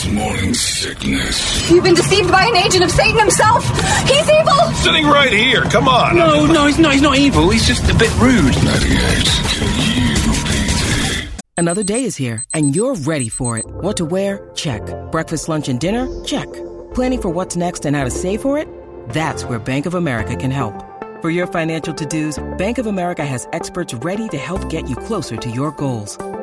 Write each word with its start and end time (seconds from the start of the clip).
This 0.00 0.12
morning 0.12 0.54
sickness. 0.54 1.70
You've 1.70 1.84
been 1.84 1.94
deceived 1.94 2.32
by 2.32 2.46
an 2.46 2.56
agent 2.56 2.82
of 2.82 2.90
Satan 2.90 3.18
himself. 3.18 3.62
He's 4.08 4.30
evil. 4.30 4.72
Sitting 4.76 5.06
right 5.06 5.30
here. 5.30 5.60
Come 5.64 5.88
on. 5.88 6.16
No, 6.16 6.46
no, 6.46 6.64
he's 6.64 6.78
not. 6.78 6.94
He's 6.94 7.02
not 7.02 7.18
evil. 7.18 7.50
He's 7.50 7.66
just 7.66 7.82
a 7.90 7.94
bit 7.94 8.10
rude. 8.18 8.54
98 8.64 9.26
KUPD. 9.52 11.40
Another 11.58 11.82
day 11.82 12.04
is 12.04 12.16
here, 12.16 12.42
and 12.54 12.74
you're 12.74 12.94
ready 12.94 13.28
for 13.28 13.58
it. 13.58 13.66
What 13.68 13.98
to 13.98 14.06
wear? 14.06 14.50
Check. 14.54 14.80
Breakfast, 15.12 15.50
lunch, 15.50 15.68
and 15.68 15.78
dinner? 15.78 16.08
Check. 16.24 16.50
Planning 16.94 17.20
for 17.20 17.28
what's 17.28 17.56
next 17.56 17.84
and 17.84 17.94
how 17.94 18.04
to 18.04 18.10
save 18.10 18.40
for 18.40 18.56
it? 18.56 18.66
That's 19.10 19.44
where 19.44 19.58
Bank 19.58 19.84
of 19.84 19.94
America 19.94 20.34
can 20.34 20.50
help. 20.50 20.82
For 21.20 21.28
your 21.28 21.46
financial 21.46 21.92
to-dos, 21.92 22.42
Bank 22.56 22.78
of 22.78 22.86
America 22.86 23.26
has 23.26 23.46
experts 23.52 23.92
ready 23.92 24.30
to 24.30 24.38
help 24.38 24.70
get 24.70 24.88
you 24.88 24.96
closer 24.96 25.36
to 25.36 25.50
your 25.50 25.72
goals. 25.72 26.16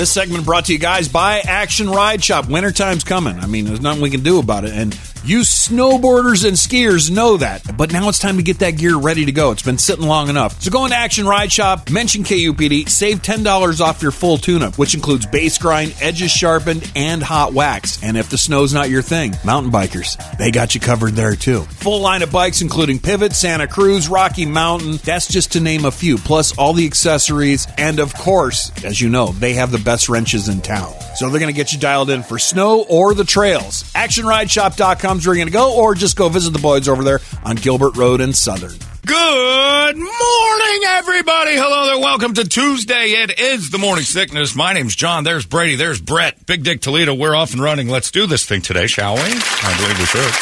This 0.00 0.10
segment 0.10 0.46
brought 0.46 0.64
to 0.64 0.72
you 0.72 0.78
guys 0.78 1.08
by 1.08 1.40
Action 1.40 1.90
Ride 1.90 2.24
Shop. 2.24 2.48
Wintertime's 2.48 3.04
coming. 3.04 3.38
I 3.38 3.46
mean, 3.46 3.66
there's 3.66 3.82
nothing 3.82 4.00
we 4.00 4.08
can 4.08 4.22
do 4.22 4.38
about 4.38 4.64
it. 4.64 4.72
And 4.72 4.98
you 5.24 5.40
snowboarders 5.40 6.46
and 6.46 6.56
skiers 6.56 7.10
know 7.10 7.36
that. 7.36 7.76
But 7.76 7.92
now 7.92 8.08
it's 8.08 8.18
time 8.18 8.36
to 8.36 8.42
get 8.42 8.60
that 8.60 8.72
gear 8.72 8.96
ready 8.96 9.24
to 9.26 9.32
go. 9.32 9.50
It's 9.50 9.62
been 9.62 9.78
sitting 9.78 10.06
long 10.06 10.28
enough. 10.28 10.60
So 10.62 10.70
go 10.70 10.84
into 10.84 10.96
Action 10.96 11.26
Ride 11.26 11.52
Shop, 11.52 11.90
mention 11.90 12.22
KUPD, 12.24 12.88
save 12.88 13.22
$10 13.22 13.80
off 13.80 14.02
your 14.02 14.12
full 14.12 14.38
tune-up, 14.38 14.78
which 14.78 14.94
includes 14.94 15.26
base 15.26 15.58
grind, 15.58 15.94
edges 16.00 16.30
sharpened, 16.30 16.90
and 16.96 17.22
hot 17.22 17.52
wax. 17.52 18.02
And 18.02 18.16
if 18.16 18.30
the 18.30 18.38
snow's 18.38 18.72
not 18.72 18.90
your 18.90 19.02
thing, 19.02 19.34
mountain 19.44 19.72
bikers, 19.72 20.16
they 20.38 20.50
got 20.50 20.74
you 20.74 20.80
covered 20.80 21.12
there 21.12 21.34
too. 21.34 21.62
Full 21.62 22.00
line 22.00 22.22
of 22.22 22.32
bikes 22.32 22.62
including 22.62 22.98
Pivot, 22.98 23.34
Santa 23.34 23.66
Cruz, 23.66 24.08
Rocky 24.08 24.46
Mountain. 24.46 24.98
That's 25.04 25.28
just 25.28 25.52
to 25.52 25.60
name 25.60 25.84
a 25.84 25.90
few. 25.90 26.16
Plus 26.16 26.56
all 26.56 26.72
the 26.72 26.86
accessories. 26.86 27.66
And 27.76 27.98
of 27.98 28.14
course, 28.14 28.70
as 28.84 29.00
you 29.00 29.08
know, 29.08 29.28
they 29.32 29.54
have 29.54 29.70
the 29.70 29.78
best 29.78 30.08
wrenches 30.08 30.48
in 30.48 30.60
town. 30.60 30.92
So 31.16 31.28
they're 31.28 31.40
going 31.40 31.52
to 31.52 31.56
get 31.56 31.72
you 31.72 31.78
dialed 31.78 32.10
in 32.10 32.22
for 32.22 32.38
snow 32.38 32.84
or 32.88 33.14
the 33.14 33.24
trails. 33.24 33.82
ActionRideShop.com 33.94 35.09
is 35.18 35.26
where 35.26 35.34
you're 35.34 35.44
going 35.44 35.52
to 35.52 35.58
go, 35.58 35.76
or 35.76 35.94
just 35.94 36.16
go 36.16 36.28
visit 36.28 36.52
the 36.52 36.58
boys 36.58 36.88
over 36.88 37.02
there 37.02 37.20
on 37.44 37.56
Gilbert 37.56 37.96
Road 37.96 38.20
and 38.20 38.34
Southern. 38.34 38.72
Good 39.06 39.96
morning, 39.96 40.82
everybody. 40.86 41.56
Hello 41.56 41.86
there. 41.86 41.98
Welcome 41.98 42.34
to 42.34 42.44
Tuesday. 42.44 43.06
It 43.06 43.40
is 43.40 43.70
the 43.70 43.78
morning 43.78 44.04
sickness. 44.04 44.54
My 44.54 44.72
name's 44.72 44.94
John. 44.94 45.24
There's 45.24 45.46
Brady. 45.46 45.74
There's 45.74 46.00
Brett. 46.00 46.46
Big 46.46 46.62
Dick 46.62 46.80
Toledo. 46.80 47.14
We're 47.14 47.34
off 47.34 47.52
and 47.52 47.62
running. 47.62 47.88
Let's 47.88 48.10
do 48.10 48.26
this 48.26 48.44
thing 48.44 48.62
today, 48.62 48.86
shall 48.86 49.14
we? 49.14 49.22
I 49.22 49.74
believe 49.80 49.98
we 49.98 50.04
should. 50.04 50.32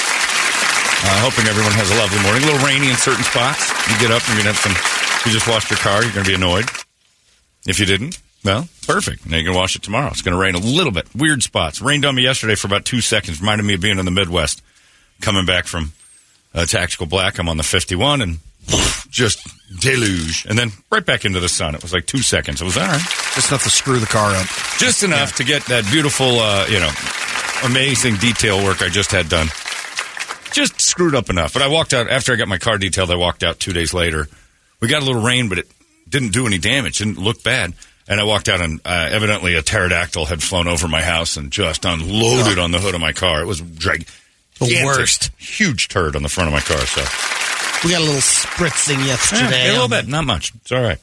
Uh, 1.00 1.22
hoping 1.22 1.47
everyone 1.47 1.72
has 1.72 1.91
a 1.91 1.97
lovely 1.97 2.20
morning. 2.22 2.42
A 2.42 2.47
little 2.47 2.66
rainy 2.66 2.91
in 2.91 2.97
certain 2.97 3.22
spots. 3.22 3.70
You 3.88 3.97
get 4.00 4.10
up 4.10 4.26
and 4.28 4.34
you're 4.34 4.42
going 4.42 4.54
to 4.54 4.60
have 4.60 4.75
some. 4.75 4.75
You 5.25 5.32
just 5.32 5.47
washed 5.47 5.71
your 5.71 5.78
car. 5.78 6.03
You're 6.03 6.12
going 6.12 6.25
to 6.25 6.31
be 6.31 6.34
annoyed. 6.34 6.66
If 7.66 7.78
you 7.78 7.87
didn't, 7.87 8.19
well, 8.44 8.69
perfect. 8.87 9.25
Now 9.26 9.37
you 9.37 9.44
can 9.44 9.54
wash 9.54 9.76
it 9.76 9.82
tomorrow. 9.82 10.09
It's 10.09 10.22
going 10.22 10.34
to 10.34 10.41
rain 10.41 10.54
a 10.54 10.59
little 10.59 10.92
bit. 10.92 11.06
Weird 11.15 11.42
spots. 11.42 11.81
Rained 11.81 12.04
on 12.04 12.15
me 12.15 12.22
yesterday 12.22 12.54
for 12.56 12.66
about 12.66 12.84
two 12.84 13.00
seconds. 13.00 13.41
Reminded 13.41 13.65
me 13.65 13.75
of 13.75 13.81
being 13.81 13.98
in 13.98 14.04
the 14.04 14.10
Midwest. 14.10 14.62
Coming 15.20 15.46
back 15.46 15.66
from 15.66 15.92
uh, 16.54 16.64
Tactical 16.66 17.06
Black. 17.06 17.38
I'm 17.38 17.48
on 17.48 17.56
the 17.56 17.62
51 17.62 18.22
and 18.22 18.38
just 19.10 19.40
deluge. 19.80 20.46
And 20.48 20.58
then 20.58 20.70
right 20.90 21.04
back 21.04 21.24
into 21.24 21.40
the 21.40 21.48
sun. 21.48 21.74
It 21.74 21.82
was 21.82 21.92
like 21.92 22.06
two 22.06 22.22
seconds. 22.22 22.60
It 22.60 22.64
was 22.64 22.76
all 22.76 22.86
right. 22.86 23.00
Just 23.34 23.50
enough 23.50 23.64
to 23.64 23.70
screw 23.70 23.98
the 23.98 24.06
car 24.06 24.30
up. 24.34 24.46
Just 24.78 25.02
enough 25.02 25.34
to 25.36 25.44
get 25.44 25.64
that 25.66 25.84
beautiful, 25.90 26.38
uh, 26.38 26.66
you 26.68 26.78
know, 26.80 26.90
amazing 27.64 28.16
detail 28.16 28.62
work 28.64 28.82
I 28.82 28.88
just 28.88 29.10
had 29.10 29.28
done. 29.28 29.48
Just 30.52 30.80
screwed 30.80 31.14
up 31.14 31.30
enough. 31.30 31.52
But 31.52 31.62
I 31.62 31.68
walked 31.68 31.92
out 31.92 32.08
after 32.10 32.32
I 32.32 32.36
got 32.36 32.48
my 32.48 32.58
car 32.58 32.78
detailed. 32.78 33.10
I 33.10 33.16
walked 33.16 33.42
out 33.42 33.58
two 33.58 33.72
days 33.72 33.92
later. 33.92 34.28
We 34.80 34.88
got 34.88 35.02
a 35.02 35.04
little 35.04 35.22
rain, 35.22 35.48
but 35.48 35.58
it 35.58 35.68
didn't 36.08 36.32
do 36.32 36.46
any 36.46 36.58
damage. 36.58 36.98
Didn't 36.98 37.18
look 37.18 37.42
bad. 37.42 37.74
And 38.10 38.20
I 38.20 38.24
walked 38.24 38.48
out, 38.48 38.62
and 38.62 38.80
uh, 38.86 39.08
evidently 39.10 39.54
a 39.54 39.62
pterodactyl 39.62 40.24
had 40.24 40.42
flown 40.42 40.66
over 40.66 40.88
my 40.88 41.02
house 41.02 41.36
and 41.36 41.50
just 41.50 41.84
unloaded 41.84 42.58
on 42.58 42.70
the 42.70 42.78
hood 42.78 42.94
of 42.94 43.00
my 43.02 43.12
car. 43.12 43.42
It 43.42 43.46
was 43.46 43.60
drag- 43.60 44.06
The 44.58 44.82
worst. 44.84 45.30
huge 45.38 45.88
turd 45.88 46.16
on 46.16 46.22
the 46.22 46.28
front 46.28 46.48
of 46.48 46.52
my 46.54 46.60
car. 46.60 46.78
So 46.78 47.02
We 47.84 47.92
got 47.92 48.00
a 48.00 48.04
little 48.04 48.20
spritzing 48.20 49.04
yesterday. 49.06 49.66
yeah, 49.66 49.70
a 49.70 49.72
little 49.72 49.88
bit, 49.88 50.08
not 50.08 50.24
much. 50.24 50.52
It's 50.56 50.72
all 50.72 50.82
right. 50.82 50.98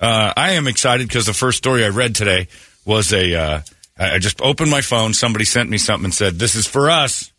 Uh, 0.00 0.32
I 0.36 0.52
am 0.52 0.66
excited 0.66 1.08
because 1.08 1.26
the 1.26 1.32
first 1.32 1.58
story 1.58 1.84
I 1.84 1.88
read 1.88 2.14
today 2.14 2.48
was 2.84 3.12
a. 3.12 3.34
Uh, 3.34 3.60
I 3.98 4.18
just 4.18 4.40
opened 4.42 4.70
my 4.70 4.82
phone. 4.82 5.14
Somebody 5.14 5.46
sent 5.46 5.70
me 5.70 5.78
something 5.78 6.06
and 6.06 6.14
said, 6.14 6.38
"This 6.38 6.54
is 6.54 6.66
for 6.66 6.90
us." 6.90 7.30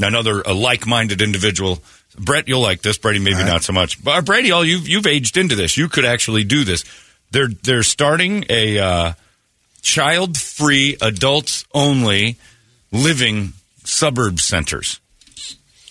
Another 0.00 0.42
a 0.42 0.52
like-minded 0.52 1.22
individual. 1.22 1.78
Brett, 2.18 2.48
you'll 2.48 2.60
like 2.60 2.82
this. 2.82 2.98
Brady, 2.98 3.18
maybe 3.20 3.44
not 3.44 3.62
so 3.62 3.72
much. 3.72 4.02
But 4.02 4.10
uh, 4.16 4.20
Brady, 4.22 4.50
all 4.50 4.64
you've 4.64 4.88
you've 4.88 5.06
aged 5.06 5.36
into 5.36 5.54
this. 5.54 5.76
You 5.76 5.88
could 5.88 6.04
actually 6.04 6.42
do 6.44 6.64
this. 6.64 6.84
They're 7.30 7.48
they're 7.48 7.82
starting 7.84 8.44
a 8.50 8.78
uh, 8.78 9.12
child-free, 9.82 10.96
adults-only 11.00 12.36
living 12.92 13.52
suburb 13.86 14.40
centers. 14.40 15.00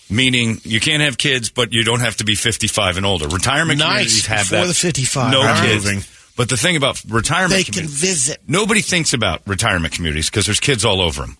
Meaning 0.08 0.60
you 0.62 0.78
can't 0.78 1.02
have 1.02 1.18
kids, 1.18 1.50
but 1.50 1.72
you 1.72 1.82
don't 1.82 1.98
have 2.00 2.16
to 2.18 2.24
be 2.24 2.36
55 2.36 2.96
and 2.96 3.04
older. 3.04 3.26
Retirement 3.26 3.80
Nice, 3.80 3.88
communities 4.22 4.26
have 4.26 4.44
before 4.50 4.60
that. 4.60 4.66
the 4.68 4.74
55. 4.74 5.32
No 5.32 5.42
right. 5.42 5.66
kids. 5.68 6.32
But 6.36 6.48
the 6.48 6.56
thing 6.56 6.76
about 6.76 7.02
retirement 7.08 7.52
They 7.52 7.64
can 7.64 7.72
communities- 7.72 8.00
visit. 8.00 8.40
Nobody 8.46 8.82
thinks 8.82 9.14
about 9.14 9.42
retirement 9.48 9.94
communities 9.94 10.30
because 10.30 10.46
there's 10.46 10.60
kids 10.60 10.84
all 10.84 11.00
over 11.00 11.22
them. 11.22 11.36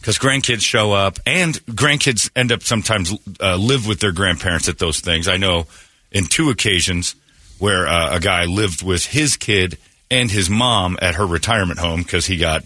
Because 0.00 0.18
grandkids 0.18 0.62
show 0.62 0.92
up, 0.92 1.18
and 1.26 1.54
grandkids 1.66 2.30
end 2.34 2.50
up 2.52 2.62
sometimes 2.62 3.12
uh, 3.40 3.56
live 3.56 3.86
with 3.86 4.00
their 4.00 4.12
grandparents 4.12 4.68
at 4.68 4.78
those 4.78 5.00
things. 5.00 5.28
I 5.28 5.36
know 5.36 5.66
in 6.12 6.24
two 6.24 6.50
occasions 6.50 7.14
where 7.58 7.86
uh, 7.86 8.16
a 8.16 8.20
guy 8.20 8.44
lived 8.46 8.82
with 8.82 9.04
his 9.06 9.36
kid 9.36 9.76
and 10.10 10.30
his 10.30 10.48
mom 10.48 10.96
at 11.02 11.16
her 11.16 11.26
retirement 11.26 11.78
home 11.80 12.02
because 12.02 12.26
he 12.26 12.36
got 12.36 12.62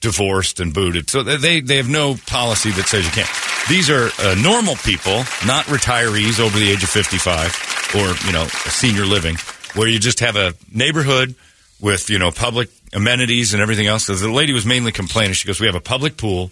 divorced 0.00 0.60
and 0.60 0.72
booted. 0.72 1.10
So 1.10 1.22
they 1.22 1.60
they 1.60 1.76
have 1.76 1.88
no 1.88 2.16
policy 2.26 2.70
that 2.72 2.86
says 2.86 3.04
you 3.04 3.10
can't. 3.10 3.30
These 3.68 3.90
are 3.90 4.10
uh, 4.20 4.34
normal 4.42 4.76
people, 4.76 5.18
not 5.46 5.66
retirees 5.66 6.40
over 6.40 6.58
the 6.58 6.70
age 6.70 6.82
of 6.82 6.88
55 6.88 7.94
or, 7.94 8.26
you 8.26 8.32
know, 8.32 8.44
a 8.44 8.70
senior 8.70 9.04
living, 9.04 9.36
where 9.74 9.88
you 9.88 9.98
just 9.98 10.20
have 10.20 10.36
a 10.36 10.54
neighborhood 10.72 11.34
with, 11.80 12.08
you 12.08 12.18
know, 12.18 12.30
public 12.30 12.70
amenities 12.94 13.52
and 13.52 13.62
everything 13.62 13.86
else. 13.86 14.06
The 14.06 14.30
lady 14.30 14.54
was 14.54 14.64
mainly 14.64 14.90
complaining. 14.90 15.34
She 15.34 15.46
goes, 15.46 15.60
we 15.60 15.66
have 15.66 15.74
a 15.74 15.80
public 15.80 16.16
pool 16.16 16.50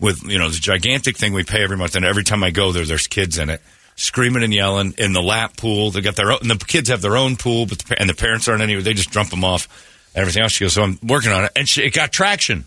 with, 0.00 0.22
you 0.22 0.38
know, 0.38 0.48
this 0.48 0.58
gigantic 0.58 1.18
thing 1.18 1.34
we 1.34 1.44
pay 1.44 1.62
every 1.62 1.76
month. 1.76 1.94
And 1.94 2.06
every 2.06 2.24
time 2.24 2.42
I 2.42 2.50
go 2.50 2.72
there, 2.72 2.86
there's 2.86 3.06
kids 3.06 3.38
in 3.38 3.50
it. 3.50 3.60
Screaming 3.96 4.42
and 4.42 4.52
yelling 4.52 4.94
in 4.98 5.12
the 5.12 5.22
lap 5.22 5.56
pool. 5.56 5.90
They 5.90 6.00
got 6.00 6.16
their 6.16 6.32
own, 6.32 6.38
and 6.42 6.50
the 6.50 6.64
kids 6.64 6.88
have 6.88 7.02
their 7.02 7.16
own 7.16 7.36
pool, 7.36 7.66
but 7.66 7.78
the, 7.78 8.00
and 8.00 8.08
the 8.08 8.14
parents 8.14 8.48
aren't 8.48 8.62
anywhere. 8.62 8.82
They 8.82 8.94
just 8.94 9.12
dump 9.12 9.30
them 9.30 9.44
off 9.44 9.68
everything 10.14 10.42
else. 10.42 10.52
She 10.52 10.64
goes, 10.64 10.74
so 10.74 10.82
I'm 10.82 10.98
working 11.02 11.32
on 11.32 11.44
it. 11.44 11.52
And 11.56 11.68
she, 11.68 11.82
it 11.82 11.94
got 11.94 12.12
traction. 12.12 12.64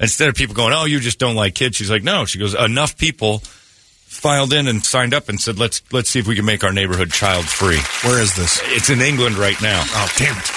Instead 0.00 0.30
of 0.30 0.34
people 0.34 0.54
going, 0.54 0.72
oh, 0.72 0.86
you 0.86 0.98
just 0.98 1.18
don't 1.18 1.36
like 1.36 1.54
kids. 1.54 1.76
She's 1.76 1.90
like, 1.90 2.02
no. 2.02 2.24
She 2.24 2.38
goes, 2.38 2.54
enough 2.54 2.96
people 2.96 3.40
filed 3.40 4.52
in 4.52 4.66
and 4.66 4.84
signed 4.84 5.14
up 5.14 5.28
and 5.28 5.40
said, 5.40 5.58
let's 5.58 5.82
let's 5.92 6.10
see 6.10 6.18
if 6.18 6.26
we 6.26 6.34
can 6.34 6.44
make 6.44 6.64
our 6.64 6.72
neighborhood 6.72 7.12
child 7.12 7.44
free. 7.44 7.78
Where 8.02 8.20
is 8.20 8.34
this? 8.34 8.60
It's 8.64 8.90
in 8.90 9.00
England 9.00 9.36
right 9.36 9.60
now. 9.62 9.82
Oh, 9.84 10.08
damn 10.16 10.36
it. 10.36 10.50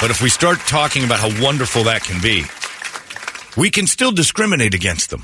But 0.00 0.10
if 0.10 0.20
we 0.20 0.28
start 0.28 0.58
talking 0.60 1.04
about 1.04 1.20
how 1.20 1.42
wonderful 1.42 1.84
that 1.84 2.02
can 2.02 2.20
be, 2.20 2.44
we 3.56 3.70
can 3.70 3.86
still 3.86 4.10
discriminate 4.10 4.74
against 4.74 5.10
them. 5.10 5.22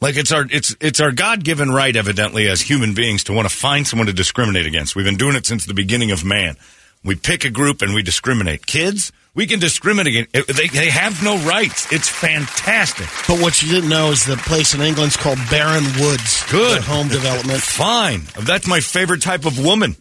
Like 0.00 0.16
it's 0.16 0.30
our 0.30 0.46
it's 0.50 0.76
it's 0.80 1.00
our 1.00 1.10
God 1.10 1.42
given 1.42 1.70
right, 1.70 1.94
evidently, 1.94 2.46
as 2.48 2.60
human 2.60 2.94
beings, 2.94 3.24
to 3.24 3.32
want 3.32 3.48
to 3.48 3.54
find 3.54 3.86
someone 3.86 4.06
to 4.06 4.12
discriminate 4.12 4.66
against. 4.66 4.94
We've 4.94 5.04
been 5.04 5.16
doing 5.16 5.34
it 5.34 5.46
since 5.46 5.66
the 5.66 5.74
beginning 5.74 6.10
of 6.10 6.24
man. 6.24 6.56
We 7.04 7.14
pick 7.14 7.44
a 7.44 7.50
group 7.50 7.80
and 7.82 7.94
we 7.94 8.02
discriminate. 8.02 8.66
Kids, 8.66 9.12
we 9.34 9.46
can 9.46 9.60
discriminate. 9.60 10.26
against- 10.28 10.50
eh, 10.50 10.52
They 10.52 10.66
they 10.68 10.90
have 10.90 11.22
no 11.22 11.38
rights. 11.38 11.86
It's 11.92 12.08
fantastic. 12.08 13.06
But 13.28 13.40
what 13.40 13.62
you 13.62 13.68
didn't 13.70 13.88
know 13.88 14.10
is 14.10 14.24
the 14.24 14.36
place 14.36 14.74
in 14.74 14.80
England's 14.82 15.16
called 15.16 15.38
Barren 15.50 15.84
Woods. 16.00 16.42
Good. 16.50 16.82
Home 16.84 17.08
development. 17.08 17.62
Fine. 17.62 18.22
That's 18.40 18.66
my 18.66 18.80
favorite 18.80 19.22
type 19.22 19.44
of 19.46 19.58
woman. 19.58 19.96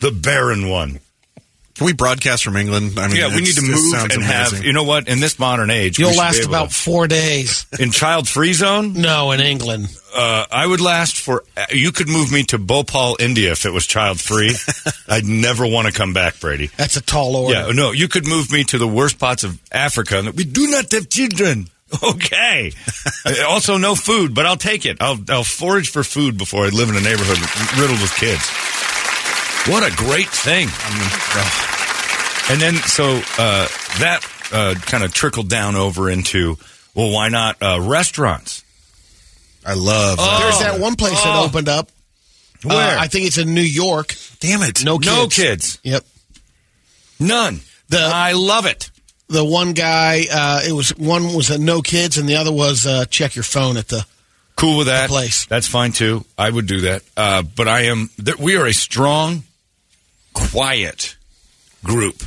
The 0.00 0.10
barren 0.10 0.68
one. 0.68 1.00
Can 1.74 1.86
we 1.86 1.92
broadcast 1.92 2.44
from 2.44 2.56
England? 2.56 2.96
I 2.98 3.08
mean, 3.08 3.16
yeah, 3.16 3.34
we 3.34 3.40
need 3.42 3.56
to 3.56 3.62
move 3.62 3.78
sounds 3.90 4.14
and 4.14 4.22
have. 4.22 4.64
You 4.64 4.72
know 4.72 4.84
what? 4.84 5.08
In 5.08 5.18
this 5.18 5.40
modern 5.40 5.70
age, 5.70 5.98
You'll 5.98 6.10
should 6.10 6.14
be 6.14 6.20
last 6.20 6.40
able 6.42 6.48
about 6.50 6.68
to- 6.70 6.74
four 6.74 7.08
days. 7.08 7.66
in 7.80 7.90
child 7.90 8.28
free 8.28 8.52
zone. 8.52 8.92
No, 8.92 9.32
in 9.32 9.40
England. 9.40 9.88
Uh, 10.14 10.46
I 10.52 10.64
would 10.64 10.80
last 10.80 11.18
for. 11.18 11.42
You 11.70 11.90
could 11.90 12.08
move 12.08 12.30
me 12.30 12.44
to 12.44 12.58
Bhopal, 12.58 13.16
India, 13.18 13.50
if 13.50 13.66
it 13.66 13.72
was 13.72 13.86
child 13.88 14.20
free. 14.20 14.54
I'd 15.08 15.24
never 15.24 15.66
want 15.66 15.88
to 15.88 15.92
come 15.92 16.12
back, 16.12 16.38
Brady. 16.38 16.68
That's 16.76 16.96
a 16.96 17.02
tall 17.02 17.34
order. 17.34 17.54
Yeah, 17.54 17.72
no, 17.72 17.90
you 17.90 18.06
could 18.06 18.26
move 18.26 18.52
me 18.52 18.62
to 18.64 18.78
the 18.78 18.86
worst 18.86 19.18
parts 19.18 19.42
of 19.42 19.60
Africa. 19.72 20.20
and 20.20 20.32
We 20.34 20.44
do 20.44 20.68
not 20.70 20.90
have 20.92 21.08
children. 21.08 21.68
Okay. 22.02 22.72
Uh, 23.24 23.34
also, 23.46 23.76
no 23.76 23.94
food, 23.94 24.34
but 24.34 24.46
I'll 24.46 24.56
take 24.56 24.84
it. 24.84 24.96
I'll, 25.00 25.18
I'll 25.28 25.44
forage 25.44 25.90
for 25.90 26.02
food 26.02 26.36
before 26.36 26.64
I 26.64 26.70
live 26.70 26.88
in 26.88 26.96
a 26.96 27.00
neighborhood 27.00 27.38
riddled 27.78 28.00
with 28.00 28.12
kids. 28.16 28.42
What 29.66 29.82
a 29.82 29.94
great 29.96 30.28
thing. 30.28 30.68
And 32.50 32.60
then, 32.60 32.74
so 32.74 33.16
uh, 33.38 33.66
that 34.00 34.20
uh, 34.52 34.74
kind 34.82 35.02
of 35.02 35.14
trickled 35.14 35.48
down 35.48 35.74
over 35.76 36.10
into, 36.10 36.58
well, 36.94 37.10
why 37.10 37.28
not 37.30 37.56
uh, 37.62 37.80
restaurants? 37.80 38.62
I 39.64 39.72
love 39.74 40.18
that. 40.18 40.40
There's 40.40 40.58
that 40.72 40.80
one 40.80 40.96
place 40.96 41.14
that 41.24 41.34
Oh. 41.34 41.46
opened 41.46 41.70
up. 41.70 41.88
Uh, 42.64 42.68
Where? 42.68 42.98
I 42.98 43.06
think 43.08 43.26
it's 43.26 43.38
in 43.38 43.54
New 43.54 43.62
York. 43.62 44.14
Damn 44.40 44.60
it. 44.62 44.84
No 44.84 44.98
kids. 44.98 45.06
no 45.16 45.26
kids. 45.28 45.78
Yep. 45.82 46.04
None. 47.18 47.60
The- 47.88 47.98
I 48.12 48.32
love 48.32 48.66
it. 48.66 48.90
The 49.28 49.44
one 49.44 49.72
guy, 49.72 50.26
uh, 50.30 50.60
it 50.68 50.72
was 50.72 50.90
one 50.98 51.32
was 51.34 51.48
a 51.48 51.56
no 51.56 51.80
kids, 51.80 52.18
and 52.18 52.28
the 52.28 52.36
other 52.36 52.52
was 52.52 52.86
uh, 52.86 53.06
check 53.06 53.34
your 53.34 53.42
phone 53.42 53.78
at 53.78 53.88
the. 53.88 54.04
Cool 54.56 54.76
with 54.78 54.86
that. 54.88 55.08
place. 55.08 55.46
That's 55.46 55.66
fine 55.66 55.92
too. 55.92 56.26
I 56.36 56.50
would 56.50 56.66
do 56.66 56.82
that. 56.82 57.02
Uh, 57.16 57.42
but 57.42 57.66
I 57.66 57.84
am. 57.86 58.10
Th- 58.22 58.38
we 58.38 58.56
are 58.56 58.66
a 58.66 58.74
strong, 58.74 59.42
quiet 60.34 61.16
group 61.82 62.22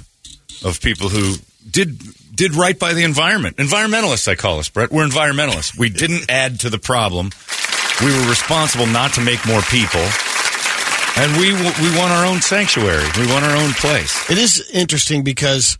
of 0.63 0.81
people 0.81 1.09
who 1.09 1.35
did 1.69 1.99
did 2.33 2.55
right 2.55 2.77
by 2.77 2.93
the 2.93 3.03
environment. 3.03 3.57
Environmentalists, 3.57 4.27
I 4.27 4.35
call 4.35 4.59
us, 4.59 4.69
Brett. 4.69 4.91
We're 4.91 5.07
environmentalists. 5.07 5.77
We 5.77 5.89
didn't 5.89 6.25
add 6.29 6.59
to 6.61 6.69
the 6.69 6.77
problem. 6.79 7.31
We 8.01 8.07
were 8.07 8.29
responsible 8.29 8.85
not 8.85 9.13
to 9.15 9.21
make 9.21 9.45
more 9.47 9.61
people, 9.61 10.05
and 11.17 11.37
we 11.37 11.51
we 11.53 11.97
want 11.97 12.11
our 12.11 12.25
own 12.25 12.41
sanctuary. 12.41 13.05
We 13.17 13.27
want 13.27 13.43
our 13.45 13.55
own 13.55 13.71
place. 13.73 14.29
It 14.29 14.37
is 14.37 14.69
interesting 14.71 15.23
because 15.23 15.77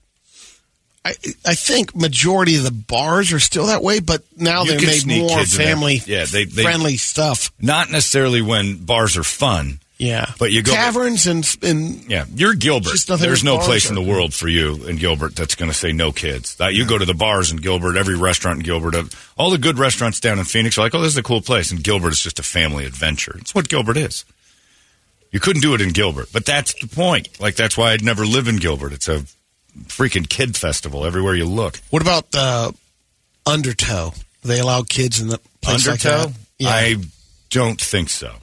I 1.06 1.14
I 1.46 1.54
think 1.54 1.96
majority 1.96 2.56
of 2.58 2.64
the 2.64 2.72
bars 2.72 3.32
are 3.34 3.40
still 3.40 3.68
that 3.68 3.84
way, 3.84 4.00
but 4.00 4.24
now 4.36 4.64
You 4.64 4.80
they 4.80 4.86
made 5.06 5.06
more 5.20 5.30
kids 5.38 5.54
in 5.54 5.58
there. 5.64 5.68
family 5.76 6.02
Yeah, 6.08 6.26
they- 6.26 6.46
they- 6.46 6.64
friendly 6.64 6.98
stuff. 6.98 7.52
Not 7.62 7.92
necessarily 7.92 8.42
when 8.42 8.78
bars 8.78 9.16
are 9.16 9.24
fun. 9.24 9.80
Yeah, 10.00 10.32
But 10.38 10.52
you 10.52 10.62
go- 10.62 10.74
taverns 10.74 11.26
and 11.26 11.58
and 11.64 12.06
Yeah, 12.08 12.26
you're 12.36 12.54
Gilbert. 12.54 12.94
There's 13.08 13.44
no 13.44 13.58
place 13.58 13.90
in 13.90 13.96
the 13.96 14.02
world 14.02 14.32
for 14.34 14.48
you 14.48 14.86
in 14.86 14.98
Gilbert 14.98 15.36
that's 15.36 15.56
going 15.56 15.72
to 15.72 15.78
say 15.78 15.92
no 15.92 16.12
kids. 16.12 16.56
That 16.58 16.76
you 16.76 16.86
go 16.86 17.00
to 17.00 17.06
the 17.06 17.16
bars 17.16 17.52
in 17.52 17.58
Gilbert, 17.58 17.98
every 17.98 18.16
restaurant 18.16 18.60
in 18.60 18.64
Gilbert, 18.64 18.96
all 19.38 19.50
the 19.50 19.58
good 19.58 19.80
restaurants 19.80 20.20
down 20.20 20.38
in 20.38 20.46
Phoenix 20.46 20.78
are 20.78 20.82
like, 20.82 20.94
oh, 20.94 21.02
this 21.02 21.14
is 21.14 21.18
a 21.18 21.24
cool 21.24 21.42
place. 21.42 21.72
And 21.72 21.84
Gilbert 21.84 22.10
is 22.10 22.22
just 22.22 22.38
a 22.38 22.44
family 22.44 22.86
adventure. 22.86 23.36
It's 23.40 23.56
what 23.56 23.70
Gilbert 23.70 23.98
is. 23.98 24.24
You 25.32 25.40
couldn't 25.40 25.62
do 25.64 25.74
it 25.74 25.82
in 25.82 25.90
Gilbert, 25.90 26.28
but 26.32 26.46
that's 26.46 26.74
the 26.76 26.88
point. 26.88 27.40
Like 27.40 27.56
that's 27.56 27.76
why 27.76 27.92
I'd 27.94 28.04
never 28.04 28.24
live 28.26 28.48
in 28.48 28.58
Gilbert. 28.58 28.94
It's 28.94 29.08
a 29.08 29.24
freaking 29.88 30.30
kid 30.30 30.56
festival 30.56 31.06
everywhere 31.06 31.36
you 31.36 31.46
look. 31.46 31.80
what 31.90 32.02
about 32.04 32.26
uh, 32.36 32.72
Undertow? 33.48 34.14
They 34.44 34.60
allow 34.60 34.84
kids 34.84 35.20
in 35.20 35.28
the 35.28 35.40
place 35.62 35.88
like 35.88 36.06
Undertow? 36.06 36.28
that? 36.30 36.38
Yeah, 36.60 36.70
I 36.70 36.96
don't 37.50 37.82
think 37.82 38.10
so. 38.10 38.36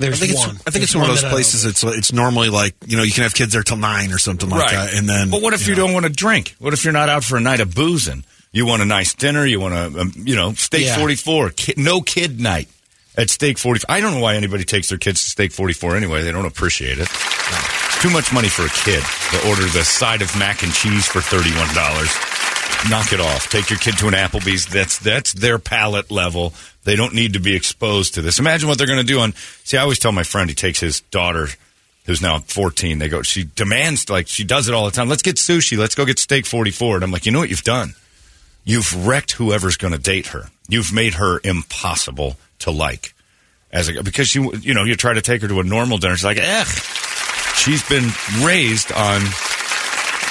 I 0.00 0.04
there's 0.04 0.20
think, 0.20 0.32
it's, 0.32 0.46
one. 0.46 0.50
I 0.50 0.52
think 0.54 0.64
There's 0.74 0.84
it's 0.84 0.94
one 0.94 1.04
of 1.04 1.10
those 1.10 1.24
I 1.24 1.30
places. 1.30 1.64
It's 1.64 1.82
it's 1.82 2.12
normally 2.12 2.50
like 2.50 2.74
you 2.86 2.96
know 2.96 3.02
you 3.02 3.12
can 3.12 3.24
have 3.24 3.34
kids 3.34 3.52
there 3.52 3.64
till 3.64 3.76
nine 3.76 4.12
or 4.12 4.18
something 4.18 4.48
like 4.48 4.70
that, 4.70 4.94
and 4.94 5.08
then. 5.08 5.30
But 5.30 5.42
what 5.42 5.54
if 5.54 5.66
you, 5.66 5.74
know. 5.74 5.86
don't 5.86 5.94
want 5.94 6.06
to 6.06 6.12
drink? 6.12 6.54
What 6.60 6.72
if 6.72 6.84
you're 6.84 6.92
not 6.92 7.08
out 7.08 7.24
for 7.24 7.36
a 7.36 7.40
night 7.40 7.60
of 7.60 7.74
boozing? 7.74 8.24
You 8.52 8.64
want 8.64 8.80
a 8.80 8.84
nice 8.84 9.12
dinner. 9.14 9.44
You 9.44 9.60
want 9.60 9.74
a, 9.74 10.00
um, 10.00 10.12
you 10.16 10.36
know, 10.36 10.52
steak 10.52 10.86
Yeah. 10.86 10.96
44. 10.96 11.50
Ki 11.50 11.74
no 11.76 12.00
kid 12.00 12.40
night 12.40 12.68
at 13.16 13.28
steak 13.28 13.58
44. 13.58 13.92
I 13.94 14.00
don't 14.00 14.14
know 14.14 14.20
why 14.20 14.36
anybody 14.36 14.64
takes 14.64 14.88
their 14.88 14.98
kids 14.98 15.22
to 15.24 15.30
steak 15.30 15.52
44 15.52 15.96
anyway. 15.96 16.22
They 16.22 16.32
don't 16.32 16.46
appreciate 16.46 16.98
it. 16.98 17.08
It's 17.10 18.02
too 18.02 18.10
much 18.10 18.32
money 18.32 18.48
for 18.48 18.64
a 18.64 18.68
kid 18.70 19.02
to 19.32 19.48
order 19.48 19.62
the 19.62 19.84
side 19.84 20.22
of 20.22 20.36
mac 20.38 20.62
and 20.62 20.72
cheese 20.72 21.06
for 21.06 21.18
$31. 21.18 22.88
Knock 22.88 23.12
it 23.12 23.20
off. 23.20 23.50
Take 23.50 23.70
your 23.70 23.78
kid 23.80 23.98
to 23.98 24.06
an 24.06 24.14
Applebee's. 24.14 24.66
That's 24.66 24.98
that's 24.98 25.32
their 25.32 25.58
palate 25.58 26.10
level. 26.12 26.54
They 26.88 26.96
don't 26.96 27.12
need 27.12 27.34
to 27.34 27.38
be 27.38 27.54
exposed 27.54 28.14
to 28.14 28.22
this. 28.22 28.38
Imagine 28.38 28.66
what 28.66 28.78
they're 28.78 28.86
going 28.86 28.98
to 28.98 29.04
do 29.04 29.20
on. 29.20 29.34
See, 29.64 29.76
I 29.76 29.82
always 29.82 29.98
tell 29.98 30.10
my 30.10 30.22
friend 30.22 30.48
he 30.48 30.54
takes 30.54 30.80
his 30.80 31.00
daughter, 31.00 31.48
who's 32.06 32.22
now 32.22 32.38
14. 32.38 32.98
They 32.98 33.10
go. 33.10 33.20
She 33.20 33.44
demands 33.44 34.08
like 34.08 34.26
she 34.26 34.42
does 34.42 34.68
it 34.68 34.74
all 34.74 34.86
the 34.86 34.90
time. 34.90 35.06
Let's 35.06 35.20
get 35.20 35.36
sushi. 35.36 35.76
Let's 35.76 35.94
go 35.94 36.06
get 36.06 36.18
steak 36.18 36.46
44. 36.46 36.94
And 36.94 37.04
I'm 37.04 37.10
like, 37.10 37.26
you 37.26 37.32
know 37.32 37.40
what 37.40 37.50
you've 37.50 37.62
done? 37.62 37.92
You've 38.64 39.06
wrecked 39.06 39.32
whoever's 39.32 39.76
going 39.76 39.92
to 39.92 39.98
date 39.98 40.28
her. 40.28 40.44
You've 40.66 40.90
made 40.90 41.12
her 41.14 41.42
impossible 41.44 42.38
to 42.60 42.70
like. 42.70 43.12
As 43.70 43.90
a, 43.90 44.02
because 44.02 44.34
you 44.34 44.54
you 44.54 44.72
know 44.72 44.84
you 44.84 44.94
try 44.94 45.12
to 45.12 45.20
take 45.20 45.42
her 45.42 45.48
to 45.48 45.60
a 45.60 45.64
normal 45.64 45.98
dinner. 45.98 46.16
She's 46.16 46.24
like, 46.24 46.38
eh. 46.38 46.64
She's 47.54 47.86
been 47.86 48.08
raised 48.42 48.92
on 48.92 49.20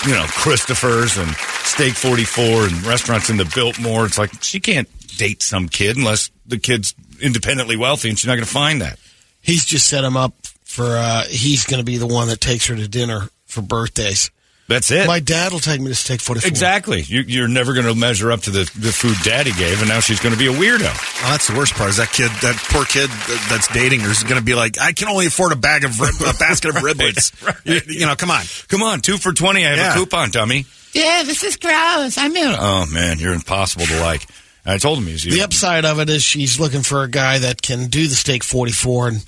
you 0.06 0.14
know, 0.14 0.26
Christopher's 0.28 1.18
and 1.18 1.30
Steak 1.64 1.94
44 1.94 2.66
and 2.66 2.86
restaurants 2.86 3.30
in 3.30 3.38
the 3.38 3.52
Biltmore. 3.54 4.06
It's 4.06 4.18
like 4.18 4.32
she 4.42 4.60
can't 4.60 4.88
date 5.18 5.42
some 5.44 5.68
kid 5.70 5.98
unless 5.98 6.30
the 6.46 6.58
kid's 6.58 6.94
independently 7.22 7.76
wealthy 7.76 8.10
and 8.10 8.18
she's 8.18 8.28
not 8.28 8.36
going 8.36 8.46
to 8.46 8.52
find 8.54 8.82
that. 8.82 9.00
He's 9.42 9.66
just 9.66 9.88
set 9.88 10.04
him 10.04 10.18
up 10.18 10.34
for. 10.66 10.86
Uh, 10.98 11.24
he's 11.30 11.66
going 11.66 11.80
to 11.80 11.86
be 11.86 11.98
the 11.98 12.08
one 12.08 12.28
that 12.28 12.42
takes 12.42 12.68
her 12.68 12.76
to 12.76 12.88
dinner 12.88 13.30
for 13.46 13.62
birthdays. 13.62 14.30
That's 14.70 14.92
it. 14.92 15.08
My 15.08 15.22
dad 15.22 15.54
will 15.54 15.62
take 15.62 15.80
me 15.80 15.88
to 15.88 15.96
steak 15.96 16.20
forty 16.20 16.42
four. 16.42 16.50
exactly. 16.50 17.02
You, 17.02 17.22
you're 17.22 17.48
never 17.48 17.74
going 17.74 17.86
to 17.86 17.96
measure 17.96 18.34
up 18.34 18.42
to 18.42 18.50
the, 18.52 18.70
the 18.78 18.92
food 18.92 19.16
daddy 19.24 19.54
gave, 19.54 19.80
and 19.80 19.88
now 19.88 20.02
she's 20.02 20.20
going 20.20 20.34
to 20.34 20.38
be 20.38 20.48
a 20.48 20.52
weirdo. 20.54 20.82
Oh, 20.84 21.32
that's 21.32 21.48
the 21.48 21.56
worst 21.58 21.74
part. 21.76 21.90
Is 21.92 21.96
that 21.98 22.12
kid, 22.12 22.30
that 22.42 22.58
poor 22.70 22.84
kid 22.84 23.10
that's 23.50 23.70
dating 23.70 24.02
her, 24.02 24.10
is 24.12 24.24
going 24.24 24.36
to 24.40 24.44
be 24.44 24.56
like, 24.56 24.78
I 24.78 24.92
can 24.92 25.08
only 25.08 25.28
afford 25.28 25.54
a 25.54 25.56
bag 25.56 25.86
of 25.86 25.98
rib, 26.02 26.16
a 26.20 26.34
basket 26.38 26.76
of 26.76 26.76
riblets. 26.84 27.32
Right. 27.46 27.56
you, 27.64 28.00
you 28.02 28.06
know, 28.06 28.16
come 28.18 28.30
on. 28.30 28.44
Come 28.68 28.84
on, 28.84 29.00
two 29.00 29.16
for 29.18 29.32
20. 29.32 29.66
I 29.66 29.70
have 29.70 29.78
Yeah. 29.78 29.92
a 29.94 29.96
coupon, 29.96 30.32
dummy. 30.32 30.66
Yeah, 30.92 31.24
this 31.24 31.46
is 31.46 31.56
gross. 31.56 32.18
I'm 32.18 32.36
in. 32.36 32.54
Oh, 32.60 32.86
man, 32.92 33.20
you're 33.20 33.34
impossible 33.34 33.86
to 33.86 34.02
like. 34.02 34.28
I 34.68 34.78
told 34.78 35.00
him 35.00 35.08
he's 35.08 35.24
The 35.24 35.42
upside 35.42 35.86
of 35.86 36.00
it 36.00 36.10
is 36.10 36.22
she's 36.22 36.60
looking 36.60 36.84
for 36.84 37.04
a 37.04 37.10
guy 37.10 37.40
that 37.40 37.62
can 37.62 37.88
do 37.88 38.08
the 38.08 38.16
steak 38.16 38.44
forty 38.44 38.74
four, 38.74 39.08
and 39.08 39.24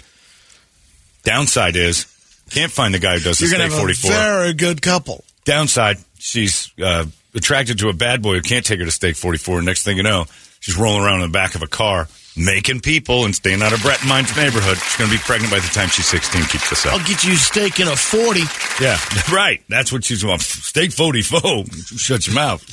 Downside 1.23 1.75
is, 1.75 2.05
can't 2.49 2.71
find 2.71 2.93
the 2.93 2.99
guy 2.99 3.17
who 3.17 3.23
does 3.23 3.39
the 3.39 3.45
you're 3.45 3.57
going 3.57 3.69
to 3.69 3.75
steak 3.75 3.87
have 3.87 3.91
a 3.91 3.93
44. 3.99 4.11
very 4.11 4.53
good 4.53 4.81
couple. 4.81 5.23
Downside, 5.45 5.97
she's 6.17 6.71
uh, 6.81 7.05
attracted 7.35 7.79
to 7.79 7.89
a 7.89 7.93
bad 7.93 8.21
boy 8.21 8.35
who 8.35 8.41
can't 8.41 8.65
take 8.65 8.79
her 8.79 8.85
to 8.85 8.91
steak 8.91 9.15
44. 9.15 9.61
Next 9.61 9.83
thing 9.83 9.97
you 9.97 10.03
know, 10.03 10.25
she's 10.59 10.77
rolling 10.77 11.03
around 11.03 11.21
in 11.21 11.31
the 11.31 11.33
back 11.33 11.55
of 11.55 11.61
a 11.61 11.67
car, 11.67 12.07
making 12.39 12.79
people 12.79 13.25
and 13.25 13.35
staying 13.35 13.61
out 13.61 13.73
of 13.73 13.81
Brett 13.81 13.99
Mine's 14.07 14.35
neighborhood. 14.35 14.77
She's 14.77 14.95
going 14.97 15.09
to 15.11 15.15
be 15.15 15.21
pregnant 15.21 15.51
by 15.51 15.59
the 15.59 15.67
time 15.67 15.89
she's 15.89 16.07
16. 16.07 16.41
Keep 16.45 16.61
this 16.69 16.85
up. 16.85 16.93
I'll 16.93 17.05
get 17.05 17.23
you 17.23 17.35
steak 17.35 17.79
in 17.79 17.87
a 17.87 17.95
forty. 17.95 18.43
Yeah, 18.81 18.97
right. 19.31 19.61
That's 19.69 19.91
what 19.91 20.03
she's 20.03 20.23
want. 20.25 20.41
Steak 20.41 20.91
44. 20.91 21.65
Shut 21.97 22.25
your 22.27 22.35
mouth. 22.35 22.63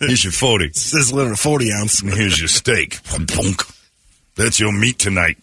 Here's 0.00 0.24
your 0.24 0.32
40. 0.32 0.72
Sizzling 0.72 1.30
a 1.30 1.36
40 1.36 1.72
ounce. 1.72 2.00
Here's 2.00 2.38
your 2.38 2.48
steak. 2.48 2.98
That's 4.36 4.58
your 4.58 4.72
meat 4.72 4.98
tonight. 4.98 5.38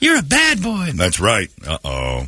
You're 0.00 0.18
a 0.18 0.22
bad 0.22 0.62
boy. 0.62 0.90
That's 0.94 1.20
right. 1.20 1.50
Uh 1.66 1.78
oh. 1.84 2.26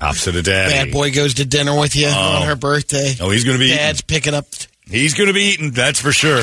Opposite 0.00 0.34
of 0.36 0.44
daddy. 0.44 0.72
Bad 0.72 0.92
boy 0.92 1.12
goes 1.12 1.34
to 1.34 1.44
dinner 1.44 1.78
with 1.78 1.94
you 1.94 2.08
on 2.08 2.42
her 2.46 2.56
birthday. 2.56 3.14
Oh, 3.20 3.30
he's 3.30 3.44
going 3.44 3.56
to 3.56 3.60
be 3.60 3.66
eating. 3.66 3.78
Dad's 3.78 4.02
picking 4.02 4.34
up. 4.34 4.46
He's 4.84 5.14
going 5.14 5.28
to 5.28 5.32
be 5.32 5.42
eating, 5.42 5.70
that's 5.70 6.00
for 6.00 6.12
sure. 6.12 6.42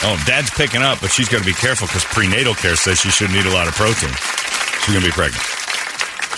Oh, 0.00 0.22
dad's 0.26 0.50
picking 0.50 0.82
up, 0.82 1.00
but 1.00 1.10
she's 1.10 1.28
got 1.28 1.40
to 1.40 1.44
be 1.44 1.52
careful 1.52 1.86
because 1.86 2.04
prenatal 2.04 2.54
care 2.54 2.76
says 2.76 3.00
she 3.00 3.10
shouldn't 3.10 3.38
eat 3.38 3.46
a 3.46 3.52
lot 3.52 3.66
of 3.66 3.74
protein. 3.74 4.10
She's 4.84 4.94
going 4.94 5.00
to 5.00 5.08
be 5.08 5.12
pregnant. 5.12 5.42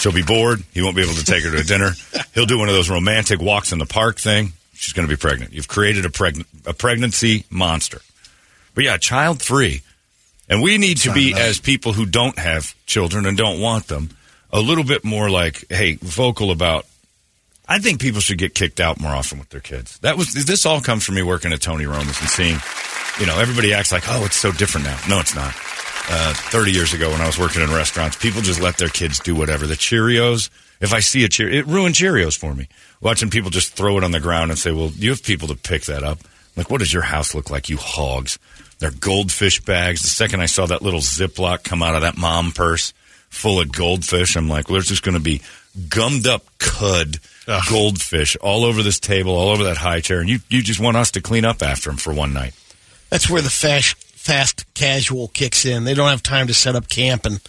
She'll 0.01 0.13
be 0.13 0.23
bored. 0.23 0.63
He 0.73 0.81
won't 0.81 0.97
be 0.97 1.03
able 1.03 1.15
to 1.15 1.25
take 1.25 1.45
her 1.45 1.51
to 1.51 1.63
dinner. 1.63 1.91
He'll 2.35 2.47
do 2.47 2.59
one 2.59 2.69
of 2.69 2.75
those 2.75 2.89
romantic 2.89 3.41
walks 3.41 3.73
in 3.73 3.79
the 3.79 3.87
park 3.87 4.19
thing. 4.19 4.55
She's 4.73 4.95
going 4.95 5.07
to 5.07 5.15
be 5.15 5.19
pregnant. 5.19 5.53
You've 5.53 5.69
created 5.69 6.07
a, 6.07 6.09
preg- 6.09 6.47
a 6.67 6.73
pregnancy 6.73 7.45
monster. 7.51 8.01
But 8.75 8.85
yeah, 8.85 8.97
child 8.97 9.43
free. 9.43 9.83
And 10.49 10.63
we 10.63 10.79
need 10.79 10.97
to 10.99 11.13
be, 11.13 11.35
as 11.35 11.61
people 11.61 11.93
who 11.93 12.07
don't 12.07 12.39
have 12.39 12.75
children 12.87 13.27
and 13.27 13.37
don't 13.37 13.61
want 13.61 13.89
them, 13.89 14.09
a 14.51 14.61
little 14.61 14.85
bit 14.85 15.05
more 15.05 15.29
like, 15.29 15.65
hey, 15.69 15.97
vocal 16.01 16.51
about 16.51 16.87
I 17.71 17.79
think 17.79 18.01
people 18.01 18.21
should 18.21 18.39
get 18.39 18.53
kicked 18.53 18.81
out 18.81 18.99
more 19.01 19.13
often 19.13 19.39
with 19.39 19.51
their 19.51 19.61
kids. 19.61 19.97
That 20.01 20.17
was 20.17 20.33
this 20.33 20.67
all 20.67 20.81
comes 20.81 21.05
from 21.05 21.15
me 21.15 21.23
working 21.23 21.53
at 21.53 21.61
Tony 21.63 21.87
Roma's 21.87 22.21
and 22.21 22.29
seeing, 22.29 22.57
you 23.21 23.27
know, 23.27 23.39
everybody 23.39 23.75
acts 23.75 23.93
like, 23.93 24.05
oh, 24.09 24.25
it's 24.25 24.37
so 24.37 24.51
different 24.51 24.87
now. 24.87 24.99
No, 25.09 25.21
it's 25.21 25.35
not. 25.35 25.55
Uh, 26.13 26.35
Thirty 26.35 26.73
years 26.73 26.93
ago, 26.93 27.11
when 27.11 27.21
I 27.21 27.27
was 27.27 27.39
working 27.39 27.63
in 27.63 27.71
restaurants, 27.71 28.17
people 28.17 28.41
just 28.41 28.61
let 28.61 28.79
their 28.79 28.89
kids 28.89 29.21
do 29.21 29.37
whatever. 29.37 29.67
The 29.67 29.75
Cheerios, 29.75 30.51
if 30.81 30.93
I 30.93 31.01
see 31.01 31.25
a 31.25 31.29
Cheer, 31.29 31.49
it 31.49 31.67
ruined 31.67 31.95
Cheerios 31.95 32.37
for 32.37 32.55
me. 32.55 32.67
Watching 33.01 33.31
people 33.31 33.51
just 33.51 33.75
throw 33.75 33.97
it 33.99 34.05
on 34.05 34.11
the 34.11 34.19
ground 34.19 34.51
and 34.51 34.59
say, 34.59 34.73
well, 34.73 34.91
you 34.97 35.11
have 35.11 35.23
people 35.23 35.49
to 35.49 35.55
pick 35.55 35.85
that 35.85 36.03
up. 36.03 36.19
Like, 36.57 36.71
what 36.71 36.79
does 36.79 36.93
your 36.93 37.03
house 37.03 37.35
look 37.35 37.51
like, 37.51 37.69
you 37.69 37.77
hogs? 37.77 38.39
They're 38.81 38.91
goldfish 38.91 39.61
bags. 39.61 40.03
The 40.03 40.09
second 40.09 40.41
I 40.41 40.47
saw 40.47 40.67
that 40.67 40.83
little 40.83 41.01
Ziploc 41.01 41.63
come 41.63 41.83
out 41.83 41.95
of 41.95 42.01
that 42.01 42.17
mom 42.17 42.51
purse, 42.51 42.93
full 43.29 43.61
of 43.61 43.71
goldfish. 43.71 44.37
I'm 44.37 44.49
like, 44.49 44.69
well, 44.69 44.75
there's 44.75 44.89
just 44.89 45.05
going 45.05 45.17
to 45.17 45.21
be 45.21 45.43
gummed 45.89 46.27
up 46.27 46.45
cud 46.59 47.19
goldfish 47.69 48.37
all 48.37 48.65
over 48.65 48.83
this 48.83 48.99
table, 48.99 49.33
all 49.35 49.51
over 49.51 49.65
that 49.65 49.77
high 49.77 50.01
chair, 50.01 50.21
and 50.21 50.29
you 50.29 50.41
you 50.49 50.63
just 50.63 50.81
want 50.81 50.97
us 50.97 51.13
to 51.13 51.21
clean 51.21 51.45
up 51.45 51.63
after 51.63 51.91
them 51.91 51.97
for 51.97 52.13
one 52.13 52.33
night. 52.33 52.55
That's 53.11 53.29
where 53.29 53.43
the 53.43 53.51
fast, 53.51 53.97
fast 53.97 54.73
casual 54.75 55.29
kicks 55.29 55.67
in. 55.67 55.85
They 55.85 55.95
don't 55.95 56.09
have 56.09 56.23
time 56.23 56.47
to 56.47 56.55
set 56.55 56.75
up 56.77 56.89
camp 56.89 57.27
and 57.27 57.41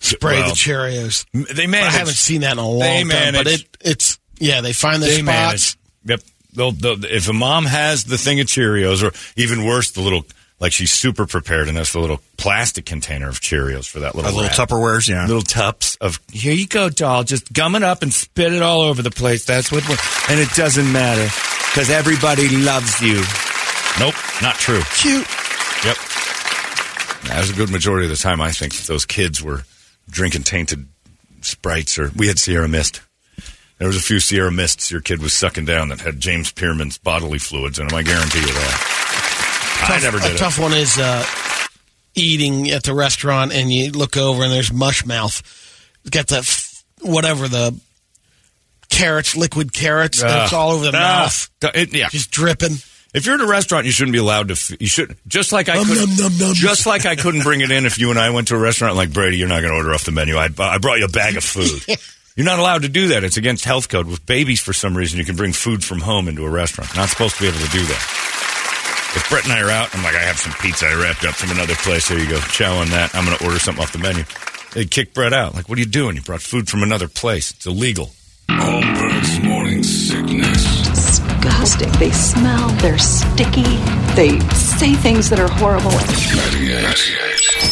spray 0.00 0.40
Well, 0.40 0.48
the 0.48 0.54
Cheerios. 0.54 1.26
M- 1.34 1.46
They 1.54 1.64
I 1.66 1.90
haven't 1.90 2.14
seen 2.14 2.40
that 2.40 2.52
in 2.52 2.58
a 2.58 2.68
long 2.68 2.80
They 2.80 2.98
time, 3.02 3.08
but 3.34 3.44
manage. 3.46 3.62
it, 3.62 3.76
it's 3.82 4.18
yeah. 4.38 4.60
They 4.62 4.72
find 4.72 5.02
the 5.02 5.06
they 5.06 5.22
spots. 5.22 5.26
manage. 5.26 5.76
Yep. 6.04 6.20
They'll, 6.54 6.72
they'll, 6.72 7.04
if 7.06 7.28
a 7.28 7.32
mom 7.32 7.64
has 7.66 8.04
the 8.04 8.18
thing 8.18 8.40
of 8.40 8.46
Cheerios, 8.46 9.02
or 9.02 9.12
even 9.40 9.64
worse, 9.64 9.90
the 9.92 10.00
little 10.02 10.24
like 10.60 10.72
she's 10.72 10.92
super 10.92 11.26
prepared, 11.26 11.66
and 11.68 11.76
that's 11.76 11.92
the 11.92 11.98
little 11.98 12.20
plastic 12.36 12.84
container 12.86 13.28
of 13.28 13.40
Cheerios 13.40 13.88
for 13.88 14.00
that 14.00 14.14
little 14.14 14.30
Uh, 14.30 14.34
little 14.34 14.48
rat. 14.48 14.56
Tupperwares, 14.68 15.08
yeah. 15.08 15.26
little 15.26 15.42
tups 15.42 15.96
of 15.96 16.20
here 16.32 16.52
you 16.52 16.66
go, 16.66 16.88
doll. 16.88 17.24
Just 17.24 17.52
gum 17.52 17.74
it 17.74 17.82
up 17.82 18.02
and 18.02 18.12
spit 18.12 18.52
it 18.52 18.62
all 18.62 18.82
over 18.82 19.02
the 19.02 19.10
place. 19.10 19.44
That's 19.44 19.72
what, 19.72 19.82
and 20.30 20.38
it 20.38 20.50
doesn't 20.54 20.92
matter 20.92 21.24
because 21.72 21.90
everybody 21.90 22.48
loves 22.48 23.00
you. 23.00 23.22
Nope, 24.00 24.14
not 24.42 24.56
true. 24.56 24.80
Cute. 24.96 25.26
Yep. 25.84 25.96
That 27.28 27.36
was 27.40 27.50
a 27.50 27.54
good 27.54 27.70
majority 27.70 28.06
of 28.06 28.10
the 28.10 28.16
time. 28.16 28.40
I 28.40 28.50
think 28.50 28.74
that 28.74 28.86
those 28.86 29.04
kids 29.06 29.42
were 29.42 29.62
drinking 30.10 30.42
tainted 30.42 30.86
sprites, 31.42 31.98
or 31.98 32.10
we 32.16 32.26
had 32.26 32.38
Sierra 32.38 32.68
Mist. 32.68 33.00
There 33.78 33.88
was 33.88 33.96
a 33.96 34.00
few 34.00 34.20
Sierra 34.20 34.52
Mists 34.52 34.90
your 34.90 35.00
kid 35.00 35.20
was 35.20 35.32
sucking 35.32 35.64
down 35.64 35.88
that 35.88 36.00
had 36.00 36.20
James 36.20 36.52
Pierman's 36.52 36.98
bodily 36.98 37.38
fluids 37.38 37.78
in 37.78 37.88
them. 37.88 37.96
I 37.96 38.02
guarantee 38.02 38.38
you 38.40 38.46
that. 38.46 39.88
I 39.88 40.00
never 40.02 40.18
a 40.18 40.20
did 40.20 40.32
it. 40.34 40.38
tough 40.38 40.58
one 40.58 40.72
is 40.72 40.98
uh, 40.98 41.24
eating 42.14 42.70
at 42.70 42.84
the 42.84 42.94
restaurant 42.94 43.52
and 43.52 43.72
you 43.72 43.90
look 43.90 44.16
over 44.16 44.44
and 44.44 44.52
there's 44.52 44.72
mush 44.72 45.04
mouth. 45.04 45.42
It's 46.02 46.10
got 46.10 46.28
the 46.28 46.38
f- 46.38 46.84
whatever 47.00 47.48
the 47.48 47.78
carrots, 48.88 49.36
liquid 49.36 49.72
carrots, 49.72 50.22
and 50.22 50.42
it's 50.42 50.52
all 50.52 50.72
over 50.72 50.84
the 50.84 50.96
ah, 50.96 51.22
mouth, 51.24 51.50
it- 51.74 51.92
yeah. 51.92 52.08
just 52.08 52.30
dripping. 52.30 52.76
If 53.14 53.26
you're 53.26 53.34
at 53.34 53.40
a 53.42 53.46
restaurant, 53.46 53.84
you 53.84 53.92
shouldn't 53.92 54.12
be 54.12 54.18
allowed 54.18 54.48
to. 54.48 54.52
F- 54.54 54.80
you 54.80 54.86
should 54.86 55.16
just 55.28 55.52
like 55.52 55.68
I 55.68 55.74
Nom, 55.74 55.86
could, 55.86 55.96
nom, 55.98 56.16
nom, 56.16 56.38
nom. 56.38 56.54
just 56.54 56.86
like 56.86 57.04
I 57.04 57.14
couldn't 57.16 57.42
bring 57.42 57.60
it 57.60 57.70
in 57.70 57.84
if 57.84 57.98
you 57.98 58.10
and 58.10 58.18
I 58.18 58.30
went 58.30 58.48
to 58.48 58.54
a 58.54 58.58
restaurant. 58.58 58.96
Like 58.96 59.12
Brady, 59.12 59.36
you're 59.36 59.48
not 59.48 59.60
going 59.60 59.72
to 59.72 59.76
order 59.76 59.92
off 59.92 60.04
the 60.04 60.12
menu. 60.12 60.36
I, 60.36 60.48
I 60.58 60.78
brought 60.78 60.98
you 60.98 61.04
a 61.04 61.08
bag 61.08 61.36
of 61.36 61.44
food. 61.44 61.84
You're 62.34 62.46
not 62.46 62.58
allowed 62.58 62.80
to 62.82 62.88
do 62.88 63.08
that. 63.08 63.24
It's 63.24 63.36
against 63.36 63.66
health 63.66 63.90
code. 63.90 64.06
With 64.06 64.24
babies, 64.24 64.58
for 64.58 64.72
some 64.72 64.96
reason, 64.96 65.18
you 65.18 65.24
can 65.26 65.36
bring 65.36 65.52
food 65.52 65.84
from 65.84 66.00
home 66.00 66.28
into 66.28 66.46
a 66.46 66.48
restaurant. 66.48 66.96
Not 66.96 67.10
supposed 67.10 67.34
to 67.36 67.42
be 67.42 67.48
able 67.48 67.58
to 67.58 67.68
do 67.70 67.84
that. 67.84 69.12
If 69.14 69.26
Brett 69.28 69.44
and 69.44 69.52
I 69.52 69.60
are 69.60 69.68
out, 69.68 69.94
I'm 69.94 70.02
like, 70.02 70.14
I 70.14 70.20
have 70.20 70.38
some 70.38 70.54
pizza 70.54 70.86
I 70.86 70.94
wrapped 70.94 71.26
up 71.26 71.34
from 71.34 71.50
another 71.50 71.74
place. 71.74 72.08
There 72.08 72.18
you 72.18 72.26
go. 72.30 72.38
Chow 72.40 72.78
on 72.78 72.88
that. 72.88 73.14
I'm 73.14 73.26
going 73.26 73.36
to 73.36 73.44
order 73.44 73.58
something 73.58 73.82
off 73.84 73.92
the 73.92 73.98
menu. 73.98 74.24
They 74.72 74.86
kick 74.86 75.12
Brett 75.12 75.34
out. 75.34 75.54
Like, 75.54 75.68
what 75.68 75.76
are 75.76 75.82
you 75.82 75.86
doing? 75.86 76.16
You 76.16 76.22
brought 76.22 76.40
food 76.40 76.70
from 76.70 76.82
another 76.82 77.06
place. 77.06 77.50
It's 77.50 77.66
illegal. 77.66 78.12
Holmberg's 78.48 79.38
morning 79.44 79.82
sickness. 79.82 80.81
Disgusting. 81.42 81.90
They 81.98 82.10
smell. 82.12 82.68
They're 82.76 82.98
sticky. 82.98 83.62
They 84.14 84.38
say 84.50 84.94
things 84.94 85.28
that 85.30 85.40
are 85.40 85.48
horrible. 85.48 85.90
98. 85.90 86.84
UPD. 86.84 87.71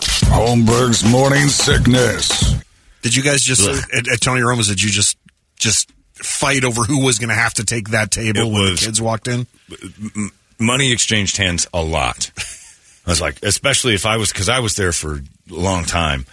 Holmberg's 0.00 1.04
morning 1.10 1.48
sickness. 1.48 2.54
Did 3.02 3.14
you 3.16 3.22
guys 3.22 3.42
just 3.42 3.68
at, 3.92 4.08
at 4.08 4.20
Tony 4.20 4.42
Roma's? 4.42 4.68
Did 4.68 4.82
you 4.82 4.90
just 4.90 5.16
just 5.56 5.90
fight 6.14 6.64
over 6.64 6.82
who 6.84 7.04
was 7.04 7.18
going 7.18 7.28
to 7.30 7.34
have 7.34 7.54
to 7.54 7.64
take 7.64 7.88
that 7.90 8.10
table 8.10 8.40
It 8.40 8.44
when 8.44 8.62
was- 8.70 8.80
the 8.80 8.86
kids 8.86 9.00
walked 9.02 9.28
in? 9.28 9.46
money 10.58 10.92
exchanged 10.92 11.36
hands 11.38 11.66
a 11.74 11.82
lot. 11.82 12.30
I 13.06 13.10
was 13.10 13.20
like, 13.20 13.42
especially 13.42 13.94
if 13.94 14.06
I 14.06 14.16
was, 14.16 14.30
because 14.32 14.48
I 14.48 14.60
was 14.60 14.76
there 14.76 14.92
for 14.92 15.14
a 15.16 15.20
long 15.48 15.84
time 15.84 16.24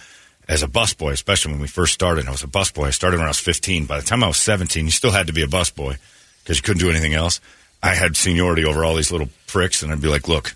as 0.48 0.62
a 0.62 0.68
busboy, 0.68 1.14
especially 1.14 1.54
when 1.54 1.62
we 1.62 1.68
first 1.68 1.94
started. 1.94 2.28
I 2.28 2.32
was 2.32 2.44
a 2.44 2.48
busboy. 2.48 2.86
I 2.86 2.90
started 2.92 3.18
when 3.18 3.26
I 3.26 3.30
was 3.30 3.40
15. 3.40 3.86
By 3.88 4.00
the 4.00 4.06
time 4.06 4.24
I 4.24 4.28
was 4.28 4.38
17, 4.38 4.86
you 4.86 4.92
still 4.92 5.10
had 5.12 5.28
to 5.28 5.34
be 5.34 5.42
a 5.42 5.48
busboy 5.48 5.98
because 6.44 6.58
you 6.58 6.62
couldn't 6.64 6.80
do 6.80 6.92
anything 6.92 7.16
else. 7.16 7.40
I 7.82 7.96
had 7.96 8.16
seniority 8.16 8.66
over 8.66 8.86
all 8.86 8.96
these 8.96 9.12
little 9.12 9.30
pricks, 9.48 9.82
and 9.82 9.92
I'd 9.92 10.02
be 10.02 10.10
like, 10.10 10.28
look, 10.28 10.54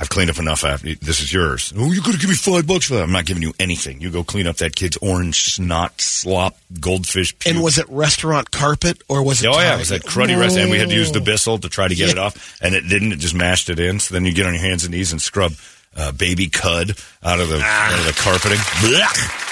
I've 0.00 0.08
cleaned 0.08 0.30
up 0.30 0.38
enough. 0.38 0.64
After, 0.64 0.94
this 0.94 1.20
is 1.20 1.32
yours. 1.32 1.72
Oh, 1.76 1.90
you're 1.90 2.04
going 2.04 2.14
to 2.14 2.20
give 2.20 2.30
me 2.30 2.36
five 2.36 2.66
bucks 2.68 2.86
for 2.86 2.94
that. 2.94 3.02
I'm 3.02 3.10
not 3.10 3.26
giving 3.26 3.42
you 3.42 3.52
anything. 3.58 4.00
You 4.00 4.10
go 4.10 4.22
clean 4.22 4.46
up 4.46 4.56
that 4.58 4.76
kid's 4.76 4.96
orange 4.98 5.52
snot, 5.54 6.00
slop, 6.00 6.56
goldfish. 6.78 7.36
Puke. 7.36 7.52
And 7.52 7.64
was 7.64 7.78
it 7.78 7.86
restaurant 7.88 8.52
carpet 8.52 9.02
or 9.08 9.24
was 9.24 9.42
it? 9.42 9.48
Oh 9.48 9.58
yeah, 9.58 9.74
it 9.74 9.78
was 9.78 9.88
that 9.88 10.02
cruddy 10.02 10.38
restaurant? 10.38 10.58
and 10.58 10.70
we 10.70 10.78
had 10.78 10.88
to 10.90 10.94
use 10.94 11.12
the. 11.12 11.18
Bissell 11.28 11.58
to 11.58 11.68
try 11.68 11.88
to 11.88 11.94
get 11.94 12.10
it 12.10 12.16
off, 12.16 12.56
and 12.62 12.74
it 12.74 12.82
didn't. 12.82 13.12
It 13.12 13.18
just 13.18 13.34
mashed 13.34 13.68
it 13.70 13.78
in. 13.80 13.98
So 13.98 14.14
then 14.14 14.24
you 14.24 14.32
get 14.32 14.46
on 14.46 14.54
your 14.54 14.62
hands 14.62 14.84
and 14.84 14.94
knees 14.94 15.12
and 15.12 15.20
scrub 15.20 15.52
uh, 15.96 16.12
baby 16.12 16.48
cud 16.48 16.92
out 17.22 17.40
of 17.40 17.48
the 17.48 17.60
out 17.60 17.98
of 17.98 18.06
the 18.06 18.12
carpeting. 18.12 18.56
Blech. 18.56 19.46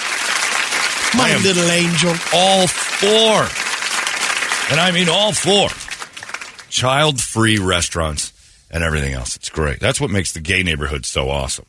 My 1.17 1.37
little 1.43 1.69
angel. 1.71 2.15
all 2.33 2.67
four. 2.67 3.49
and 4.71 4.81
I 4.81 4.91
mean 4.93 5.09
all 5.09 5.33
four. 5.33 5.69
child-free 6.71 7.59
restaurants 7.59 8.33
and 8.77 8.85
everything 8.85 9.15
else. 9.15 9.35
It's 9.37 9.49
great. 9.49 9.81
That's 9.81 10.01
what 10.01 10.11
makes 10.11 10.33
the 10.33 10.41
gay 10.41 10.63
neighborhood 10.63 11.05
so 11.07 11.31
awesome. 11.31 11.65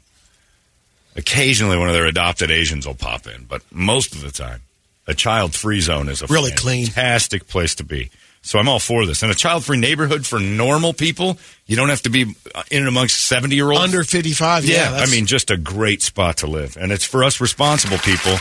Occasionally, 1.15 1.77
one 1.77 1.87
of 1.87 1.95
their 1.95 2.05
adopted 2.05 2.51
Asians 2.51 2.85
will 2.85 2.93
pop 2.93 3.25
in, 3.25 3.45
but 3.45 3.63
most 3.71 4.13
of 4.13 4.21
the 4.21 4.29
time, 4.29 4.61
a 5.07 5.13
child-free 5.15 5.79
zone 5.81 6.09
is 6.09 6.21
a 6.21 6.27
Really 6.27 6.51
clean. 6.51 6.85
fantastic 6.85 7.47
place 7.47 7.73
to 7.75 7.83
be. 7.83 8.11
So 8.43 8.59
I'm 8.59 8.69
all 8.69 8.79
for 8.79 9.05
this. 9.05 9.23
And 9.23 9.31
a 9.31 9.35
child-free 9.35 9.77
neighborhood 9.79 10.25
for 10.27 10.39
normal 10.39 10.93
people, 10.93 11.39
you 11.65 11.75
don't 11.75 11.89
have 11.89 12.03
to 12.03 12.09
be 12.09 12.35
uh, 12.53 12.63
in 12.69 12.79
and 12.79 12.87
amongst 12.87 13.31
70-year-olds. 13.31 13.81
Under 13.83 14.03
55. 14.03 14.65
Yeah. 14.65 14.91
Yeah, 14.91 14.97
I 14.97 15.05
mean, 15.07 15.25
just 15.25 15.49
a 15.49 15.57
great 15.57 16.01
spot 16.01 16.37
to 16.37 16.47
live. 16.47 16.77
And 16.79 16.91
it's 16.91 17.03
for 17.05 17.23
us 17.23 17.41
responsible 17.41 17.97
people 17.97 18.33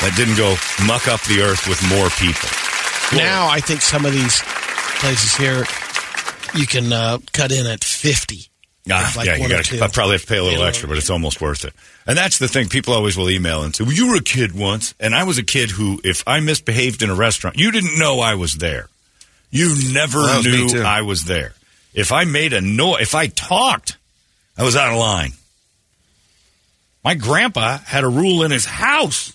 that 0.00 0.12
didn't 0.16 0.36
go 0.36 0.54
muck 0.86 1.08
up 1.08 1.20
the 1.22 1.40
earth 1.42 1.66
with 1.66 1.82
more 1.88 2.08
people. 2.20 2.48
now 3.18 3.48
I 3.48 3.60
think 3.60 3.80
some 3.82 4.06
of 4.06 4.12
these 4.12 4.40
places 5.00 5.34
here, 5.36 5.64
you 6.54 6.66
can 6.66 6.92
uh, 6.92 7.18
cut 7.32 7.52
in 7.52 7.66
at 7.66 7.84
50. 7.84 8.48
Ah, 8.90 9.12
like 9.16 9.26
yeah, 9.26 9.36
you 9.36 9.48
gotta, 9.48 9.82
I 9.84 9.88
probably 9.88 10.14
have 10.14 10.22
to 10.22 10.26
pay 10.26 10.38
a 10.38 10.42
little 10.42 10.58
Yeah, 10.60 10.66
extra, 10.66 10.88
but 10.88 10.98
it's 10.98 11.08
almost 11.10 11.40
worth 11.40 11.64
it. 11.64 11.72
And 12.04 12.18
that's 12.18 12.38
the 12.38 12.48
thing. 12.48 12.68
People 12.68 12.94
always 12.94 13.16
will 13.16 13.30
email 13.30 13.62
and 13.62 13.74
say, 13.74 13.84
"Well, 13.84 13.92
you 13.92 14.08
were 14.08 14.16
a 14.16 14.22
kid 14.22 14.56
once," 14.58 14.94
and 14.98 15.14
I 15.14 15.22
was 15.22 15.38
a 15.38 15.44
kid 15.44 15.70
who, 15.70 16.00
if 16.02 16.24
I 16.26 16.40
misbehaved 16.40 17.00
in 17.00 17.08
a 17.08 17.14
restaurant, 17.14 17.56
you 17.56 17.70
didn't 17.70 17.96
know 17.96 18.18
I 18.18 18.34
was 18.34 18.54
there. 18.54 18.88
You 19.52 19.76
never 19.92 20.18
Well, 20.18 20.42
that 20.42 20.62
was 20.64 20.74
knew. 20.74 20.82
I 20.82 21.02
was 21.02 21.24
there. 21.24 21.52
If 21.94 22.10
I 22.10 22.24
made 22.24 22.52
a 22.54 22.60
noise, 22.60 23.02
if 23.02 23.14
I 23.14 23.28
talked, 23.28 23.98
I 24.58 24.64
was 24.64 24.74
out 24.74 24.92
of 24.92 24.98
line. 24.98 25.32
My 27.04 27.14
grandpa 27.14 27.78
had 27.78 28.02
a 28.02 28.08
rule 28.08 28.42
in 28.42 28.50
his 28.50 28.64
house 28.64 29.32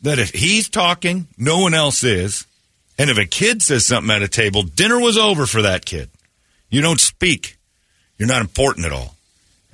that 0.00 0.18
if 0.18 0.30
he's 0.30 0.68
talking, 0.68 1.26
no 1.36 1.58
one 1.60 1.74
else 1.74 2.04
is. 2.04 2.46
And 3.02 3.10
if 3.10 3.18
a 3.18 3.26
kid 3.26 3.62
says 3.62 3.84
something 3.84 4.14
at 4.14 4.22
a 4.22 4.28
table, 4.28 4.62
dinner 4.62 4.96
was 4.96 5.18
over 5.18 5.44
for 5.44 5.62
that 5.62 5.84
kid. 5.84 6.08
You 6.70 6.82
don't 6.82 7.00
speak. 7.00 7.56
You're 8.16 8.28
not 8.28 8.42
important 8.42 8.86
at 8.86 8.92
all. 8.92 9.16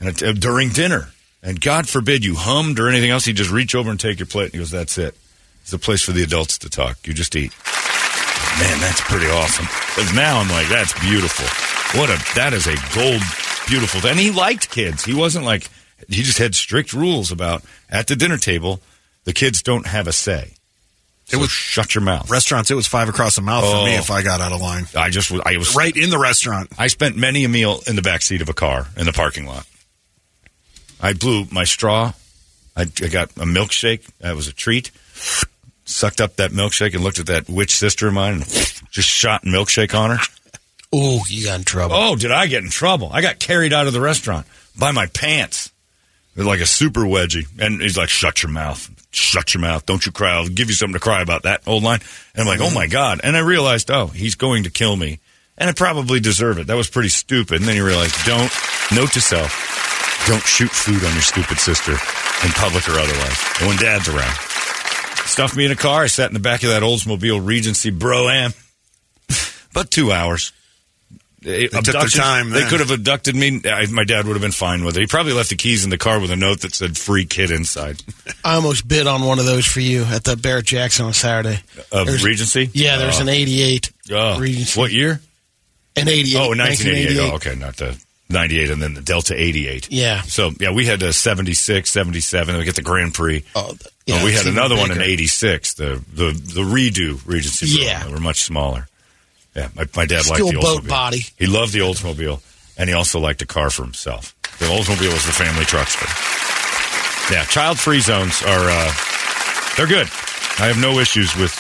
And 0.01 0.23
uh, 0.23 0.33
during 0.33 0.71
dinner, 0.71 1.11
and 1.43 1.61
God 1.61 1.87
forbid 1.87 2.25
you 2.25 2.37
hummed 2.37 2.81
or 2.81 2.89
anything 2.89 3.11
else, 3.11 3.27
you 3.27 3.35
just 3.35 3.51
reach 3.51 3.75
over 3.75 3.91
and 3.91 4.01
take 4.01 4.19
your 4.19 4.25
plate. 4.25 4.45
And 4.45 4.53
he 4.55 4.59
goes, 4.61 4.71
"That's 4.71 4.97
it. 4.97 5.15
It's 5.61 5.75
a 5.75 5.79
place 5.79 6.01
for 6.01 6.13
the 6.13 6.23
adults 6.23 6.57
to 6.61 6.71
talk. 6.71 7.07
You 7.07 7.13
just 7.13 7.37
eat." 7.37 7.53
Man, 8.61 8.81
that's 8.81 9.03
pretty 9.03 9.27
awesome. 9.27 9.67
Because 9.67 10.15
now 10.15 10.39
I'm 10.39 10.49
like, 10.49 10.71
that's 10.71 10.99
beautiful. 10.99 11.45
What 12.01 12.09
a 12.09 12.17
that 12.35 12.55
is 12.55 12.67
a 12.67 12.77
gold 12.95 13.21
beautiful. 13.69 14.09
And 14.09 14.19
he 14.19 14.31
liked 14.31 14.71
kids. 14.71 15.05
He 15.05 15.13
wasn't 15.13 15.45
like 15.45 15.69
he 16.09 16.23
just 16.23 16.39
had 16.39 16.55
strict 16.55 16.95
rules 16.95 17.31
about 17.31 17.63
at 17.91 18.07
the 18.07 18.17
dinner 18.17 18.39
table, 18.39 18.81
the 19.25 19.35
kids 19.35 19.63
don't 19.63 19.87
have 19.87 20.07
a 20.07 20.15
say. 20.15 20.55
It 21.29 21.33
So 21.33 21.39
was- 21.41 21.51
shut 21.51 21.95
your 21.95 22.03
mouth. 22.03 22.31
Restaurants, 22.31 22.71
it 22.71 22.75
was 22.75 22.87
five 22.87 23.09
across 23.09 23.37
the 23.37 23.43
mouth 23.43 23.65
for 23.65 23.85
me 23.85 23.97
Oh. 23.97 23.99
if 23.99 24.11
I 24.11 24.23
got 24.23 24.41
out 24.41 24.53
of 24.53 24.61
line. 24.61 24.87
I 24.97 25.11
just 25.11 25.31
I 25.45 25.57
was 25.59 25.75
Right 25.75 25.95
in 25.97 26.11
the 26.11 26.19
restaurant. 26.19 26.71
I 26.79 26.87
spent 26.87 27.17
many 27.17 27.45
a 27.45 27.49
meal 27.49 27.83
in 27.87 27.97
the 27.97 28.03
back 28.03 28.23
seat 28.23 28.41
of 28.41 28.49
a 28.49 28.55
car 28.55 28.87
in 28.97 29.05
the 29.07 29.13
parking 29.13 29.47
lot. 29.47 29.67
I 31.01 31.13
blew 31.13 31.47
my 31.51 31.65
straw. 31.65 32.13
I, 32.77 32.83
I 32.83 33.09
got 33.09 33.31
a 33.33 33.45
milkshake. 33.45 34.07
That 34.21 34.37
was 34.37 34.49
a 34.49 34.53
treat. 34.53 34.91
Sucked 35.85 36.21
up 36.21 36.37
that 36.37 36.51
milkshake 36.51 36.95
and 36.95 37.03
looked 37.05 37.19
at 37.19 37.27
that 37.27 37.49
witch 37.49 37.77
sister 37.77 38.09
of 38.09 38.15
mine 38.15 38.35
and 38.35 38.45
just 38.91 39.09
shot 39.09 39.45
milkshake 39.45 39.95
on 39.99 40.17
her. 40.17 40.25
Oh, 40.93 41.23
you 41.29 41.45
got 41.45 41.59
in 41.59 41.65
trouble. 41.65 41.95
Oh, 41.97 42.17
did 42.17 42.31
I 42.33 42.47
get 42.47 42.63
in 42.65 42.71
trouble? 42.71 43.11
I 43.13 43.21
got 43.21 43.39
carried 43.39 43.73
out 43.75 43.87
of 43.87 43.93
the 43.93 44.01
restaurant 44.01 44.47
by 44.79 44.91
my 44.93 45.07
pants. 45.07 45.71
like 46.37 46.61
a 46.61 46.67
super 46.67 47.01
wedgie. 47.03 47.47
And 47.59 47.81
he's 47.83 47.97
like, 47.99 48.09
shut 48.09 48.43
your 48.43 48.51
mouth. 48.53 48.89
Shut 49.11 49.55
your 49.55 49.63
mouth. 49.63 49.87
Don't 49.87 50.05
you 50.05 50.13
cry. 50.13 50.33
I'll 50.33 50.49
give 50.49 50.69
you 50.69 50.75
something 50.75 50.95
to 50.95 51.01
cry 51.01 51.23
about. 51.23 51.45
That 51.45 51.63
old 51.67 51.83
line. 51.83 52.01
And 52.35 52.43
I'm 52.43 52.47
like, 52.47 52.61
oh 52.61 52.75
my 52.75 52.87
God. 52.87 53.21
And 53.25 53.37
I 53.37 53.41
realized, 53.41 53.91
oh, 53.91 54.09
he's 54.09 54.35
going 54.35 54.65
to 54.65 54.71
kill 54.71 54.97
me. 54.97 55.21
And 55.57 55.69
I 55.69 55.73
probably 55.73 56.21
deserve 56.21 56.59
it. 56.59 56.69
That 56.69 56.77
was 56.77 56.91
pretty 56.91 57.09
stupid. 57.09 57.61
And 57.61 57.69
then 57.69 57.77
you 57.77 57.85
realize, 57.85 58.13
don't, 58.25 58.53
note 58.95 59.13
to 59.13 59.21
self, 59.21 60.25
don't 60.27 60.43
shoot 60.43 60.71
food 60.71 61.03
on 61.05 61.13
your 61.13 61.23
stupid 61.23 61.59
sister 61.59 61.93
in 61.93 62.53
public 62.53 62.89
or 62.89 62.99
otherwise. 62.99 63.45
And 63.61 63.69
when 63.69 63.79
dad's 63.79 64.09
around. 64.09 64.37
Stuffed 65.27 65.57
me 65.57 65.65
in 65.65 65.73
a 65.73 65.77
car. 65.77 66.05
I 66.05 66.07
sat 66.07 66.31
in 66.31 66.35
the 66.35 66.41
back 66.41 66.63
of 66.63 66.71
that 66.71 66.83
Oldsmobile 66.83 67.45
Regency 67.45 67.91
Brougham. 67.91 68.53
About 69.73 69.91
two 69.91 70.13
hours. 70.13 70.53
They, 71.41 71.69
took 71.69 71.85
their 71.85 72.07
time 72.09 72.51
They 72.51 72.65
could 72.65 72.81
have 72.81 72.91
abducted 72.91 73.37
me. 73.37 73.61
I, 73.65 73.87
my 73.87 74.03
dad 74.05 74.27
would 74.27 74.33
have 74.33 74.43
been 74.43 74.51
fine 74.51 74.85
with 74.85 74.97
it. 74.97 75.01
He 75.01 75.07
probably 75.07 75.33
left 75.35 75.51
the 75.51 75.57
keys 75.57 75.85
in 75.85 75.91
the 75.91 75.97
car 75.99 76.19
with 76.19 76.33
a 76.33 76.37
note 76.37 76.63
that 76.63 76.75
said 76.75 76.99
"free 76.99 77.27
kid 77.27 77.51
inside." 77.53 78.03
I 78.45 78.55
almost 78.57 78.89
bid 78.89 79.07
on 79.07 79.23
one 79.25 79.39
of 79.39 79.47
those 79.47 79.65
for 79.67 79.81
you 79.81 80.03
at 80.05 80.25
the 80.25 80.37
Barrett 80.37 80.67
Jackson 80.67 81.07
on 81.07 81.13
Saturday. 81.13 81.61
Of 81.93 82.07
There's- 82.07 82.25
Regency? 82.25 82.71
Yeah, 82.73 82.97
there's 82.99 83.19
Oh. 83.19 83.23
an 83.23 83.29
88 83.29 83.93
Oh, 84.11 84.41
Regency. 84.41 84.81
what 84.81 84.91
year? 84.91 85.21
An 85.97 86.09
88. 86.09 86.37
Oh, 86.37 86.49
1988. 86.49 87.19
1988. 87.19 87.31
Oh, 87.31 87.35
okay, 87.37 87.55
not 87.55 87.77
the 87.77 88.03
98 88.31 88.71
and 88.71 88.83
then 88.83 88.95
the 88.95 89.01
Delta 89.01 89.35
88. 89.41 89.89
Yeah. 89.91 90.23
So, 90.23 90.51
yeah, 90.61 90.71
we 90.73 90.87
had 90.87 91.03
a 91.03 91.13
76, 91.13 91.91
77, 91.91 92.53
then 92.53 92.59
we 92.59 92.65
get 92.65 92.75
the 92.77 92.83
Grand 92.83 93.15
Prix. 93.15 93.45
Oh, 93.55 93.69
th- 93.69 93.81
Oh, 94.11 94.17
yeah, 94.17 94.25
we 94.25 94.33
had 94.33 94.47
even 94.47 94.55
another 94.59 94.75
one 94.77 94.91
in 94.91 95.03
86, 95.03 95.75
the, 95.75 96.03
the, 96.15 96.31
the 96.33 96.63
redo 96.63 97.21
Regency. 97.27 97.77
Bro. 97.77 97.85
Yeah. 97.85 98.05
They 98.05 98.13
were 98.13 98.21
much 98.21 98.43
smaller. 98.43 98.89
Yeah, 99.59 99.69
my, 99.75 99.87
my 99.97 100.07
dad 100.07 100.23
Still 100.23 100.47
liked 100.47 100.55
the 100.55 100.61
boat 100.61 100.83
Oldsmobile. 100.85 100.89
body. 100.89 101.21
He 101.37 101.47
loved 101.47 101.73
the 101.73 101.81
Oldsmobile, 101.81 102.41
and 102.77 102.89
he 102.89 102.95
also 102.95 103.19
liked 103.19 103.43
a 103.43 103.47
car 103.47 103.71
for 103.71 103.83
himself. 103.83 104.35
The 104.59 104.67
Oldsmobile 104.67 105.13
was 105.13 105.27
the 105.27 105.33
family 105.33 105.65
truckster. 105.65 106.07
Yeah, 107.31 107.45
child-free 107.45 108.01
zones 108.01 108.43
are, 108.43 108.71
uh, 108.71 108.93
they're 109.77 109.87
good. 109.87 110.07
I 110.61 110.67
have 110.67 110.79
no 110.81 110.99
issues 110.99 111.37
with 111.37 111.53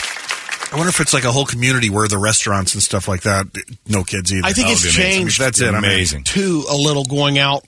I 0.73 0.77
wonder 0.77 0.91
if 0.91 1.01
it's 1.01 1.15
like 1.15 1.25
a 1.25 1.33
whole 1.33 1.47
community 1.47 1.89
where 1.89 2.07
the 2.09 2.19
restaurants 2.19 2.75
and 2.75 2.83
stuff 2.83 3.09
like 3.09 3.23
that, 3.23 3.47
no 3.87 4.05
kids 4.05 4.33
either. 4.33 4.47
I 4.47 4.53
think 4.53 4.67
That 4.69 4.73
it's 4.75 4.85
would 4.85 4.95
be 4.95 5.01
amazing. 5.03 5.21
changed. 5.23 5.41
That's 5.41 5.61
it. 5.63 5.69
I 5.69 5.81
mean, 5.81 5.85
amazing. 5.85 6.25
to 6.25 6.65
a 6.71 6.77
little 6.77 7.05
going 7.05 7.39
out. 7.39 7.65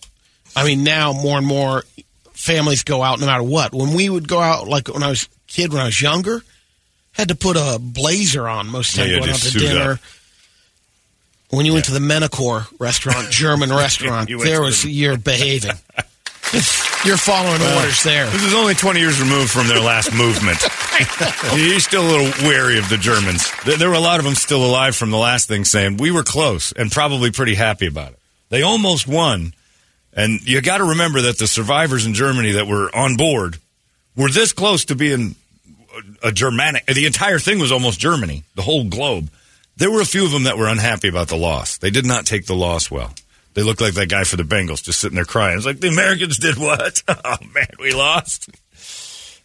I 0.55 0.65
mean, 0.65 0.85
now 0.85 1.13
more 1.15 1.39
and 1.39 1.47
more 1.47 1.85
families 2.33 2.83
go 2.85 3.03
out 3.03 3.19
no 3.21 3.25
matter 3.27 3.43
what. 3.43 3.73
When 3.73 3.95
we 3.95 4.11
would 4.11 4.29
go 4.29 4.39
out, 4.41 4.69
like 4.69 4.89
when 4.89 5.03
I 5.03 5.09
was 5.09 5.25
a 5.25 5.29
kid, 5.51 5.73
when 5.73 5.81
I 5.81 5.87
was 5.87 6.01
younger, 6.03 6.43
had 7.13 7.29
to 7.29 7.35
put 7.35 7.57
a 7.57 7.79
blazer 7.81 8.47
on 8.47 8.67
most 8.69 8.99
of 8.99 9.05
the 9.05 9.07
Yeah, 9.07 9.07
time 9.07 9.15
you 9.15 9.21
going 9.21 9.31
out 9.31 9.37
just 9.41 9.53
to 9.55 9.59
suit 9.61 9.69
dinner. 9.69 10.01
When 11.51 11.67
you 11.67 11.73
went 11.73 11.87
to 11.87 11.93
the 11.93 11.99
Menacor 11.99 12.67
restaurant, 12.79 13.31
German 13.31 13.71
restaurant, 13.75 14.31
there 14.43 14.63
was 14.63 14.83
the- 14.83 14.91
you're 14.91 15.17
behaving. 15.17 15.73
you're 17.05 17.17
following 17.17 17.61
orders 17.63 18.03
there. 18.03 18.27
This 18.31 18.43
is 18.45 18.55
only 18.55 18.75
20 18.75 18.99
years 19.01 19.21
removed 19.21 19.51
from 19.51 19.69
their 19.69 19.81
last 19.81 20.13
movement. 20.15 20.59
He's 21.53 21.85
still 21.85 22.03
a 22.03 22.11
little 22.11 22.49
wary 22.49 22.79
of 22.79 22.89
the 22.89 22.97
Germans. 22.97 23.51
There 23.65 23.89
were 23.89 23.95
a 23.95 24.01
lot 24.01 24.19
of 24.19 24.25
them 24.25 24.35
still 24.35 24.65
alive 24.65 24.97
from 24.97 25.11
the 25.11 25.17
last 25.19 25.49
thing 25.49 25.65
saying, 25.65 25.97
we 25.99 26.11
were 26.11 26.23
close 26.25 26.73
and 26.73 26.91
probably 26.91 27.31
pretty 27.31 27.55
happy 27.55 27.87
about 27.87 28.13
it. 28.13 28.19
They 28.49 28.63
almost 28.63 29.07
won. 29.07 29.55
And 30.13 30.41
you 30.47 30.61
got 30.61 30.79
to 30.79 30.85
remember 30.85 31.23
that 31.23 31.39
the 31.39 31.47
survivors 31.47 32.05
in 32.05 32.15
Germany 32.15 32.53
that 32.53 32.67
were 32.67 32.95
on 32.95 33.17
board 33.17 33.59
were 34.17 34.29
this 34.31 34.53
close 34.53 34.85
to 34.87 34.97
being 34.97 35.37
a 36.23 36.33
Germanic. 36.33 36.87
The 36.87 37.07
entire 37.07 37.39
thing 37.39 37.61
was 37.61 37.71
almost 37.71 38.01
Germany, 38.01 38.43
the 38.57 38.63
whole 38.63 38.85
globe. 38.85 39.31
There 39.81 39.91
were 39.91 40.01
a 40.01 40.05
few 40.07 40.25
of 40.25 40.31
them 40.31 40.45
that 40.45 40.57
were 40.57 40.69
unhappy 40.69 41.09
about 41.09 41.27
the 41.29 41.37
loss. 41.37 41.79
They 41.79 41.91
did 41.91 42.07
not 42.07 42.25
take 42.27 42.47
the 42.47 42.55
loss 42.55 42.91
well. 42.91 43.13
They 43.55 43.63
looked 43.65 43.81
like 43.81 43.95
that 43.95 44.09
guy 44.09 44.23
for 44.25 44.37
the 44.37 44.45
Bengals 44.45 44.83
just 44.83 45.01
sitting 45.01 45.17
there 45.17 45.25
crying. 45.25 45.57
It's 45.57 45.67
like 45.67 45.81
the 45.81 45.89
Americans 45.89 46.39
did 46.39 46.57
what? 46.57 47.03
Oh 47.09 47.37
man, 47.55 47.67
we 47.81 47.93
lost. 47.93 48.49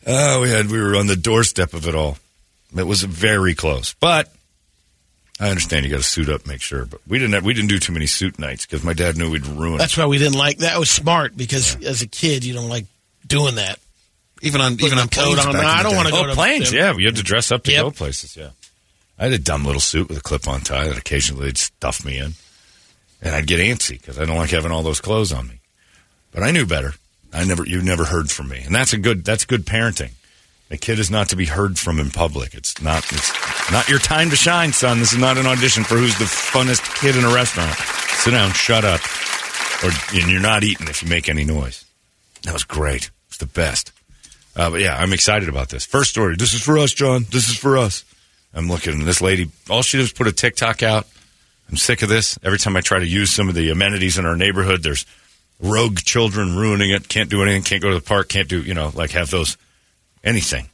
Oh, 0.06 0.42
we 0.42 0.50
had 0.50 0.70
we 0.70 0.80
were 0.80 0.96
on 0.96 1.08
the 1.08 1.16
doorstep 1.16 1.74
of 1.74 1.88
it 1.88 1.96
all. 1.96 2.18
It 2.78 2.84
was 2.84 3.02
very 3.02 3.56
close, 3.56 3.96
but 4.00 4.32
I 5.40 5.50
understand 5.50 5.86
you 5.86 5.92
got 5.92 5.98
to 5.98 6.04
suit 6.04 6.30
up, 6.30 6.46
make 6.46 6.62
sure. 6.62 6.86
But 6.86 7.00
we 7.08 7.18
didn't 7.18 7.34
have, 7.34 7.44
we 7.46 7.54
didn't 7.54 7.70
do 7.70 7.80
too 7.80 7.94
many 7.94 8.06
suit 8.06 8.38
nights 8.38 8.66
because 8.66 8.84
my 8.84 8.94
dad 8.94 9.18
knew 9.18 9.32
we'd 9.32 9.48
ruin. 9.48 9.76
it. 9.76 9.78
That's 9.80 9.98
why 9.98 10.06
we 10.06 10.18
didn't 10.18 10.38
like 10.38 10.60
that. 10.60 10.78
Was 10.78 10.90
smart 10.90 11.36
because 11.36 11.82
as 11.84 12.02
a 12.02 12.08
kid 12.08 12.44
you 12.46 12.54
don't 12.54 12.70
like 12.70 12.86
doing 13.26 13.56
that. 13.56 13.80
even 14.42 14.62
on 14.62 14.74
Putting 14.74 14.88
even 14.88 15.00
on 15.00 15.08
coat 15.08 15.24
planes 15.36 15.46
on. 15.46 15.54
back 15.54 15.66
I 15.80 15.84
don't 15.84 15.96
wanna 15.96 16.12
go 16.12 16.24
Oh, 16.24 16.28
to 16.28 16.34
planes! 16.34 16.70
them. 16.72 16.78
Yeah, 16.80 16.94
we 16.94 17.06
had 17.06 17.16
to 17.16 17.24
dress 17.24 17.52
up 17.52 17.64
to 17.64 17.72
Yep. 17.72 17.84
go 17.84 17.92
places. 17.92 18.36
Yeah, 18.38 18.50
I 19.18 19.24
had 19.26 19.34
a 19.34 19.40
dumb 19.40 19.64
little 19.64 19.82
suit 19.82 20.10
with 20.10 20.18
a 20.18 20.22
clip-on 20.22 20.62
tie 20.62 20.88
that 20.88 20.98
occasionally 20.98 21.46
they'd 21.46 21.58
stuff 21.58 22.06
me 22.06 22.18
in, 22.18 22.34
and 23.22 23.36
I'd 23.36 23.48
get 23.48 23.60
antsy 23.60 24.00
because 24.00 24.20
I 24.20 24.26
don't 24.26 24.38
like 24.38 24.50
having 24.50 24.72
all 24.72 24.84
those 24.84 25.00
clothes 25.00 25.32
on 25.32 25.48
me. 25.48 25.60
But 26.32 26.44
I 26.44 26.52
knew 26.52 26.66
better. 26.66 26.94
I 27.32 27.44
never, 27.46 27.66
you 27.66 27.82
never 27.82 28.06
heard 28.06 28.30
from 28.30 28.50
me, 28.50 28.62
and 28.66 28.74
that's 28.74 28.94
a 28.94 28.98
good. 28.98 29.24
That's 29.26 29.46
good 29.46 29.66
parenting. 29.66 30.12
A 30.72 30.78
kid 30.78 31.00
is 31.00 31.12
not 31.12 31.30
to 31.30 31.36
be 31.36 31.46
heard 31.46 31.78
from 31.78 32.00
in 32.00 32.10
public. 32.10 32.54
It's 32.54 32.82
not. 32.82 33.04
It's 33.12 33.72
not 33.72 33.88
your 33.88 34.00
time 34.00 34.30
to 34.32 34.36
shine, 34.36 34.74
son. 34.74 35.00
This 35.00 35.14
is 35.14 35.20
not 35.20 35.38
an 35.38 35.46
audition 35.46 35.84
for 35.84 35.96
who's 35.96 36.18
the 36.18 36.26
funnest 36.26 37.00
kid 37.00 37.16
in 37.16 37.24
a 37.24 37.34
restaurant. 37.34 37.76
Sit 37.76 38.32
down, 38.32 38.52
shut 38.52 38.84
up, 38.84 39.02
or 39.84 39.92
and 40.14 40.32
you're 40.32 40.42
not 40.42 40.64
eating 40.64 40.88
if 40.88 41.04
you 41.04 41.10
make 41.10 41.30
any 41.30 41.46
noise. 41.46 41.86
That 42.44 42.54
was 42.54 42.64
great. 42.64 43.12
It's 43.28 43.38
the 43.38 43.46
best. 43.46 43.92
Uh, 44.56 44.72
but 44.72 44.82
yeah, 44.82 44.98
I'm 44.98 45.14
excited 45.14 45.50
about 45.50 45.70
this. 45.70 45.86
First 45.86 46.12
story. 46.12 46.36
This 46.38 46.54
is 46.54 46.62
for 46.62 46.78
us, 46.78 46.94
John. 46.94 47.26
This 47.30 47.50
is 47.50 47.58
for 47.58 47.78
us. 47.78 48.04
I'm 48.56 48.70
looking 48.70 49.00
at 49.00 49.06
this 49.06 49.22
lady. 49.22 49.52
All 49.70 49.82
she 49.82 49.98
did 49.98 50.04
was 50.04 50.14
put 50.14 50.28
a 50.28 50.32
TikTok 50.32 50.82
out. 50.82 51.06
I'm 51.70 51.78
sick 51.78 52.02
of 52.02 52.10
this. 52.10 52.40
Every 52.42 52.58
time 52.58 52.78
I 52.78 52.82
try 52.82 53.00
to 53.00 53.06
use 53.06 53.32
some 53.32 53.50
of 53.50 53.56
the 53.56 53.70
amenities 53.70 54.18
in 54.18 54.26
our 54.26 54.38
neighborhood, 54.38 54.82
there's 54.82 55.06
rogue 55.60 55.98
children 55.98 56.56
ruining 56.56 56.92
it. 56.92 57.10
Can't 57.10 57.30
do 57.30 57.42
anything. 57.42 57.64
Can't 57.64 57.82
go 57.82 57.90
to 57.90 57.96
the 57.96 58.02
park. 58.02 58.30
Can't 58.30 58.48
do, 58.48 58.62
you 58.62 58.74
know, 58.74 58.92
like 58.96 59.12
have 59.12 59.30
those 59.30 59.58
anything. 60.24 60.70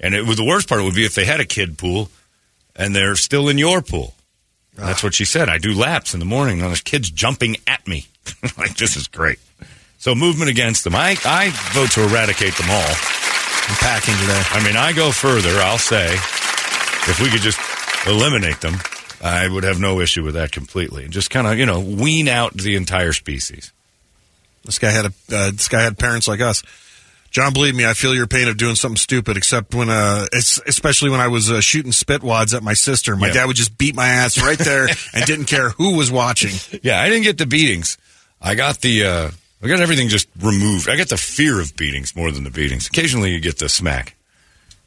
And 0.00 0.14
it, 0.14 0.26
was 0.26 0.36
the 0.36 0.44
worst 0.44 0.68
part 0.68 0.82
would 0.82 0.94
be 0.94 1.04
if 1.04 1.14
they 1.14 1.24
had 1.24 1.40
a 1.40 1.44
kid 1.44 1.76
pool 1.76 2.08
and 2.74 2.94
they're 2.94 3.16
still 3.16 3.48
in 3.48 3.58
your 3.58 3.82
pool. 3.82 4.14
That's 4.74 5.02
what 5.02 5.14
she 5.14 5.24
said. 5.24 5.48
I 5.48 5.58
do 5.58 5.72
laps 5.72 6.14
in 6.14 6.20
the 6.20 6.26
morning 6.26 6.60
and 6.60 6.68
there's 6.68 6.80
kids 6.80 7.10
jumping 7.10 7.56
at 7.66 7.86
me. 7.86 8.06
like, 8.58 8.76
this 8.76 8.96
is 8.96 9.06
great. 9.06 9.38
So 9.98 10.14
movement 10.14 10.50
against 10.50 10.84
them. 10.84 10.94
I, 10.94 11.16
I 11.24 11.50
vote 11.72 11.92
to 11.92 12.04
eradicate 12.04 12.54
them 12.56 12.70
all. 12.70 12.94
I'm 13.66 13.76
packing 13.76 14.14
today. 14.16 14.42
I 14.50 14.64
mean, 14.64 14.76
I 14.76 14.92
go 14.92 15.10
further. 15.12 15.58
I'll 15.60 15.78
say, 15.78 16.16
if 17.08 17.20
we 17.20 17.28
could 17.30 17.40
just 17.40 17.58
eliminate 18.06 18.60
them, 18.60 18.74
I 19.22 19.48
would 19.48 19.64
have 19.64 19.80
no 19.80 20.00
issue 20.00 20.22
with 20.24 20.34
that 20.34 20.52
completely, 20.52 21.04
and 21.04 21.12
just 21.12 21.30
kind 21.30 21.46
of 21.46 21.58
you 21.58 21.66
know 21.66 21.80
wean 21.80 22.28
out 22.28 22.54
the 22.54 22.76
entire 22.76 23.12
species. 23.12 23.72
This 24.64 24.78
guy 24.78 24.90
had 24.90 25.06
a 25.06 25.12
uh, 25.34 25.50
this 25.50 25.68
guy 25.68 25.82
had 25.82 25.98
parents 25.98 26.26
like 26.28 26.40
us. 26.40 26.62
John, 27.30 27.52
believe 27.52 27.74
me, 27.74 27.84
I 27.84 27.94
feel 27.94 28.14
your 28.14 28.28
pain 28.28 28.46
of 28.46 28.56
doing 28.56 28.76
something 28.76 28.96
stupid. 28.96 29.36
Except 29.36 29.74
when, 29.74 29.90
uh, 29.90 30.26
especially 30.32 31.10
when 31.10 31.18
I 31.20 31.26
was 31.26 31.50
uh, 31.50 31.60
shooting 31.60 31.90
spit 31.90 32.22
wads 32.22 32.54
at 32.54 32.62
my 32.62 32.74
sister. 32.74 33.16
My 33.16 33.26
Yeah. 33.26 33.32
dad 33.32 33.46
would 33.46 33.56
just 33.56 33.76
beat 33.76 33.96
my 33.96 34.06
ass 34.06 34.38
right 34.40 34.56
there 34.58 34.86
and 35.12 35.24
didn't 35.26 35.46
care 35.46 35.70
who 35.70 35.96
was 35.96 36.12
watching. 36.12 36.52
Yeah, 36.84 37.00
I 37.00 37.08
didn't 37.08 37.24
get 37.24 37.36
the 37.38 37.46
beatings. 37.46 37.98
I 38.40 38.54
got 38.54 38.82
the 38.82 39.04
uh, 39.04 39.30
I 39.62 39.66
got 39.66 39.80
everything 39.80 40.08
just 40.10 40.28
removed. 40.40 40.88
I 40.88 40.96
got 40.96 41.08
the 41.08 41.16
fear 41.16 41.60
of 41.60 41.76
beatings 41.76 42.14
more 42.14 42.30
than 42.30 42.44
the 42.44 42.50
beatings. 42.50 42.86
Occasionally, 42.86 43.32
you 43.32 43.40
get 43.40 43.58
the 43.58 43.68
smack, 43.68 44.14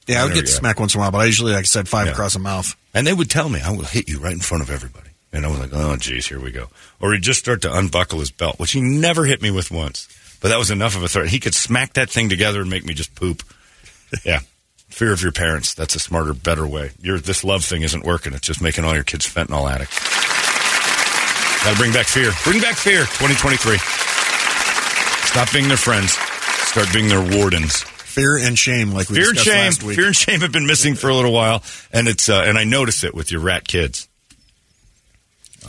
Yeah, 0.08 0.20
oh, 0.20 0.22
I 0.22 0.24
would 0.26 0.34
get 0.34 0.44
we 0.44 0.48
the 0.48 0.54
go. 0.54 0.60
smack 0.60 0.80
once 0.80 0.94
in 0.96 1.00
a 1.00 1.02
while, 1.02 1.12
but 1.12 1.20
I 1.20 1.26
usually, 1.26 1.52
like 1.54 1.62
I 1.62 1.64
said, 1.64 1.88
five 1.90 2.08
Yeah. 2.08 2.14
across 2.14 2.34
the 2.34 2.40
mouth. 2.40 2.76
and 2.94 3.06
they 3.06 3.14
would 3.14 3.30
tell 3.30 3.50
me, 3.50 3.62
"I 3.62 3.72
will 3.72 3.84
hit 3.86 4.08
you 4.10 4.20
right 4.20 4.34
in 4.34 4.40
front 4.40 4.64
of 4.64 4.70
everybody." 4.70 5.10
And 5.34 5.46
I 5.46 5.50
was 5.50 5.60
like, 5.60 5.70
"Oh, 5.74 5.96
geez, 5.98 6.26
here 6.28 6.40
we 6.40 6.52
go." 6.52 6.70
Or 7.00 7.14
he'd 7.14 7.22
just 7.22 7.40
start 7.40 7.62
to 7.64 7.74
unbuckle 7.74 8.20
his 8.20 8.32
belt, 8.32 8.58
which 8.60 8.72
he 8.72 8.82
never 8.82 9.26
hit 9.26 9.42
me 9.42 9.52
with 9.52 9.70
once. 9.70 10.08
But 10.40 10.50
that 10.50 10.58
was 10.60 10.72
enough 10.72 10.96
of 10.96 11.04
a 11.04 11.08
threat. 11.08 11.28
He 11.30 11.40
could 11.40 11.54
smack 11.56 11.94
that 11.94 12.10
thing 12.10 12.30
together 12.30 12.62
and 12.62 12.70
make 12.70 12.86
me 12.86 12.94
just 12.94 13.14
poop. 13.16 13.44
Yeah. 14.24 14.40
Fear 14.90 15.12
of 15.12 15.22
your 15.22 15.34
parents. 15.34 15.74
That's 15.74 15.94
a 15.96 16.00
smarter, 16.00 16.34
better 16.34 16.66
way. 16.66 16.92
Your 17.02 17.20
this 17.20 17.44
love 17.44 17.66
thing 17.66 17.82
isn't 17.84 18.06
working. 18.06 18.34
It's 18.34 18.48
just 18.48 18.62
making 18.62 18.86
all 18.86 18.94
your 18.96 19.04
kids 19.04 19.28
fentanyl 19.28 19.70
addicts. 19.70 20.00
Got 21.64 21.72
to 21.74 21.78
bring 21.78 21.92
back 21.92 22.06
fear. 22.08 22.32
Bring 22.46 22.62
back 22.62 22.76
fear. 22.78 23.02
2023. 23.20 23.78
Stop 25.28 25.52
being 25.52 25.68
their 25.68 25.76
friends. 25.78 26.14
Start 26.70 26.92
being 26.94 27.10
their 27.10 27.22
wardens. 27.38 27.84
Fear 28.18 28.38
and 28.38 28.58
shame, 28.58 28.92
like 28.94 29.10
we 29.10 29.16
Fear 29.18 29.34
discussed 29.34 29.46
shame. 29.46 29.66
last 29.66 29.84
week. 29.84 29.96
Fear 29.96 30.08
and 30.08 30.16
shame 30.16 30.40
have 30.42 30.52
been 30.52 30.66
missing 30.66 30.96
for 30.96 31.08
a 31.08 31.14
little 31.16 31.32
while, 31.32 31.62
and 31.94 32.08
it's 32.08 32.30
uh, 32.30 32.44
and 32.48 32.58
I 32.58 32.64
notice 32.64 33.04
it 33.04 33.14
with 33.14 33.32
your 33.32 33.42
rat 33.42 33.68
kids. 33.68 34.08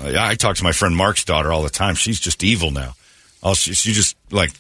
Uh, 0.00 0.14
I 0.18 0.34
talk 0.34 0.56
to 0.56 0.64
my 0.64 0.72
friend 0.72 0.96
Mark's 0.96 1.24
daughter 1.26 1.52
all 1.52 1.62
the 1.62 1.68
time. 1.68 1.94
She's 1.94 2.18
just 2.18 2.42
evil 2.42 2.70
now. 2.70 2.94
All 3.42 3.52
she, 3.54 3.74
she 3.74 3.92
just 3.92 4.16
like 4.30 4.50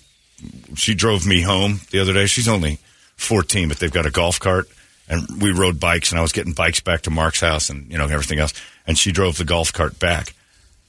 she 0.76 0.94
drove 0.94 1.26
me 1.26 1.40
home 1.40 1.80
the 1.90 2.00
other 2.00 2.12
day. 2.12 2.26
She's 2.26 2.46
only 2.46 2.78
fourteen, 3.16 3.68
but 3.68 3.78
they've 3.78 3.90
got 3.90 4.04
a 4.04 4.10
golf 4.10 4.38
cart, 4.38 4.68
and 5.08 5.40
we 5.40 5.50
rode 5.52 5.80
bikes, 5.80 6.10
and 6.10 6.18
I 6.18 6.22
was 6.22 6.32
getting 6.32 6.52
bikes 6.52 6.80
back 6.80 7.00
to 7.02 7.10
Mark's 7.10 7.40
house, 7.40 7.70
and 7.70 7.90
you 7.90 7.96
know 7.96 8.04
everything 8.04 8.38
else, 8.38 8.52
and 8.86 8.98
she 8.98 9.12
drove 9.12 9.38
the 9.38 9.44
golf 9.46 9.72
cart 9.72 9.98
back, 9.98 10.34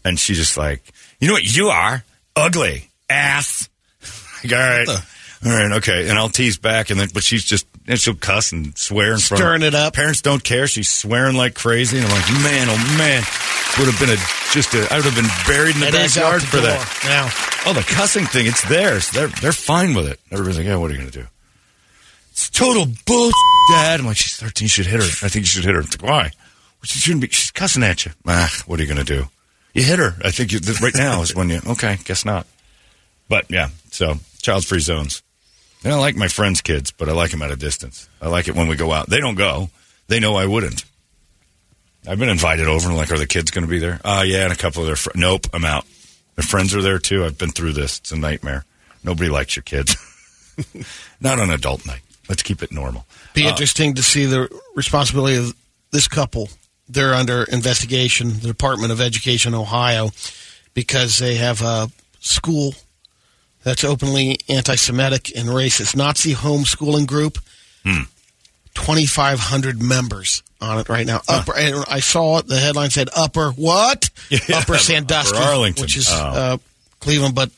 and 0.04 0.20
she 0.20 0.34
just 0.34 0.58
like, 0.58 0.84
you 1.22 1.28
know 1.30 1.34
what 1.34 1.56
you 1.56 1.68
are, 1.68 2.04
ugly 2.36 2.90
ass. 3.10 3.70
Like, 4.42 4.54
all 4.54 4.60
right, 4.60 5.04
all 5.46 5.52
right, 5.52 5.72
okay, 5.78 6.10
and 6.10 6.18
I'll 6.18 6.30
tease 6.30 6.58
back, 6.58 6.90
and 6.90 7.00
then 7.00 7.10
but 7.14 7.24
she's 7.24 7.44
just 7.46 7.66
and 7.88 8.00
she'll 8.00 8.16
cuss 8.16 8.52
and 8.52 8.78
swear 8.78 9.14
in 9.14 9.20
front. 9.20 9.40
Stirring 9.40 9.62
of, 9.64 9.70
it 9.70 9.76
up. 9.76 9.94
Parents 9.94 10.22
don't 10.22 10.44
care. 10.44 10.68
She's 10.68 10.90
swearing 10.90 11.36
like 11.36 11.56
crazy, 11.56 11.98
and 11.98 12.06
I'm 12.06 12.12
like, 12.12 12.44
man, 12.44 12.68
oh 12.70 12.98
man, 12.98 13.24
would 13.78 13.88
have 13.88 14.00
been 14.00 14.10
a 14.10 14.20
just 14.54 14.74
a. 14.74 14.92
I 14.94 14.98
would 14.98 15.06
have 15.06 15.16
been 15.16 15.32
buried 15.48 15.76
in 15.76 15.82
the 15.82 15.88
It 15.88 15.94
backyard 15.94 16.42
the 16.42 16.46
for 16.48 16.58
door 16.58 16.66
that. 16.68 17.00
now. 17.06 17.70
Oh, 17.70 17.74
the 17.74 17.82
cussing 17.84 18.26
thing, 18.26 18.48
it's 18.48 18.68
theirs. 18.68 19.10
They're 19.12 19.28
they're 19.28 19.52
fine 19.52 19.94
with 19.94 20.08
it. 20.08 20.20
Everybody's 20.32 20.58
like, 20.58 20.68
yeah, 20.68 20.76
what 20.78 20.92
are 20.92 20.94
you 20.94 21.00
gonna 21.00 21.12
do? 21.12 21.26
It's 22.32 22.50
total 22.50 22.86
bull, 23.06 23.32
Dad. 23.72 24.00
I'm 24.00 24.06
like, 24.06 24.18
she's 24.18 24.38
13. 24.38 24.66
You 24.66 24.70
should 24.70 24.86
hit 24.86 25.02
her. 25.02 25.26
I 25.26 25.30
think 25.30 25.44
you 25.44 25.48
should 25.48 25.66
hit 25.66 25.76
her. 25.76 25.82
Like, 25.82 26.02
why? 26.02 26.22
Well, 26.24 26.86
she 26.86 27.00
shouldn't 27.00 27.22
be. 27.22 27.28
She's 27.30 27.52
cussing 27.52 27.84
at 27.84 28.06
you. 28.06 28.12
Ah, 28.28 28.50
what 28.66 28.80
are 28.80 28.84
you 28.84 28.90
gonna 28.90 29.04
do? 29.04 29.26
You 29.74 29.84
hit 29.84 30.00
her. 30.00 30.16
I 30.24 30.32
think 30.32 30.52
you, 30.52 30.60
right 30.82 30.96
now 30.96 31.22
is 31.22 31.36
when 31.36 31.50
you. 31.50 31.60
Okay, 31.66 31.98
guess 32.06 32.26
not. 32.26 32.46
But 33.28 33.46
yeah, 33.50 33.70
so 33.92 34.16
child 34.42 34.66
free 34.66 34.80
zones. 34.80 35.22
And 35.84 35.94
I 35.94 35.98
like 35.98 36.16
my 36.16 36.28
friends' 36.28 36.62
kids, 36.62 36.92
but 36.92 37.08
I 37.08 37.14
like 37.14 37.32
them 37.32 37.42
at 37.42 37.52
a 37.52 37.56
distance. 37.56 38.10
I 38.22 38.28
like 38.28 38.48
it 38.48 38.56
when 38.56 38.68
we 38.68 38.76
go 38.76 38.92
out. 38.92 39.10
They 39.10 39.20
don't 39.20 39.36
go. 39.36 39.70
They 40.08 40.20
know 40.20 40.36
I 40.36 40.46
wouldn't. 40.46 40.84
I've 42.08 42.20
been 42.20 42.30
invited 42.30 42.68
over 42.68 42.88
and 42.90 42.98
like, 42.98 43.12
are 43.12 43.18
the 43.18 43.28
kids 43.28 43.52
going 43.52 43.66
to 43.66 43.70
be 43.70 43.80
there? 43.80 44.00
Uh, 44.04 44.24
yeah, 44.26 44.44
and 44.44 44.54
a 44.54 44.56
couple 44.56 44.82
of 44.82 44.88
their 44.88 44.96
friends. 44.96 45.20
Nope, 45.20 45.48
I'm 45.54 45.66
out. 45.66 45.86
Their 46.36 46.44
friends 46.44 46.74
are 46.76 46.82
there 46.82 47.00
too. 47.00 47.24
I've 47.26 47.38
been 47.38 47.52
through 47.52 47.74
this. 47.74 48.00
It's 48.00 48.12
a 48.12 48.18
nightmare. 48.18 48.66
Nobody 49.04 49.30
likes 49.30 49.56
your 49.56 49.64
kids. 49.64 49.96
Not 51.22 51.40
on 51.40 51.50
adult 51.50 51.86
night. 51.86 52.02
Let's 52.28 52.44
keep 52.44 52.62
it 52.64 52.72
normal. 52.72 53.06
Be 53.34 53.46
Uh, 53.46 53.50
interesting 53.50 53.96
to 53.96 54.04
see 54.04 54.26
the 54.26 54.50
responsibility 54.76 55.38
of 55.38 55.54
this 55.92 56.08
couple. 56.08 56.50
They're 56.88 57.14
under 57.14 57.44
investigation, 57.44 58.30
the 58.40 58.48
Department 58.48 58.92
of 58.92 59.00
Education, 59.02 59.54
Ohio, 59.54 60.10
because 60.74 61.20
they 61.20 61.36
have 61.36 61.62
a 61.62 61.90
school 62.20 62.74
that's 63.64 63.84
openly 63.84 64.40
anti-Semitic 64.48 65.36
and 65.38 65.50
racist 65.50 65.96
Nazi 65.96 66.34
homeschooling 66.34 67.08
group. 67.08 67.38
Hmm. 67.84 68.04
2,500 68.76 69.82
members 69.82 70.44
on 70.62 70.80
it 70.80 70.90
right 70.90 71.06
now. 71.06 71.22
Upper, 71.28 71.56
and 71.58 71.84
I 71.90 72.00
saw 72.00 72.38
it. 72.40 72.48
The 72.48 72.58
headline 72.58 72.90
said 72.92 73.10
"Upper 73.16 73.52
what? 73.52 74.10
Yeah, 74.30 74.60
Upper 74.60 74.78
Sandusky, 74.78 75.36
Upper 75.38 75.46
Arlington. 75.48 75.82
which 75.84 75.98
is 75.98 76.08
Oh. 76.12 76.16
uh, 76.16 76.58
Cleveland, 77.00 77.34
but 77.34 77.50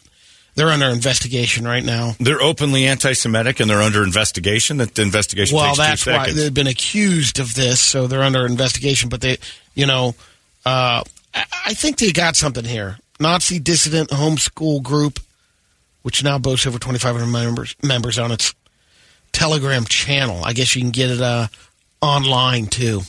they're 0.55 0.69
under 0.69 0.87
investigation 0.87 1.65
right 1.65 1.83
now. 1.83 2.15
They're 2.19 2.41
openly 2.41 2.85
anti-Semitic 2.85 3.59
and 3.59 3.69
they're 3.69 3.81
under 3.81 4.03
investigation. 4.03 4.77
That 4.77 4.95
the 4.95 5.01
investigation 5.01 5.55
Well, 5.57 5.75
takes 5.75 5.77
that's 5.77 6.03
two 6.05 6.11
why 6.11 6.31
they've 6.31 6.53
been 6.53 6.67
accused 6.67 7.39
of 7.39 7.53
this, 7.55 7.79
so 7.81 8.07
they're 8.07 8.23
under 8.23 8.45
investigation. 8.45 9.09
But 9.09 9.19
they, 9.21 9.37
you 9.75 9.85
know, 9.85 10.15
uh, 10.65 11.03
I 11.33 11.73
think 11.73 11.97
they 11.97 12.11
got 12.13 12.35
something 12.37 12.63
here. 12.65 12.97
Nazi 13.19 13.59
dissident 13.59 14.09
homeschool 14.11 14.81
group, 14.81 15.19
which 16.01 16.23
now 16.23 16.37
boasts 16.37 16.67
over 16.67 16.79
2,500 16.79 17.25
members 17.27 17.75
members 17.83 18.19
on 18.19 18.31
its 18.31 18.53
Telegram 19.31 19.85
channel. 19.85 20.43
I 20.43 20.53
guess 20.53 20.75
you 20.75 20.81
can 20.81 20.91
get 20.91 21.09
it 21.09 21.21
uh, 21.21 21.47
online 22.01 22.67
too. 22.67 23.01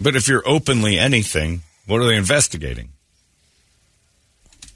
But 0.00 0.16
if 0.16 0.28
you're 0.28 0.46
openly 0.46 0.98
anything, 0.98 1.62
what 1.86 2.00
are 2.00 2.06
they 2.06 2.16
investigating? 2.16 2.90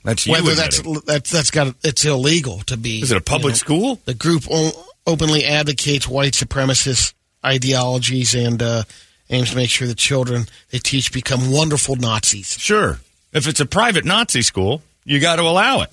That's 0.03 0.27
Whether 0.27 0.55
that's 0.55 0.81
that's 1.05 1.31
that's 1.31 1.51
got 1.51 1.75
it's 1.83 2.05
illegal 2.05 2.61
to 2.67 2.77
be. 2.77 3.03
Is 3.03 3.13
it 3.13 3.19
a 3.19 3.21
public 3.21 3.45
you 3.45 3.51
know. 3.51 3.55
school? 3.57 4.01
The 4.07 4.15
group 4.15 4.45
o- 4.51 4.87
openly 5.07 5.45
advocates 5.45 6.09
white 6.09 6.33
supremacist 6.33 7.13
ideologies 7.45 8.35
and 8.35 8.63
uh, 8.63 8.85
aims 9.29 9.51
to 9.51 9.57
make 9.57 9.69
sure 9.69 9.87
the 9.87 9.95
children 9.95 10.47
they 10.71 10.79
teach 10.79 11.13
become 11.13 11.53
wonderful 11.53 11.97
Nazis. 11.97 12.57
Sure. 12.59 13.01
If 13.33 13.47
it's 13.47 13.61
a 13.61 13.67
private 13.67 14.07
Nazi 14.07 14.41
school, 14.43 14.83
you 15.05 15.21
got 15.21 15.37
to 15.37 15.43
allow 15.43 15.83
it. 15.83 15.91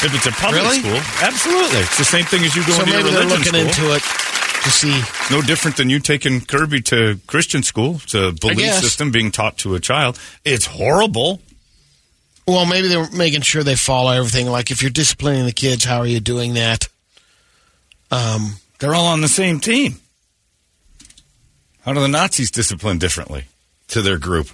If 0.00 0.14
it's 0.14 0.26
a 0.26 0.32
public 0.32 0.62
Really? 0.62 0.78
school, 0.78 0.96
absolutely. 1.26 1.78
It's 1.80 1.98
the 1.98 2.04
same 2.04 2.24
thing 2.24 2.44
as 2.44 2.54
you 2.54 2.62
going 2.64 2.78
so 2.78 2.84
to 2.84 2.90
your 2.90 3.00
maybe 3.02 3.10
they're 3.10 3.24
religion 3.26 3.52
looking 3.52 3.72
school. 3.72 3.92
into 3.92 3.96
it 3.96 4.02
to 4.62 4.70
see. 4.70 5.02
No 5.34 5.42
different 5.42 5.76
than 5.76 5.90
you 5.90 5.98
taking 5.98 6.40
Kirby 6.40 6.82
to 6.82 7.18
Christian 7.26 7.62
school. 7.64 7.96
It's 8.04 8.14
a 8.14 8.32
belief 8.32 8.72
system 8.74 9.10
being 9.10 9.30
taught 9.32 9.58
to 9.58 9.74
a 9.74 9.80
child. 9.80 10.18
It's 10.44 10.66
horrible. 10.66 11.40
Well, 12.46 12.64
maybe 12.64 12.88
they're 12.88 13.10
making 13.10 13.42
sure 13.42 13.62
they 13.64 13.74
follow 13.76 14.12
everything. 14.12 14.46
Like 14.46 14.70
if 14.70 14.80
you're 14.82 14.90
disciplining 14.90 15.44
the 15.46 15.52
kids, 15.52 15.84
how 15.84 15.98
are 15.98 16.06
you 16.06 16.20
doing 16.20 16.54
that? 16.54 16.88
Um, 18.10 18.54
They're 18.78 18.94
all 18.94 19.06
on 19.08 19.20
the 19.20 19.28
same 19.28 19.58
team. 19.60 19.96
How 21.82 21.92
do 21.92 22.00
the 22.00 22.08
Nazis 22.08 22.50
discipline 22.50 22.98
differently 22.98 23.44
to 23.88 24.00
their 24.02 24.18
group? 24.18 24.48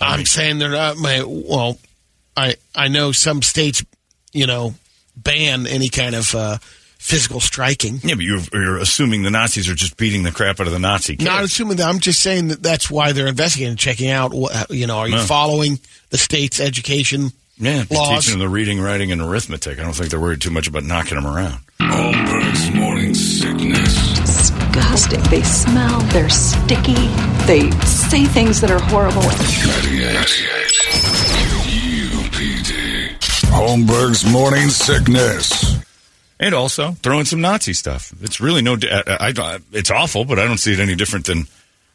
I'm 0.00 0.24
saying 0.24 0.58
they're 0.58 0.70
not. 0.70 0.96
My 0.96 1.22
well, 1.26 1.78
I 2.36 2.54
I 2.74 2.88
know 2.88 3.12
some 3.12 3.42
states, 3.42 3.84
you 4.38 4.46
know, 4.46 4.74
ban 5.16 5.66
any 5.66 5.88
kind 5.88 6.14
of 6.14 6.34
uh, 6.34 6.58
physical 6.98 7.40
striking. 7.40 7.98
Yeah, 8.02 8.14
but 8.14 8.24
you're, 8.24 8.40
you're 8.52 8.78
assuming 8.78 9.22
the 9.22 9.30
Nazis 9.30 9.68
are 9.68 9.74
just 9.74 9.96
beating 9.96 10.22
the 10.22 10.32
crap 10.32 10.60
out 10.60 10.66
of 10.66 10.72
the 10.72 10.78
Nazi 10.78 11.16
kids. 11.16 11.28
Not 11.28 11.44
assuming 11.44 11.76
that. 11.78 11.88
I'm 11.88 12.00
just 12.00 12.20
saying 12.22 12.48
that 12.48 12.62
that's 12.62 12.90
why 12.90 13.12
they're 13.12 13.26
investigating, 13.26 13.76
checking 13.76 14.10
out. 14.10 14.32
What 14.32 14.70
you 14.70 14.86
know, 14.86 14.98
are 14.98 15.08
you 15.08 15.16
No. 15.16 15.22
following 15.22 15.78
the 16.10 16.18
state's 16.18 16.60
education 16.60 17.32
yeah, 17.58 17.84
they're 17.88 17.98
laws? 17.98 18.24
teaching 18.24 18.38
them 18.38 18.48
the 18.48 18.52
reading, 18.52 18.80
writing, 18.80 19.12
and 19.12 19.20
arithmetic. 19.20 19.78
I 19.78 19.82
don't 19.82 19.92
think 19.92 20.10
they're 20.10 20.20
worried 20.20 20.40
too 20.40 20.50
much 20.50 20.68
about 20.68 20.84
knocking 20.84 21.16
them 21.16 21.26
around. 21.26 21.58
Holmberg's 21.80 22.70
morning 22.74 23.14
sickness. 23.14 24.18
Disgusting. 24.20 25.20
They 25.30 25.42
smell, 25.42 26.00
they're 26.12 26.28
sticky, 26.28 26.94
they 27.46 27.70
say 27.86 28.24
things 28.26 28.60
that 28.60 28.70
are 28.70 28.78
horrible. 28.80 29.22
98. 29.22 31.47
UPD. 33.58 33.86
Holmberg's 33.86 34.30
morning 34.30 34.68
sickness. 34.68 35.78
And 36.40 36.54
also 36.54 36.92
throw 36.92 37.18
in 37.18 37.26
some 37.26 37.40
Nazi 37.40 37.72
stuff. 37.72 38.12
It's 38.22 38.40
really 38.40 38.62
no. 38.62 38.76
di- 38.76 38.90
I, 38.90 39.32
I, 39.36 39.58
it's 39.72 39.90
awful, 39.90 40.24
but 40.24 40.38
I 40.38 40.46
don't 40.46 40.58
see 40.58 40.72
it 40.72 40.80
any 40.80 40.94
different 40.94 41.26
than 41.26 41.48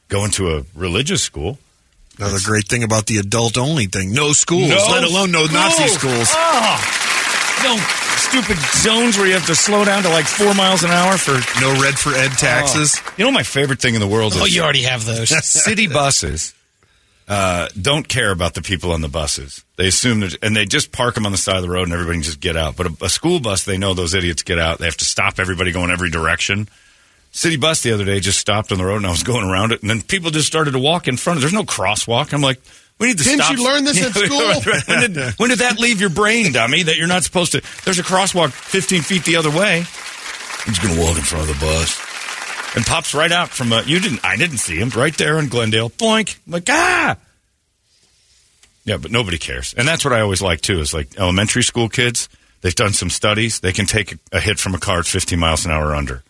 going 0.09 0.31
to 0.31 0.57
a 0.57 0.63
religious 0.75 1.23
school. 1.23 1.57
Another 2.17 2.37
great 2.43 2.67
thing 2.67 2.83
about 2.83 3.07
the 3.07 3.17
adult 3.17 3.57
only 3.57 3.85
thing. 3.85 4.13
No 4.13 4.33
schools, 4.33 4.69
let 4.69 5.03
alone 5.03 5.31
no 5.31 5.45
Nazi 5.45 5.87
schools. 5.87 6.29
Oh, 6.31 7.59
no 7.63 7.77
stupid 8.17 8.57
zones 8.57 9.17
where 9.17 9.27
you 9.27 9.33
have 9.33 9.47
to 9.47 9.55
slow 9.55 9.85
down 9.85 10.03
to 10.03 10.09
like 10.09 10.25
four 10.25 10.53
miles 10.53 10.83
an 10.83 10.91
hour 10.91 11.17
for. 11.17 11.33
No 11.61 11.81
red 11.81 11.97
for 11.97 12.13
ed 12.13 12.31
taxes. 12.31 12.99
Ah. 12.99 13.13
You 13.17 13.25
know, 13.25 13.31
my 13.31 13.43
favorite 13.43 13.79
thing 13.79 13.95
in 13.95 14.01
the 14.01 14.07
world 14.07 14.33
oh, 14.35 14.45
is 14.45 14.55
you 14.55 14.61
already 14.61 14.83
have 14.83 15.05
those. 15.05 15.29
city 15.45 15.87
buses. 15.87 16.53
Uh, 17.27 17.69
don't 17.79 18.07
care 18.07 18.31
about 18.31 18.53
the 18.53 18.61
people 18.61 18.91
on 18.91 19.01
the 19.01 19.07
buses. 19.07 19.63
They 19.77 19.87
assume 19.87 20.19
that, 20.21 20.35
and 20.43 20.55
they 20.55 20.65
just 20.65 20.91
park 20.91 21.15
them 21.15 21.25
on 21.25 21.31
the 21.31 21.37
side 21.37 21.55
of 21.55 21.61
the 21.61 21.69
road, 21.69 21.83
and 21.83 21.93
everybody 21.93 22.17
can 22.17 22.23
just 22.23 22.39
get 22.41 22.57
out. 22.57 22.75
But 22.75 22.87
a, 22.87 23.05
a 23.05 23.09
school 23.09 23.39
bus, 23.39 23.63
they 23.63 23.77
know 23.77 23.93
those 23.93 24.13
idiots 24.13 24.43
get 24.43 24.59
out. 24.59 24.79
They 24.79 24.85
have 24.85 24.97
to 24.97 25.05
stop 25.05 25.39
everybody 25.39 25.71
going 25.71 25.89
every 25.89 26.09
direction. 26.09 26.67
City 27.31 27.55
bus 27.57 27.81
the 27.81 27.93
other 27.93 28.05
day 28.05 28.19
just 28.19 28.39
stopped 28.39 28.71
on 28.71 28.77
the 28.77 28.85
road, 28.85 28.97
and 28.97 29.07
I 29.07 29.09
was 29.09 29.23
going 29.23 29.49
around 29.49 29.71
it, 29.71 29.81
and 29.81 29.89
then 29.89 30.01
people 30.01 30.31
just 30.31 30.47
started 30.47 30.71
to 30.71 30.79
walk 30.79 31.07
in 31.07 31.15
front 31.17 31.37
of. 31.37 31.41
There's 31.41 31.53
no 31.53 31.63
crosswalk. 31.63 32.33
I'm 32.33 32.41
like, 32.41 32.59
we 32.99 33.07
need 33.07 33.17
to 33.17 33.23
Didn't 33.23 33.39
stop. 33.41 33.57
you 33.57 33.63
learn 33.63 33.83
this 33.85 34.03
at 34.05 34.11
school? 34.13 34.61
when, 34.87 35.11
did, 35.13 35.33
when 35.39 35.49
did 35.49 35.59
that 35.59 35.79
leave 35.79 35.99
your 36.01 36.09
brain, 36.11 36.51
dummy? 36.51 36.83
That 36.83 36.97
you're 36.97 37.07
not 37.07 37.23
supposed 37.23 37.53
to. 37.53 37.61
There's 37.85 37.99
a 37.99 38.03
crosswalk 38.03 38.51
15 38.51 39.01
feet 39.01 39.23
the 39.23 39.37
other 39.37 39.49
way. 39.49 39.77
I'm 39.79 40.73
just 40.73 40.81
gonna 40.83 41.01
walk 41.01 41.17
in 41.17 41.23
front 41.23 41.49
of 41.49 41.59
the 41.59 41.65
bus. 41.65 42.12
And 42.75 42.85
pops 42.85 43.13
right 43.13 43.31
out 43.31 43.49
from 43.49 43.71
a. 43.71 43.83
You 43.83 43.99
didn't. 43.99 44.25
I 44.25 44.35
didn't 44.35 44.57
see 44.57 44.75
him 44.77 44.89
right 44.89 45.15
there 45.15 45.37
in 45.37 45.47
Glendale. 45.47 45.89
Boink. 45.91 46.37
I'm 46.47 46.53
like 46.53 46.67
ah. 46.69 47.17
Yeah, 48.85 48.97
but 48.97 49.11
nobody 49.11 49.37
cares, 49.37 49.73
and 49.77 49.87
that's 49.87 50.03
what 50.03 50.13
I 50.13 50.19
always 50.21 50.41
like 50.41 50.59
too. 50.61 50.79
Is 50.79 50.93
like 50.93 51.17
elementary 51.17 51.63
school 51.63 51.87
kids. 51.87 52.27
They've 52.61 52.75
done 52.75 52.93
some 52.93 53.09
studies. 53.09 53.59
They 53.59 53.71
can 53.73 53.85
take 53.85 54.17
a 54.31 54.39
hit 54.39 54.59
from 54.59 54.73
a 54.73 54.79
car 54.79 54.99
at 54.99 55.05
50 55.05 55.35
miles 55.35 55.65
an 55.65 55.71
hour 55.71 55.93
under. 55.95 56.23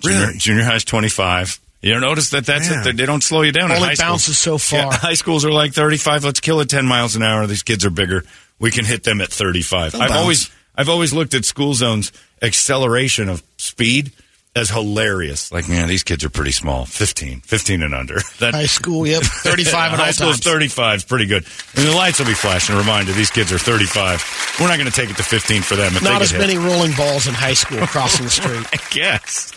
Junior, 0.00 0.26
Really? 0.26 0.38
junior 0.38 0.64
high's 0.64 0.84
25. 0.84 1.58
You 1.82 1.92
don't 1.92 2.00
notice 2.02 2.30
that 2.30 2.46
that's 2.46 2.68
Man. 2.68 2.86
it. 2.86 2.96
They- 2.96 3.06
don't 3.06 3.22
slow 3.22 3.42
you 3.42 3.52
down. 3.52 3.70
Only 3.70 3.82
high 3.88 3.94
school. 3.94 4.08
bounces 4.10 4.38
so 4.38 4.58
far. 4.58 4.78
Yeah, 4.78 4.92
high 4.92 5.14
schools 5.14 5.44
are 5.44 5.52
like 5.52 5.72
35. 5.74 6.24
Let's 6.24 6.40
kill 6.40 6.58
it 6.60 6.68
10 6.68 6.84
miles 6.86 7.14
an 7.14 7.22
hour. 7.22 7.46
These 7.46 7.62
kids 7.62 7.84
are 7.84 7.90
bigger. 7.90 8.24
We 8.58 8.72
can 8.72 8.84
hit 8.84 9.04
them 9.04 9.20
at 9.20 9.28
35. 9.30 9.94
I've 9.94 10.00
bounce. 10.00 10.12
always 10.12 10.50
I've 10.76 10.88
always 10.88 11.12
looked 11.12 11.34
at 11.34 11.44
school 11.44 11.74
zones 11.74 12.10
acceleration 12.42 13.28
of 13.28 13.42
speed 13.56 14.12
as 14.56 14.70
hilarious. 14.70 15.52
Like, 15.52 15.68
man, 15.68 15.88
these 15.88 16.02
kids 16.02 16.24
are 16.24 16.30
pretty 16.30 16.52
small. 16.52 16.84
15, 16.84 17.40
15 17.40 17.82
and 17.82 17.94
under. 17.94 18.16
That 18.40 18.54
High 18.54 18.66
school, 18.66 19.06
yep, 19.06 19.22
35 19.24 19.92
at 19.92 19.98
high 19.98 20.06
all 20.06 20.12
school's 20.12 20.40
times. 20.40 20.44
35 20.74 20.96
is 20.96 21.04
pretty 21.04 21.26
good. 21.26 21.44
And 21.76 21.86
the 21.86 21.94
lights 21.94 22.18
will 22.18 22.26
be 22.26 22.34
flashing. 22.34 22.74
A 22.74 22.78
reminder: 22.78 23.12
these 23.12 23.30
kids 23.30 23.52
are 23.52 23.58
35. 23.58 24.56
We're 24.60 24.68
not 24.68 24.78
going 24.78 24.90
to 24.90 24.94
take 24.94 25.10
it 25.10 25.16
to 25.16 25.22
15 25.22 25.62
for 25.62 25.76
them. 25.76 25.92
If 25.94 26.00
they 26.02 26.08
Not 26.08 26.14
get 26.14 26.22
as 26.22 26.30
hit. 26.30 26.38
many 26.40 26.56
rolling 26.56 26.92
balls 26.96 27.26
in 27.26 27.34
high 27.34 27.54
school 27.54 27.84
crossing 27.86 28.24
the 28.24 28.30
street. 28.30 28.66
I 28.72 28.78
guess. 28.90 29.52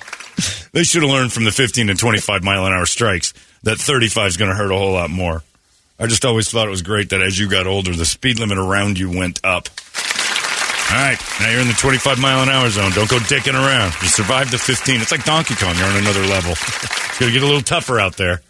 They 0.74 0.84
should 0.84 1.04
have 1.04 1.12
learned 1.12 1.32
from 1.34 1.44
the 1.44 1.52
15 1.52 1.90
and 1.90 2.00
25 2.00 2.44
mile 2.44 2.66
an 2.66 2.74
hour 2.74 2.86
strikes 2.86 3.34
that 3.64 3.78
35 3.78 4.28
is 4.28 4.38
going 4.38 4.50
to 4.50 4.56
hurt 4.56 4.72
a 4.72 4.78
whole 4.78 4.94
lot 4.94 5.10
more. 5.10 5.44
I 6.00 6.08
just 6.08 6.26
always 6.26 6.50
thought 6.50 6.66
it 6.68 6.72
was 6.72 6.82
great 6.82 7.10
that 7.12 7.22
as 7.22 7.38
you 7.38 7.48
got 7.48 7.68
older, 7.68 7.94
the 7.94 8.06
speed 8.06 8.40
limit 8.40 8.58
around 8.58 8.98
you 8.98 9.12
went 9.16 9.40
up. 9.44 9.70
All 10.92 10.98
right, 10.98 11.18
now 11.40 11.50
you're 11.50 11.62
in 11.62 11.68
the 11.68 11.74
25 11.74 12.20
mile 12.20 12.44
an 12.44 12.50
hour 12.50 12.70
zone. 12.70 12.92
Don't 12.92 13.10
go 13.10 13.18
dicking 13.18 13.54
around. 13.54 13.94
You 14.02 14.10
survived 14.10 14.52
the 14.52 14.58
15. 14.58 15.00
It's 15.00 15.12
like 15.12 15.24
Donkey 15.24 15.56
Kong. 15.56 15.74
You're 15.78 15.88
on 15.88 15.96
another 15.96 16.20
level. 16.26 16.52
It's 16.52 17.18
going 17.18 17.32
to 17.32 17.34
get 17.40 17.44
a 17.44 17.46
little 17.46 17.62
tougher 17.62 17.98
out 17.98 18.18
there. 18.18 18.42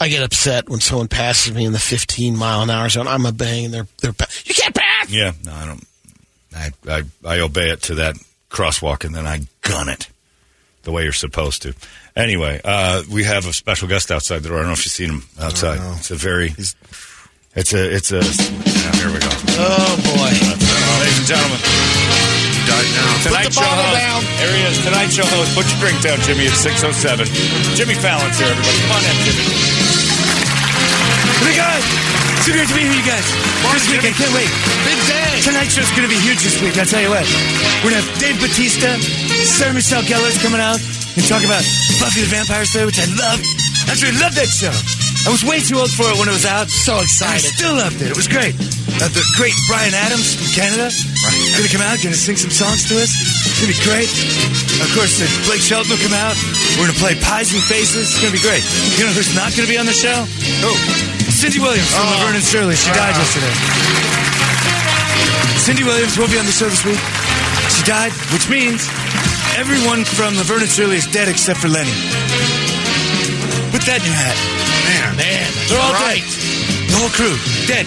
I 0.00 0.08
get 0.08 0.22
upset 0.22 0.70
when 0.70 0.80
someone 0.80 1.08
passes 1.08 1.54
me 1.54 1.66
in 1.66 1.72
the 1.72 1.78
15 1.78 2.36
mile 2.36 2.62
an 2.62 2.70
hour 2.70 2.88
zone. 2.88 3.06
I'm 3.06 3.26
a 3.26 3.32
bang, 3.32 3.66
and 3.66 3.74
they're 3.74 3.86
they're 4.00 4.14
you 4.44 4.54
can't 4.54 4.74
pass. 4.74 5.10
Yeah, 5.10 5.32
no, 5.44 5.52
I 5.52 5.66
don't. 5.66 5.84
I, 6.56 6.70
I 6.88 7.02
I 7.36 7.40
obey 7.40 7.70
it 7.70 7.82
to 7.82 7.94
that 7.96 8.16
crosswalk, 8.50 9.04
and 9.04 9.14
then 9.14 9.26
I 9.26 9.40
gun 9.60 9.88
it. 9.90 10.08
the 10.82 10.92
way 10.92 11.04
you're 11.04 11.12
supposed 11.12 11.62
to. 11.62 11.74
Anyway, 12.16 12.60
uh, 12.64 13.02
we 13.12 13.24
have 13.24 13.46
a 13.46 13.52
special 13.52 13.86
guest 13.86 14.10
outside 14.10 14.40
the 14.42 14.48
door. 14.48 14.58
I 14.58 14.60
don't 14.62 14.68
know 14.68 14.72
if 14.72 14.84
you've 14.84 14.92
seen 14.92 15.10
him 15.10 15.22
outside. 15.38 15.78
It's 15.98 16.10
a 16.10 16.16
very, 16.16 16.54
it's 16.56 16.74
a, 17.74 17.94
it's 17.94 18.12
a. 18.12 18.16
yeah, 18.20 18.92
here 18.96 19.12
we 19.12 19.20
go. 19.20 19.21
Oh 19.60 19.94
boy! 20.00 20.32
Ladies 20.32 21.18
and 21.20 21.28
gentlemen, 21.28 21.60
died 22.64 22.88
now. 22.96 23.10
Tonight 23.20 23.52
the 23.52 23.60
show 23.60 23.68
host. 23.68 24.00
down. 24.00 24.20
There 24.40 24.52
he 24.56 24.62
is. 24.64 24.76
Tonight 24.80 25.10
show 25.12 25.28
host. 25.28 25.52
Put 25.52 25.68
your 25.68 25.78
drink 25.84 26.00
down, 26.00 26.18
Jimmy. 26.24 26.48
It's 26.48 26.56
six 26.56 26.80
oh 26.84 26.92
seven. 26.92 27.28
Jimmy 27.76 27.92
Fallon's 27.92 28.40
here. 28.40 28.48
Everybody, 28.48 28.78
come 28.80 28.92
on 28.96 29.02
in, 29.04 29.16
Jimmy. 29.28 29.44
Hey 31.42 31.58
guys, 31.58 31.84
so 32.46 32.54
great 32.54 32.70
to 32.70 32.76
be 32.78 32.86
here, 32.86 32.96
you 32.96 33.04
guys. 33.04 33.26
This 33.76 33.88
week, 33.92 34.04
I 34.08 34.12
can't 34.16 34.32
wait. 34.32 34.48
Big 34.88 35.00
day. 35.04 35.32
Tonight's 35.44 35.74
show's 35.76 35.90
gonna 35.92 36.08
be 36.08 36.20
huge 36.22 36.40
this 36.40 36.56
week. 36.64 36.78
I'll 36.80 36.88
tell 36.88 37.02
you 37.02 37.12
what. 37.12 37.26
We're 37.84 37.92
gonna 37.92 38.00
have 38.00 38.12
Dave 38.16 38.40
Bautista, 38.40 38.96
Sarah 39.44 39.76
Michelle 39.76 40.04
Gellar's 40.08 40.40
coming 40.40 40.60
out 40.64 40.80
and 41.12 41.24
talk 41.28 41.44
about 41.44 41.60
Buffy 42.00 42.24
the 42.24 42.30
Vampire 42.32 42.64
Slayer, 42.64 42.86
which 42.88 43.00
I 43.00 43.08
love. 43.20 43.40
Actually, 43.90 44.16
love 44.16 44.32
that 44.32 44.48
show. 44.48 44.72
I 45.26 45.30
was 45.30 45.44
way 45.44 45.60
too 45.60 45.76
old 45.76 45.92
for 45.92 46.08
it 46.08 46.16
when 46.16 46.28
it 46.28 46.34
was 46.34 46.46
out. 46.46 46.70
So 46.70 46.98
excited. 47.00 47.46
I 47.46 47.52
still 47.52 47.74
loved 47.76 48.00
it. 48.00 48.10
It 48.10 48.16
was 48.16 48.28
great. 48.28 48.56
Uh, 49.02 49.10
the 49.10 49.24
great 49.34 49.54
Bryan 49.66 49.90
Adams 49.98 50.38
from 50.38 50.46
Canada. 50.54 50.86
Gonna 51.58 51.66
come 51.74 51.82
out, 51.82 51.98
gonna 51.98 52.14
sing 52.14 52.38
some 52.38 52.54
songs 52.54 52.86
to 52.86 53.02
us. 53.02 53.10
It's 53.10 53.58
gonna 53.58 53.74
be 53.74 53.82
great. 53.82 54.06
Of 54.78 54.88
course, 54.94 55.18
uh, 55.18 55.26
Blake 55.50 55.58
Shelton 55.58 55.90
will 55.90 55.98
come 56.06 56.14
out. 56.14 56.38
We're 56.78 56.86
gonna 56.86 57.02
play 57.02 57.18
Pies 57.18 57.50
and 57.50 57.58
Faces. 57.66 58.14
It's 58.14 58.20
gonna 58.22 58.30
be 58.30 58.38
great. 58.42 58.62
You 58.94 59.10
know 59.10 59.14
who's 59.18 59.34
not 59.34 59.50
gonna 59.58 59.66
be 59.66 59.74
on 59.74 59.90
the 59.90 59.96
show? 59.96 60.14
Oh, 60.62 60.76
Cindy 61.34 61.58
Williams 61.58 61.90
from 61.90 62.06
Oh. 62.06 62.14
Laverne 62.14 62.38
and 62.38 62.46
Shirley. 62.46 62.76
She 62.78 62.94
died 62.94 63.18
yesterday. 63.18 63.54
Cindy 65.58 65.82
Williams 65.82 66.14
will 66.14 66.30
be 66.30 66.38
on 66.38 66.46
the 66.46 66.54
show 66.54 66.70
this 66.70 66.86
week. 66.86 67.02
She 67.74 67.82
died, 67.82 68.14
which 68.30 68.46
means 68.46 68.86
everyone 69.58 70.06
from 70.06 70.38
Laverne 70.38 70.62
and 70.62 70.70
Shirley 70.70 71.02
is 71.02 71.10
dead 71.10 71.26
except 71.26 71.58
for 71.58 71.66
Lenny. 71.66 71.90
Put 73.74 73.82
that 73.90 73.98
in 73.98 74.06
your 74.06 74.14
hat. 74.14 74.38
Man. 74.86 75.18
Man, 75.18 75.46
They're 75.66 75.82
all 75.82 75.90
right. 75.98 76.22
dead. 76.22 76.86
The 76.86 76.96
whole 77.02 77.10
crew, 77.10 77.34
dead. 77.66 77.86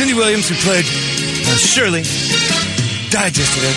Cindy 0.00 0.16
Williams, 0.16 0.48
who 0.48 0.56
played 0.64 0.88
uh, 0.88 1.52
Shirley, 1.60 2.00
died 3.12 3.36
yesterday. 3.36 3.68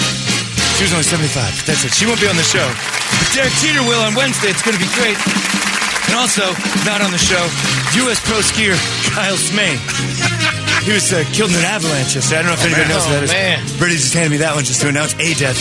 She 0.80 0.88
was 0.88 0.96
only 0.96 1.04
75. 1.04 1.36
but 1.36 1.66
That's 1.68 1.84
it. 1.84 1.92
She 1.92 2.08
won't 2.08 2.24
be 2.24 2.32
on 2.32 2.40
the 2.40 2.48
show. 2.48 2.64
But 2.64 3.28
Derek 3.36 3.52
Jeter 3.60 3.84
will 3.84 4.00
on 4.08 4.16
Wednesday. 4.16 4.48
It's 4.56 4.64
going 4.64 4.72
to 4.72 4.80
be 4.80 4.88
great. 4.96 5.20
And 6.08 6.16
also, 6.16 6.48
not 6.88 7.04
on 7.04 7.12
the 7.12 7.20
show, 7.20 7.44
U.S. 8.08 8.24
pro 8.24 8.40
skier 8.40 8.72
Kyle 9.12 9.36
Smaine. 9.36 9.76
He 10.88 10.96
was 10.96 11.12
uh, 11.12 11.28
killed 11.36 11.52
in 11.52 11.60
an 11.60 11.68
avalanche 11.68 12.16
yesterday. 12.16 12.40
I 12.40 12.48
don't 12.48 12.56
know 12.56 12.60
if 12.60 12.64
anybody 12.72 12.88
knows 12.88 13.04
Oh, 13.04 13.12
what 13.12 13.28
that 13.28 13.28
is. 13.28 13.36
man. 13.36 13.60
Brady 13.76 14.00
just 14.00 14.16
handed 14.16 14.32
me 14.32 14.40
that 14.48 14.56
one 14.56 14.64
just 14.64 14.80
to 14.80 14.88
announce 14.88 15.12
a 15.20 15.28
death, 15.36 15.60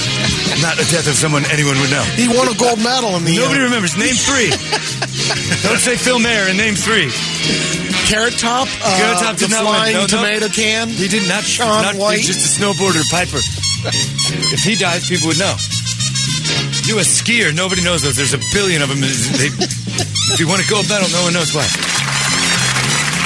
not 0.62 0.78
a 0.78 0.86
death 0.86 1.10
of 1.10 1.18
someone 1.18 1.42
anyone 1.50 1.74
would 1.82 1.90
know. 1.90 2.06
He 2.14 2.30
won 2.30 2.46
a 2.46 2.54
gold 2.54 2.78
medal 2.78 3.18
in 3.18 3.26
the 3.26 3.34
Nobody 3.34 3.62
uh, 3.62 3.66
remembers. 3.66 3.98
Name 3.98 4.14
three. 4.14 4.50
Don't 5.66 5.82
say 5.82 5.98
Phil 5.98 6.22
Mahre 6.22 6.54
and 6.54 6.58
name 6.58 6.78
three. 6.78 7.10
Carrot 8.08 8.36
Top. 8.38 8.68
Uh, 8.82 8.96
Carrot 8.98 9.18
Top 9.18 9.36
did 9.36 9.48
the 9.50 9.56
not 9.56 9.64
flying 9.64 9.94
No, 9.94 10.00
no. 10.02 10.06
tomato 10.06 10.48
can. 10.48 10.88
He 10.88 11.08
did 11.08 11.26
not. 11.28 11.44
Shaun 11.44 11.82
not, 11.82 11.96
White. 11.96 12.18
He's 12.18 12.26
just 12.28 12.44
a 12.44 12.50
snowboarder, 12.60 13.02
Piper. 13.10 13.40
if 14.52 14.60
he 14.62 14.74
dies, 14.76 15.08
people 15.08 15.28
would 15.28 15.38
know. 15.38 15.54
You 16.84 16.98
a 16.98 17.06
skier? 17.06 17.54
Nobody 17.54 17.82
knows 17.82 18.02
those. 18.02 18.16
There's 18.16 18.34
a 18.34 18.42
billion 18.52 18.82
of 18.82 18.88
them. 18.90 19.00
They, 19.00 19.48
if 20.34 20.36
you 20.40 20.46
want 20.48 20.60
to 20.62 20.68
go 20.68 20.80
a 20.80 20.84
gold 20.84 20.88
medal, 20.90 21.08
no 21.14 21.22
one 21.24 21.32
knows 21.32 21.54
why. 21.54 21.66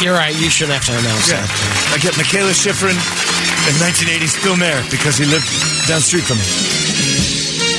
You're 0.04 0.14
right. 0.14 0.36
You 0.36 0.50
shouldn't 0.52 0.76
have 0.76 0.84
to 0.86 0.92
announce 0.92 1.28
Yeah. 1.32 1.40
that. 1.40 1.50
I 1.92 1.98
get 1.98 2.12
Mikaela 2.20 2.52
Shiffrin 2.52 2.92
in 2.92 3.74
1980s 3.80 4.36
Phil 4.36 4.54
Mahre 4.60 4.84
because 4.92 5.16
he 5.16 5.24
lived 5.24 5.48
down 5.88 6.04
the 6.04 6.06
street 6.06 6.24
from 6.28 6.36
me. 6.36 6.46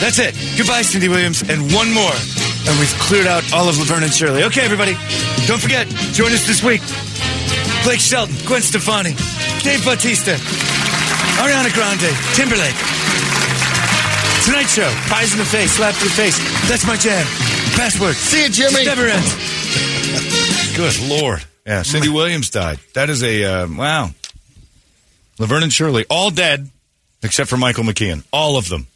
That's 0.01 0.17
it. 0.19 0.33
Goodbye, 0.57 0.81
Cindy 0.81 1.09
Williams, 1.09 1.41
and 1.45 1.61
one 1.73 1.93
more. 1.93 2.13
And 2.67 2.73
we've 2.81 2.93
cleared 3.05 3.27
out 3.29 3.45
all 3.53 3.69
of 3.69 3.77
Laverne 3.77 4.03
and 4.03 4.13
Shirley. 4.13 4.43
Okay, 4.49 4.61
everybody, 4.65 4.97
don't 5.47 5.61
forget, 5.61 5.87
join 6.13 6.31
us 6.31 6.45
this 6.45 6.61
week. 6.63 6.81
Blake 7.83 7.99
Shelton, 7.99 8.35
Gwen 8.45 8.61
Stefani, 8.61 9.15
Dave 9.63 9.83
Bautista, 9.85 10.35
Ariana 11.39 11.71
Grande, 11.73 12.11
Timberlake. 12.35 12.75
Tonight 14.43 14.67
Show, 14.67 14.89
Pies 15.09 15.31
in 15.33 15.39
the 15.39 15.45
Face, 15.45 15.71
Slap 15.73 15.93
to 15.95 16.03
the 16.03 16.09
Face. 16.09 16.37
That's 16.69 16.85
my 16.87 16.95
jam. 16.95 17.25
Password. 17.75 18.15
See 18.15 18.43
you, 18.43 18.49
Jimmy. 18.49 18.85
Never 18.85 19.05
ends. 19.07 20.75
Good 20.77 20.99
lord. 21.09 21.43
Yeah, 21.65 21.81
Cindy 21.81 22.09
Williams 22.09 22.49
died. 22.49 22.79
That 22.93 23.09
is 23.09 23.23
a 23.23 23.43
uh, 23.43 23.67
wow. 23.69 24.09
Laverne 25.37 25.63
and 25.63 25.73
Shirley, 25.73 26.05
all 26.09 26.29
dead 26.31 26.69
except 27.23 27.49
for 27.49 27.57
Michael 27.57 27.83
McKean. 27.83 28.23
All 28.31 28.57
of 28.57 28.69
them. 28.69 28.87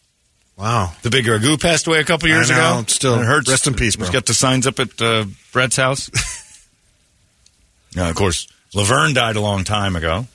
Wow. 0.58 0.94
The 1.02 1.10
big 1.10 1.26
Ragu 1.26 1.60
passed 1.62 1.88
away 1.88 2.00
a 2.00 2.04
couple 2.04 2.30
years 2.30 2.50
I 2.52 2.58
know. 2.58 2.80
ago. 2.80 2.86
Still, 2.88 3.14
And 3.16 3.24
it 3.24 3.26
hurts. 3.26 3.50
rest 3.50 3.68
in 3.68 3.74
peace, 3.74 3.96
bro. 3.96 4.06
He's 4.06 4.14
got 4.14 4.26
the 4.26 4.34
signs 4.34 4.68
up 4.68 4.80
at 4.80 5.02
uh, 5.02 5.26
Brett's 5.52 5.76
house. 5.76 6.10
now, 7.96 8.10
of 8.10 8.16
course, 8.16 8.48
Laverne 8.74 9.14
died 9.14 9.36
a 9.36 9.42
long 9.42 9.64
time 9.64 9.96
ago. 9.96 10.28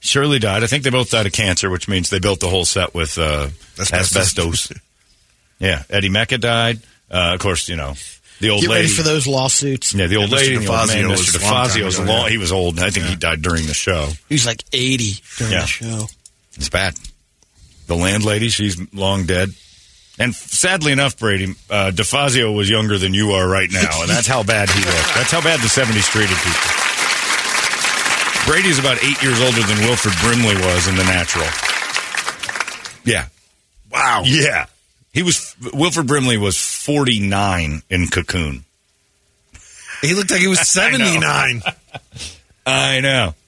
Shirley 0.00 0.38
died. 0.38 0.62
I 0.62 0.66
think 0.66 0.84
they 0.84 0.90
both 0.90 1.10
died 1.10 1.26
of 1.26 1.32
cancer, 1.32 1.70
which 1.70 1.88
means 1.88 2.08
they 2.10 2.18
built 2.20 2.40
the 2.40 2.48
whole 2.48 2.64
set 2.64 2.94
with 2.94 3.18
uh, 3.18 3.48
Asbestos. 3.78 4.72
yeah, 5.58 5.82
Eddie 5.90 6.08
Mekka 6.10 6.40
died. 6.40 6.78
Uh, 7.10 7.32
of 7.34 7.40
course, 7.40 7.68
you 7.68 7.76
know 7.76 7.94
the 8.40 8.50
old 8.50 8.62
Get 8.62 8.70
lady. 8.70 8.88
for 8.88 9.02
those 9.02 9.26
lawsuits. 9.26 9.94
Yeah, 9.94 10.06
the 10.06 10.16
old 10.16 10.30
Yeah, 10.30 10.36
Mr. 10.36 10.40
lady, 10.40 10.54
and 10.56 10.64
the 10.66 10.70
old 10.72 10.88
man, 10.88 11.04
Mr. 11.06 11.38
DeFazio 11.38 11.84
was 11.84 11.98
ago, 11.98 12.08
long. 12.12 12.22
yeah. 12.24 12.28
He 12.30 12.38
was 12.38 12.52
old. 12.52 12.78
I 12.78 12.90
think 12.90 13.06
he 13.06 13.16
died 13.16 13.42
during 13.42 13.66
the 13.66 13.74
show. 13.74 14.08
He 14.28 14.34
was 14.36 14.46
like 14.46 14.62
80 14.72 15.12
during 15.38 15.52
Yeah. 15.52 15.60
the 15.62 15.66
show. 15.66 16.06
It's 16.54 16.68
bad. 16.68 16.94
The 17.88 17.96
landlady, 17.96 18.48
she's 18.50 18.76
long 18.92 19.26
dead. 19.26 19.50
And 20.18 20.34
sadly 20.34 20.92
enough, 20.92 21.16
Brady, 21.16 21.54
uh, 21.70 21.92
DeFazio 21.94 22.54
was 22.54 22.68
younger 22.68 22.98
than 22.98 23.14
you 23.14 23.32
are 23.32 23.48
right 23.48 23.70
now, 23.70 24.00
and 24.02 24.10
that's 24.10 24.26
how 24.26 24.42
bad 24.42 24.68
he 24.68 24.80
looked. 24.80 25.14
That's 25.14 25.30
how 25.30 25.40
bad 25.40 25.60
the 25.60 25.68
70s 25.68 26.10
treated 26.10 26.36
people. 26.36 26.88
Brady's 28.46 28.78
about 28.78 28.96
eight 29.04 29.22
years 29.22 29.40
older 29.40 29.62
than 29.62 29.78
Wilford 29.86 30.14
Brimley 30.22 30.56
was 30.56 30.88
in 30.88 30.96
The 30.96 31.04
Natural. 31.04 31.46
Yeah. 33.04 33.26
Wow. 33.92 34.22
Yeah. 34.24 34.66
He 35.12 35.22
was, 35.22 35.54
Wilford 35.72 36.06
Brimley 36.06 36.38
was 36.38 36.56
49 36.56 37.82
in 37.90 38.08
Cocoon. 38.08 38.64
He 40.00 40.14
looked 40.14 40.30
like 40.30 40.40
he 40.40 40.48
was 40.48 40.66
79. 40.66 41.62
I 42.66 43.00
know. 43.00 43.34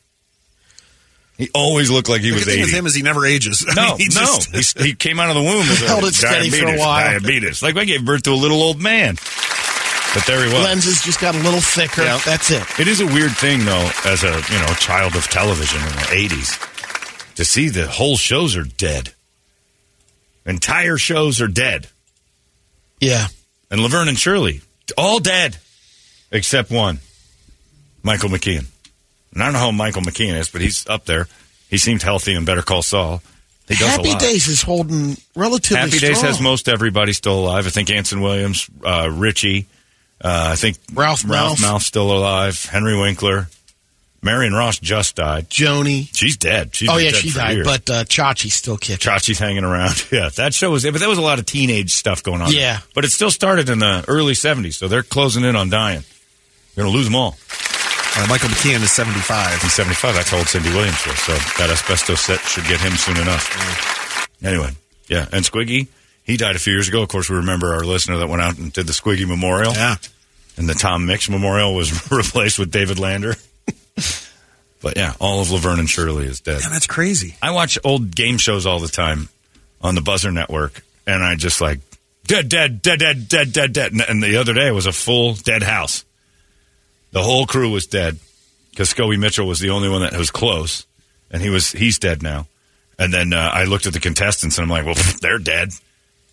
He 1.40 1.50
always 1.54 1.90
looked 1.90 2.08
like 2.08 2.20
he 2.20 2.28
the 2.30 2.36
was 2.36 2.44
thing 2.44 2.54
80. 2.54 2.62
with 2.62 2.70
him 2.72 2.86
is 2.86 2.94
he 2.94 3.02
never 3.02 3.26
ages. 3.26 3.64
I 3.68 3.74
No, 3.74 3.88
mean, 3.96 3.98
he 3.98 4.04
no. 4.14 4.38
just- 4.52 4.78
He, 4.78 4.88
he 4.88 4.94
came 4.94 5.18
out 5.18 5.28
of 5.30 5.36
the 5.36 5.42
womb 5.42 5.64
Held 5.64 6.04
a 6.04 6.06
it 6.08 6.14
steady 6.14 6.50
for 6.50 6.66
a 6.66 6.78
while. 6.78 7.18
Diabetes. 7.18 7.62
Like 7.62 7.76
I 7.76 7.84
gave 7.84 8.04
birth 8.04 8.22
to 8.24 8.30
a 8.30 8.34
little 8.34 8.62
old 8.62 8.80
man. 8.80 9.16
But 10.12 10.24
there 10.26 10.44
he 10.46 10.52
was. 10.52 10.64
Lenses 10.64 11.02
just 11.02 11.20
got 11.20 11.34
a 11.36 11.38
little 11.38 11.60
thicker. 11.60 12.02
Yeah. 12.02 12.18
That's 12.24 12.50
it. 12.50 12.62
It 12.80 12.88
is 12.88 13.00
a 13.00 13.06
weird 13.06 13.30
thing, 13.32 13.64
though, 13.64 13.90
as 14.04 14.24
a 14.24 14.42
you 14.52 14.58
know 14.58 14.74
child 14.80 15.14
of 15.14 15.24
television 15.28 15.80
in 15.80 15.86
the 15.88 16.08
eighties, 16.12 16.58
to 17.36 17.44
see 17.44 17.68
the 17.68 17.86
whole 17.86 18.16
shows 18.16 18.56
are 18.56 18.64
dead. 18.64 19.12
Entire 20.46 20.96
shows 20.96 21.40
are 21.40 21.46
dead, 21.46 21.86
Yeah. 22.98 23.28
and 23.70 23.80
Laverne 23.82 24.08
and 24.08 24.18
Shirley 24.18 24.62
all 24.98 25.20
dead, 25.20 25.58
except 26.32 26.70
one, 26.72 26.98
Michael 28.02 28.30
McKean. 28.30 28.66
And 29.32 29.42
I 29.42 29.46
don't 29.46 29.52
know 29.54 29.60
how 29.60 29.70
Michael 29.70 30.02
McKean 30.02 30.34
is, 30.34 30.48
but 30.48 30.60
he's 30.60 30.86
up 30.88 31.04
there. 31.04 31.28
He 31.68 31.78
seemed 31.78 32.02
healthy 32.02 32.34
and 32.34 32.44
Better 32.44 32.62
Call 32.62 32.82
Saul. 32.82 33.22
He 33.68 33.76
does 33.76 33.86
Happy. 33.86 34.14
Days 34.16 34.48
is 34.48 34.62
holding 34.62 35.16
relatively 35.36 35.76
Happy 35.76 35.92
strong. 35.92 36.12
Days 36.12 36.22
has 36.22 36.40
most 36.40 36.68
everybody 36.68 37.12
still 37.12 37.38
alive. 37.38 37.68
I 37.68 37.70
think 37.70 37.88
Anson 37.90 38.20
Williams, 38.20 38.68
uh, 38.84 39.08
Richie, 39.12 39.66
uh, 40.20 40.50
I 40.52 40.56
think 40.56 40.76
Ralph 40.92 41.22
Ralph. 41.24 41.60
Malph's 41.60 41.86
still 41.86 42.10
alive. 42.10 42.64
Henry 42.64 42.98
Winkler, 42.98 43.46
Marion 44.22 44.54
Ross 44.54 44.80
just 44.80 45.14
died. 45.14 45.48
Joni. 45.48 46.08
She's 46.12 46.36
dead. 46.36 46.74
She's 46.74 46.88
oh, 46.88 46.96
yeah, 46.96 47.10
dead 47.10 47.20
she 47.20 47.30
died, 47.30 47.56
years. 47.58 47.66
but 47.66 47.88
uh, 47.88 48.04
Chachi's 48.04 48.54
still 48.54 48.76
kicking. 48.76 48.98
Chachi's 49.08 49.38
hanging 49.38 49.62
around. 49.62 50.04
Yeah, 50.10 50.28
that 50.30 50.52
show 50.52 50.72
was, 50.72 50.82
but 50.82 50.98
there 50.98 51.08
was 51.08 51.18
a 51.18 51.22
lot 51.22 51.38
of 51.38 51.46
teenage 51.46 51.92
stuff 51.92 52.24
going 52.24 52.42
on. 52.42 52.50
Yeah. 52.52 52.80
but 52.96 53.04
it 53.04 53.12
still 53.12 53.30
started 53.30 53.68
in 53.68 53.78
the 53.78 54.04
early 54.08 54.32
'70s, 54.32 54.74
so 54.74 54.88
they're 54.88 55.04
closing 55.04 55.44
in 55.44 55.54
on 55.54 55.70
dying. 55.70 56.02
You're 56.74 56.84
going 56.84 56.92
to 56.92 56.96
lose 56.96 57.06
them 57.06 57.14
all. 57.14 57.36
Uh, 58.16 58.26
Michael 58.28 58.48
McKean 58.48 58.82
is 58.82 58.90
75. 58.92 59.62
He's 59.62 59.72
75. 59.72 60.14
That's 60.14 60.30
how 60.30 60.38
old 60.38 60.48
Cindy 60.48 60.70
Williams 60.70 61.06
was. 61.06 61.18
So 61.20 61.32
that 61.58 61.70
asbestos 61.70 62.20
set 62.20 62.40
should 62.40 62.64
get 62.64 62.80
him 62.80 62.92
soon 62.92 63.16
enough. 63.16 64.28
Anyway, 64.42 64.70
yeah. 65.08 65.26
And 65.32 65.44
Squiggy, 65.44 65.86
he 66.24 66.36
died 66.36 66.56
a 66.56 66.58
few 66.58 66.72
years 66.72 66.88
ago. 66.88 67.02
Of 67.02 67.08
course, 67.08 67.30
we 67.30 67.36
remember 67.36 67.72
our 67.72 67.84
listener 67.84 68.16
that 68.18 68.28
went 68.28 68.42
out 68.42 68.58
and 68.58 68.72
did 68.72 68.86
the 68.86 68.92
Squiggy 68.92 69.26
Memorial. 69.28 69.72
Yeah. 69.74 69.96
And 70.56 70.68
the 70.68 70.74
Tom 70.74 71.06
Mix 71.06 71.30
Memorial 71.30 71.74
was 71.74 72.10
replaced 72.12 72.58
with 72.58 72.70
David 72.72 72.98
Lander. 72.98 73.36
but 74.82 74.96
yeah, 74.96 75.14
all 75.20 75.40
of 75.40 75.50
Laverne 75.52 75.78
and 75.78 75.88
Shirley 75.88 76.26
is 76.26 76.40
dead. 76.40 76.60
Yeah, 76.62 76.68
that's 76.70 76.86
crazy. 76.88 77.36
I 77.40 77.52
watch 77.52 77.78
old 77.84 78.14
game 78.14 78.38
shows 78.38 78.66
all 78.66 78.80
the 78.80 78.88
time 78.88 79.28
on 79.80 79.94
the 79.94 80.00
Buzzr 80.00 80.32
Network, 80.32 80.82
and 81.06 81.22
I 81.22 81.36
just 81.36 81.60
like 81.60 81.78
dead, 82.26 82.48
dead, 82.48 82.82
dead, 82.82 82.98
dead, 82.98 83.28
dead, 83.28 83.52
dead, 83.52 83.72
dead. 83.72 83.92
And- 83.92 84.00
And 84.02 84.22
the 84.22 84.36
other 84.36 84.52
day 84.52 84.70
was 84.72 84.86
a 84.86 84.92
full 84.92 85.34
dead 85.34 85.62
house. 85.62 86.04
The 87.12 87.22
whole 87.22 87.46
crew 87.46 87.70
was 87.70 87.86
dead 87.86 88.18
because 88.70 88.92
Scoey 88.92 89.18
Mitchell 89.18 89.46
was 89.46 89.58
the 89.58 89.70
only 89.70 89.88
one 89.88 90.02
that 90.02 90.12
was 90.16 90.30
close, 90.30 90.86
and 91.30 91.42
he 91.42 91.50
was 91.50 91.72
he's 91.72 91.98
dead 91.98 92.22
now. 92.22 92.46
And 92.98 93.12
then 93.12 93.32
uh, 93.32 93.50
I 93.52 93.64
looked 93.64 93.86
at 93.86 93.92
the 93.94 94.00
contestants, 94.00 94.58
and 94.58 94.64
I'm 94.64 94.70
like, 94.70 94.84
well, 94.84 94.94
they're 95.20 95.38
dead 95.38 95.70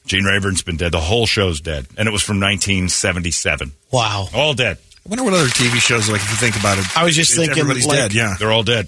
Gene 0.05 0.23
Rayburn's 0.23 0.61
been 0.61 0.77
dead. 0.77 0.93
The 0.93 1.01
whole 1.01 1.25
show's 1.27 1.59
dead, 1.59 1.85
and 1.97 2.07
it 2.07 2.11
was 2.11 2.21
from 2.23 2.37
1977. 2.39 3.73
Wow. 3.91 4.27
All 4.33 4.53
dead. 4.53 4.77
I 5.05 5.09
wonder 5.09 5.23
what 5.25 5.33
other 5.33 5.47
TV 5.47 5.79
shows 5.81 6.09
like 6.09 6.21
if 6.21 6.29
you 6.29 6.37
think 6.37 6.57
about 6.57 6.77
it. 6.77 6.85
I 6.97 7.03
was 7.03 7.13
just 7.15 7.33
it's- 7.33 7.45
thinking, 7.47 7.59
everybody's 7.61 7.85
like- 7.85 7.97
dead. 7.97 8.13
Yeah, 8.13 8.35
They're 8.39 8.51
all 8.51 8.63
dead. 8.63 8.87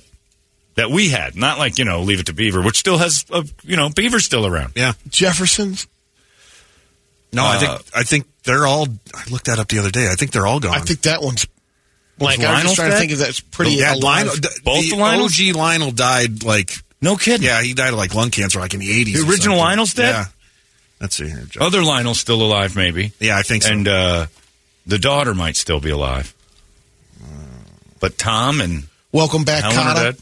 That 0.76 0.92
we 0.92 1.10
had, 1.10 1.36
not 1.36 1.58
like 1.60 1.78
you 1.78 1.84
know, 1.84 2.04
Leave 2.04 2.22
It 2.22 2.28
to 2.28 2.34
Beaver, 2.34 2.62
which 2.62 2.78
still 2.78 2.98
has, 3.00 3.26
uh, 3.32 3.44
you 3.64 3.76
know, 3.76 3.90
Beaver's 3.90 4.24
still 4.24 4.46
around. 4.46 4.74
yeah. 4.78 4.94
Jefferson's. 5.10 5.88
No, 7.34 7.44
I 7.44 7.56
Uh, 7.56 7.60
think 7.60 7.82
I 7.96 8.04
think 8.04 8.26
they're 8.44 8.66
all. 8.66 8.88
I 9.14 9.24
looked 9.30 9.46
that 9.46 9.60
up 9.60 9.68
the 9.68 9.80
other 9.80 9.92
day. 9.92 10.10
I 10.10 10.16
think 10.16 10.32
they're 10.32 10.48
all 10.48 10.62
gone. 10.62 10.74
I 10.74 10.80
think 10.80 11.02
that 11.02 11.22
one's 11.22 11.46
like 12.22 12.40
I 12.40 12.44
was 12.44 12.48
Lionel 12.52 12.64
just 12.64 12.76
trying 12.76 12.90
to 12.90 12.96
dead? 12.96 13.00
think 13.00 13.12
of 13.14 13.18
that's 13.20 13.40
pretty 13.40 13.72
yeah. 13.74 13.94
Lionel, 13.94 14.34
the, 14.36 14.60
Both 14.64 14.90
the 14.90 14.96
Lionels? 14.98 15.40
OG 15.40 15.56
Lionel 15.56 15.92
died 15.92 16.44
like 16.44 16.72
No 17.02 17.16
kidding. 17.16 17.46
yeah, 17.46 17.62
he 17.62 17.74
died 17.74 17.94
of 17.94 18.00
like 18.00 18.14
lung 18.16 18.30
cancer 18.32 18.60
like 18.60 18.74
in 18.74 18.80
the 18.80 18.92
eighties. 18.92 19.24
The 19.26 19.30
original 19.32 19.58
Lionel's 19.58 19.94
dead? 19.94 20.12
Yeah. 20.12 20.26
Let's 21.02 21.16
see 21.16 21.30
here. 21.30 21.46
Joe. 21.50 21.62
Other 21.66 21.82
Lionel's 21.84 22.20
still 22.20 22.42
alive, 22.42 22.76
maybe. 22.76 23.14
Yeah, 23.20 23.38
I 23.38 23.42
think 23.44 23.64
so. 23.64 23.72
And 23.72 23.88
uh, 23.88 24.26
the 24.86 25.00
daughter 25.00 25.34
might 25.34 25.56
still 25.56 25.80
be 25.80 25.90
alive. 25.92 26.34
But 28.00 28.18
Tom 28.18 28.62
and 28.62 28.84
Welcome 29.12 29.44
back, 29.44 29.64
Helen 29.64 29.98
are 29.98 30.14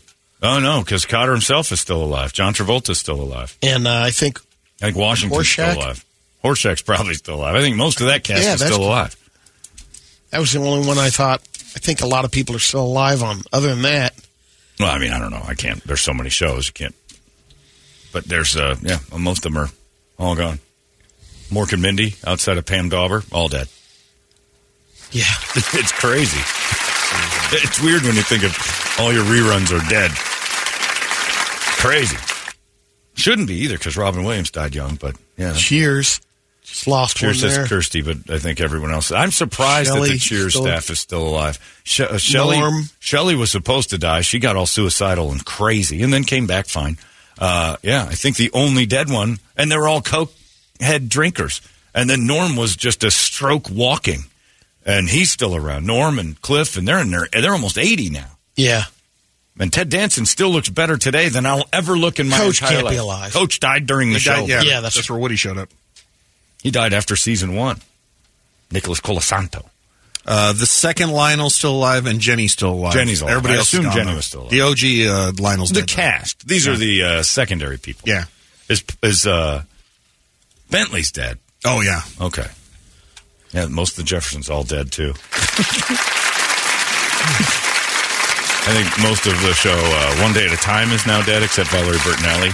Oh 0.41 0.59
no, 0.59 0.81
because 0.83 1.05
Kotter 1.05 1.31
himself 1.31 1.71
is 1.71 1.79
still 1.79 2.03
alive. 2.03 2.31
John 2.31 2.53
Travolta's 2.53 2.99
still 2.99 3.19
alive. 3.19 3.57
And 3.63 3.87
uh, 3.87 4.01
I 4.03 4.11
think 4.11 4.39
I 4.81 4.85
think 4.85 4.97
Washington's 4.97 5.49
still 5.49 5.73
alive. 5.77 6.05
Horshack's 6.43 6.83
probably 6.83 7.15
still 7.15 7.35
alive. 7.35 7.55
I 7.55 7.61
think 7.61 7.75
most 7.75 7.99
of 8.01 8.07
that 8.07 8.23
cast 8.23 8.43
Yeah, 8.43 8.53
is 8.53 8.61
still 8.61 8.83
alive. 8.83 9.15
that 10.29 10.39
was 10.39 10.53
the 10.53 10.59
only 10.59 10.87
one 10.87 10.97
I 10.99 11.09
thought. 11.09 11.41
I 11.77 11.79
think 11.79 12.01
a 12.01 12.07
lot 12.07 12.25
of 12.25 12.31
people 12.31 12.55
are 12.55 12.59
still 12.59 12.83
alive 12.85 13.21
on. 13.21 13.41
Other 13.53 13.67
than 13.69 13.83
that, 13.83 14.15
Well, 14.79 14.89
I 14.89 14.97
mean, 14.97 15.11
I 15.13 15.19
don't 15.19 15.29
know. 15.29 15.43
I 15.47 15.53
can't. 15.53 15.83
There's 15.83 16.01
so 16.01 16.11
many 16.11 16.31
shows. 16.31 16.65
You 16.65 16.73
can't. 16.73 16.95
But 18.11 18.25
there's, 18.25 18.57
uh, 18.57 18.77
yeah, 18.81 18.97
well, 19.11 19.19
most 19.19 19.45
of 19.45 19.53
them 19.53 19.61
are 19.61 19.69
all 20.17 20.33
gone. 20.35 20.57
Mork 21.51 21.73
and 21.73 21.81
Mindy, 21.83 22.15
outside 22.25 22.57
of 22.57 22.65
Pam 22.65 22.89
Dawber, 22.89 23.23
all 23.31 23.47
dead. 23.47 23.67
yeah. 25.11 25.21
it's 25.55 25.91
crazy. 25.91 26.41
It's 27.63 27.79
weird 27.79 28.01
when 28.01 28.15
you 28.15 28.23
think 28.23 28.43
of 28.43 28.57
all 28.99 29.13
your 29.13 29.23
reruns 29.23 29.71
are 29.71 29.87
dead. 29.87 30.09
Crazy. 31.79 32.17
Shouldn't 33.13 33.47
be 33.47 33.55
either 33.65 33.77
because 33.77 33.95
Robin 33.97 34.23
Williams 34.23 34.49
died 34.49 34.73
young, 34.73 34.95
but 34.95 35.15
yeah. 35.37 35.53
Cheers. 35.53 36.21
Just 36.67 36.85
lost 36.85 37.15
Cheers 37.17 37.41
one 37.41 37.49
says 37.51 37.57
there. 37.57 37.65
Kirstie, 37.79 38.03
but 38.03 38.33
I 38.33 38.39
think 38.39 38.59
everyone 38.59 38.91
else. 38.91 39.11
I'm 39.11 39.31
surprised 39.31 39.93
that 39.93 40.01
the 40.01 40.17
Cheers 40.17 40.53
still- 40.53 40.63
staff 40.63 40.89
is 40.89 40.99
still 40.99 41.25
alive. 41.27 41.57
She, 41.85 42.03
uh, 42.03 42.17
Shelley, 42.17 42.59
Norm. 42.59 42.89
Shelley 42.99 43.35
was 43.35 43.49
supposed 43.51 43.89
to 43.91 43.97
die. 43.97 44.19
She 44.21 44.39
got 44.39 44.55
all 44.57 44.65
suicidal 44.65 45.31
and 45.31 45.43
crazy, 45.45 46.03
and 46.03 46.11
then 46.11 46.23
came 46.25 46.45
back 46.45 46.67
fine. 46.67 46.97
Uh, 47.39 47.77
yeah, 47.83 48.03
I 48.09 48.15
think 48.15 48.35
the 48.35 48.51
only 48.53 48.85
dead 48.85 49.09
one, 49.09 49.39
and 49.55 49.71
they 49.71 49.77
were 49.77 49.87
all 49.87 50.01
coke 50.01 50.33
head 50.81 51.07
drinkers. 51.07 51.61
And 51.95 52.09
then 52.09 52.27
Norm 52.27 52.55
was 52.57 52.75
just 52.75 53.03
a 53.03 53.11
stroke 53.11 53.69
walking, 53.69 54.25
and 54.85 55.07
he's 55.09 55.31
still 55.31 55.55
around. 55.55 55.85
Norm 55.87 56.19
and 56.19 56.39
Cliff, 56.41 56.75
and 56.77 56.87
they're 56.87 56.99
in 56.99 57.09
their, 57.11 57.27
they're 57.31 57.53
almost 57.53 57.77
eighty 57.77 58.09
now. 58.09 58.37
Yeah. 58.57 58.83
And 59.59 59.71
Ted 59.73 59.89
Danson 59.89 60.25
still 60.27 60.49
looks 60.51 60.69
better 60.69 60.97
today 60.97 61.29
than 61.29 61.45
I'll 61.47 61.65
ever 61.73 61.97
look 61.97 62.19
in 62.19 62.27
my 62.29 62.37
Coach 62.37 62.61
entire 62.61 62.73
can't 62.73 62.85
life. 62.85 62.93
be 62.93 62.97
alive. 62.97 63.33
Coach 63.33 63.59
died 63.59 63.87
during 63.87 64.09
the 64.09 64.15
He 64.15 64.19
show. 64.19 64.33
died- 64.35 64.49
yeah, 64.49 64.61
Yeah, 64.61 64.73
that's- 64.81 64.95
that's 64.95 65.09
where 65.09 65.17
Woody 65.17 65.35
showed 65.37 65.57
up. 65.57 65.69
He 66.61 66.71
died 66.71 66.93
after 66.93 67.15
season 67.15 67.55
one. 67.55 67.81
Nicholas 68.71 68.99
Colasanto. 68.99 69.65
Uh, 70.25 70.51
the 70.51 70.65
second 70.65 71.11
Lionel's 71.11 71.55
still 71.55 71.71
alive 71.71 72.05
and 72.05 72.19
Jenny's 72.19 72.51
still 72.51 72.73
alive. 72.73 72.93
Jenny's 72.93 73.21
alive. 73.21 73.31
Everybody 73.31 73.53
I 73.53 73.57
else 73.59 73.73
assume 73.73 73.91
Jenny 73.91 74.13
was 74.13 74.25
still 74.25 74.41
alive. 74.41 74.51
The 74.51 74.61
OG 74.61 75.39
uh, 75.39 75.41
Lionel's 75.41 75.69
the 75.69 75.75
dead, 75.75 75.87
though. 75.89 75.93
cast. 75.93 76.45
These 76.47 76.67
are 76.67 76.75
the 76.75 77.03
uh, 77.03 77.23
secondary 77.23 77.77
people. 77.77 78.09
Yeah. 78.09 78.25
Is 78.67 78.83
is 79.01 79.25
uh, 79.25 79.63
Bentley's 80.69 81.11
dead? 81.13 81.37
Oh 81.63 81.79
yeah. 81.79 82.01
Okay. 82.19 82.47
Yeah, 83.53 83.67
most 83.67 83.91
of 83.91 83.97
the 83.97 84.03
Jeffersons 84.03 84.49
all 84.49 84.63
dead 84.63 84.91
too. 84.91 85.13
I 88.67 88.73
think 88.73 89.01
most 89.01 89.25
of 89.25 89.39
the 89.41 89.53
show, 89.53 89.71
uh, 89.71 90.21
One 90.21 90.33
Day 90.33 90.45
at 90.45 90.51
a 90.51 90.57
Time, 90.57 90.91
is 90.91 91.07
now 91.07 91.21
dead, 91.21 91.41
except 91.41 91.69
Valerie 91.69 91.95
Bertinelli. 91.99 92.51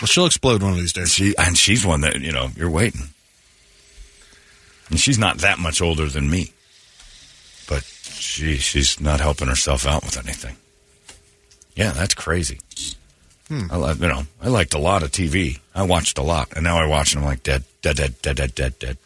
Well, 0.00 0.06
she'll 0.06 0.26
explode 0.26 0.62
one 0.62 0.72
of 0.72 0.78
these 0.78 0.92
days. 0.92 1.12
She 1.12 1.34
and 1.38 1.56
she's 1.56 1.86
one 1.86 2.02
that 2.02 2.20
you 2.20 2.32
know 2.32 2.48
you're 2.56 2.70
waiting, 2.70 3.08
and 4.90 5.00
she's 5.00 5.18
not 5.18 5.38
that 5.38 5.58
much 5.58 5.80
older 5.80 6.06
than 6.06 6.30
me, 6.30 6.52
but 7.68 7.82
she 7.84 8.56
she's 8.56 9.00
not 9.00 9.20
helping 9.20 9.48
herself 9.48 9.86
out 9.86 10.04
with 10.04 10.18
anything. 10.18 10.56
Yeah, 11.74 11.92
that's 11.92 12.14
crazy. 12.14 12.60
Hmm. 13.48 13.70
I 13.70 13.76
love, 13.76 14.00
you 14.02 14.08
know, 14.08 14.24
I 14.42 14.48
liked 14.48 14.74
a 14.74 14.78
lot 14.78 15.02
of 15.02 15.12
TV. 15.12 15.60
I 15.74 15.84
watched 15.84 16.18
a 16.18 16.22
lot, 16.22 16.52
and 16.54 16.64
now 16.64 16.78
I 16.78 16.86
watch 16.86 17.14
and 17.14 17.22
I'm 17.22 17.28
like 17.28 17.42
dead, 17.42 17.64
dead, 17.80 17.96
dead, 17.96 18.20
dead, 18.20 18.36
dead, 18.36 18.54
dead, 18.54 18.78
dead. 18.78 18.98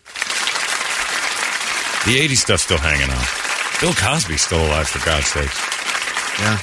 The 2.07 2.19
'80s 2.19 2.37
stuff's 2.39 2.63
still 2.63 2.79
hanging 2.79 3.11
on. 3.11 3.25
Bill 3.81 3.95
Cosby's 3.95 4.43
still 4.43 4.65
alive, 4.67 4.89
for 4.89 5.05
God's 5.07 5.27
sakes. 5.27 5.59
Yeah. 6.41 6.59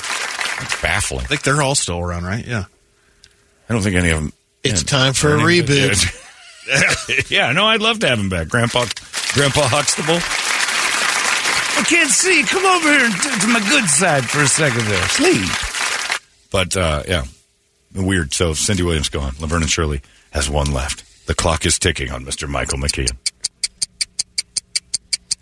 It's 0.60 0.82
baffling. 0.82 1.22
I 1.22 1.28
think 1.28 1.44
they're 1.44 1.62
all 1.62 1.76
still 1.76 2.00
around, 2.00 2.26
right? 2.26 2.46
Yeah. 2.46 2.66
I 3.70 3.74
don't 3.74 3.82
think 3.82 3.96
any 3.96 4.10
of 4.10 4.20
them. 4.22 4.34
It's 4.64 4.84
time 4.84 5.14
for 5.14 5.36
a 5.36 5.40
reboot. 5.40 5.96
yeah, 7.32 7.52
no, 7.52 7.66
I'd 7.66 7.82
love 7.82 8.00
to 8.00 8.08
have 8.08 8.20
him 8.20 8.30
back, 8.30 8.50
Grandpa, 8.50 8.86
Grandpa 9.34 9.68
Huxtable. 9.68 10.20
I 11.78 11.84
can't 11.84 12.10
see. 12.10 12.44
Come 12.44 12.66
over 12.66 12.90
here 12.90 13.08
to, 13.08 13.40
to 13.40 13.48
my 13.48 13.60
good 13.70 13.86
side 13.86 14.26
for 14.26 14.42
a 14.42 14.48
second 14.48 14.82
there. 14.86 15.08
Sleep. 15.10 15.50
But 16.52 16.76
uh, 16.76 17.04
yeah, 17.08 17.24
weird. 17.94 18.34
So 18.34 18.54
Cindy 18.54 18.84
Williams 18.84 19.10
gone. 19.10 19.34
Laverne 19.40 19.62
and 19.62 19.72
Shirley 19.72 20.02
has 20.32 20.50
one 20.50 20.72
left. 20.72 21.04
The 21.28 21.36
clock 21.36 21.66
is 21.66 21.78
ticking 21.78 22.12
on 22.12 22.26
Mr. 22.26 22.48
Michael 22.48 22.80
McKean, 22.80 23.16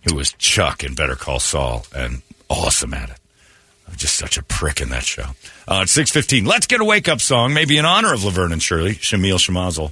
who 0.03 0.15
was 0.15 0.33
Chuck 0.33 0.83
in 0.83 0.93
Better 0.95 1.15
Call 1.15 1.39
Saul 1.39 1.85
and 1.95 2.21
awesome 2.49 2.93
at 2.93 3.11
it. 3.11 3.17
I'm 3.87 3.95
just 3.95 4.15
such 4.15 4.37
a 4.37 4.43
prick 4.43 4.81
in 4.81 4.89
that 4.89 5.03
show. 5.03 5.25
Uh, 5.67 5.81
it's 5.83 5.91
six 5.91 6.09
fifteen. 6.11 6.45
Let's 6.45 6.67
get 6.67 6.81
a 6.81 6.85
wake 6.85 7.07
up 7.07 7.21
song, 7.21 7.53
maybe 7.53 7.77
in 7.77 7.85
honor 7.85 8.13
of 8.13 8.23
Laverne 8.23 8.51
and 8.51 8.61
Shirley. 8.61 8.95
Schlemiel 8.95 9.37
Schlimazel, 9.37 9.91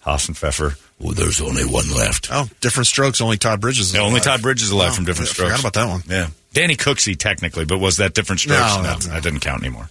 Haas 0.00 0.26
and 0.28 0.36
Pfeffer. 0.36 0.74
Well, 0.98 1.14
there's 1.14 1.40
only 1.40 1.62
one 1.64 1.88
left. 1.94 2.28
Oh, 2.32 2.48
different 2.60 2.88
strokes. 2.88 3.20
Only 3.20 3.36
Todd 3.36 3.60
Bridges. 3.60 3.88
Is 3.90 3.94
Yeah, 3.94 4.00
only. 4.00 4.20
Todd 4.20 4.42
Bridges 4.42 4.64
is 4.64 4.70
alive 4.72 4.90
Oh, 4.90 4.94
from 4.94 5.04
Different 5.04 5.28
I 5.30 5.32
Strokes. 5.32 5.50
Forgot 5.56 5.60
about 5.60 5.72
that 5.74 5.88
one. 5.88 6.02
Yeah, 6.08 6.28
Danny 6.52 6.74
Cooksey 6.74 7.16
technically, 7.16 7.64
but 7.64 7.78
was 7.78 7.98
that 7.98 8.14
Different 8.14 8.40
Strokes? 8.40 8.60
No, 8.60 8.76
no, 8.78 8.82
that's- 8.82 9.06
that 9.06 9.22
didn't 9.22 9.40
count 9.40 9.62
anymore. 9.62 9.88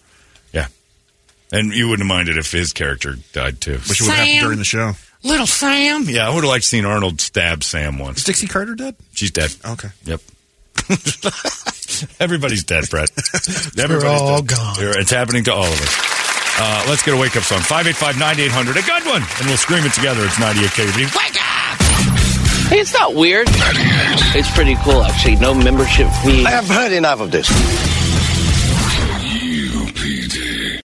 Yeah, 0.51 0.67
and 1.53 1.73
you 1.73 1.87
wouldn't 1.87 2.07
have 2.07 2.15
minded 2.17 2.37
if 2.37 2.51
his 2.51 2.73
character 2.73 3.15
died 3.31 3.61
too. 3.61 3.79
Wish 3.87 4.01
it 4.01 4.03
would 4.03 4.11
happen 4.13 4.39
during 4.43 4.57
the 4.57 4.65
show. 4.65 4.93
Little 5.23 5.47
Sam. 5.47 6.03
Yeah, 6.03 6.27
I 6.27 6.29
would 6.29 6.43
have 6.43 6.49
liked 6.49 6.65
seen 6.65 6.83
Arnold 6.85 7.21
stab 7.21 7.63
Sam 7.63 7.97
once. 7.97 8.19
Is 8.19 8.23
Dixie 8.25 8.47
Carter 8.47 8.75
dead? 8.75 8.95
She's 9.13 9.31
dead. 9.31 9.53
Okay. 9.65 9.89
Yep. 10.05 10.21
Everybody's 12.19 12.63
dead, 12.63 12.89
Brett. 12.89 13.09
Everybody's 13.79 14.21
all 14.21 14.41
dead. 14.41 14.57
gone. 14.57 14.75
It's 14.79 15.11
happening 15.11 15.43
to 15.45 15.53
all 15.53 15.63
of 15.65 15.81
us. 15.81 15.95
Uh, 16.59 16.85
let's 16.89 17.03
get 17.03 17.13
a 17.13 17.17
wake 17.17 17.35
up 17.37 17.43
song. 17.43 17.59
585 17.59 18.17
9800. 18.19 18.77
A 18.77 18.81
good 18.81 19.05
one. 19.05 19.21
And 19.39 19.47
we'll 19.47 19.57
scream 19.57 19.85
it 19.85 19.93
together. 19.93 20.25
It's 20.25 20.39
98 20.39 20.69
KUPD. 20.71 21.15
Wake 21.15 21.37
up! 21.37 21.77
Hey, 22.69 22.79
it's 22.79 22.93
not 22.93 23.13
weird. 23.15 23.47
It's 24.35 24.49
pretty 24.51 24.75
cool, 24.83 25.03
actually. 25.03 25.35
No 25.37 25.53
membership 25.53 26.09
fee. 26.23 26.45
I 26.45 26.49
have 26.51 26.67
heard 26.67 26.91
enough 26.91 27.21
of 27.21 27.31
this. 27.31 27.47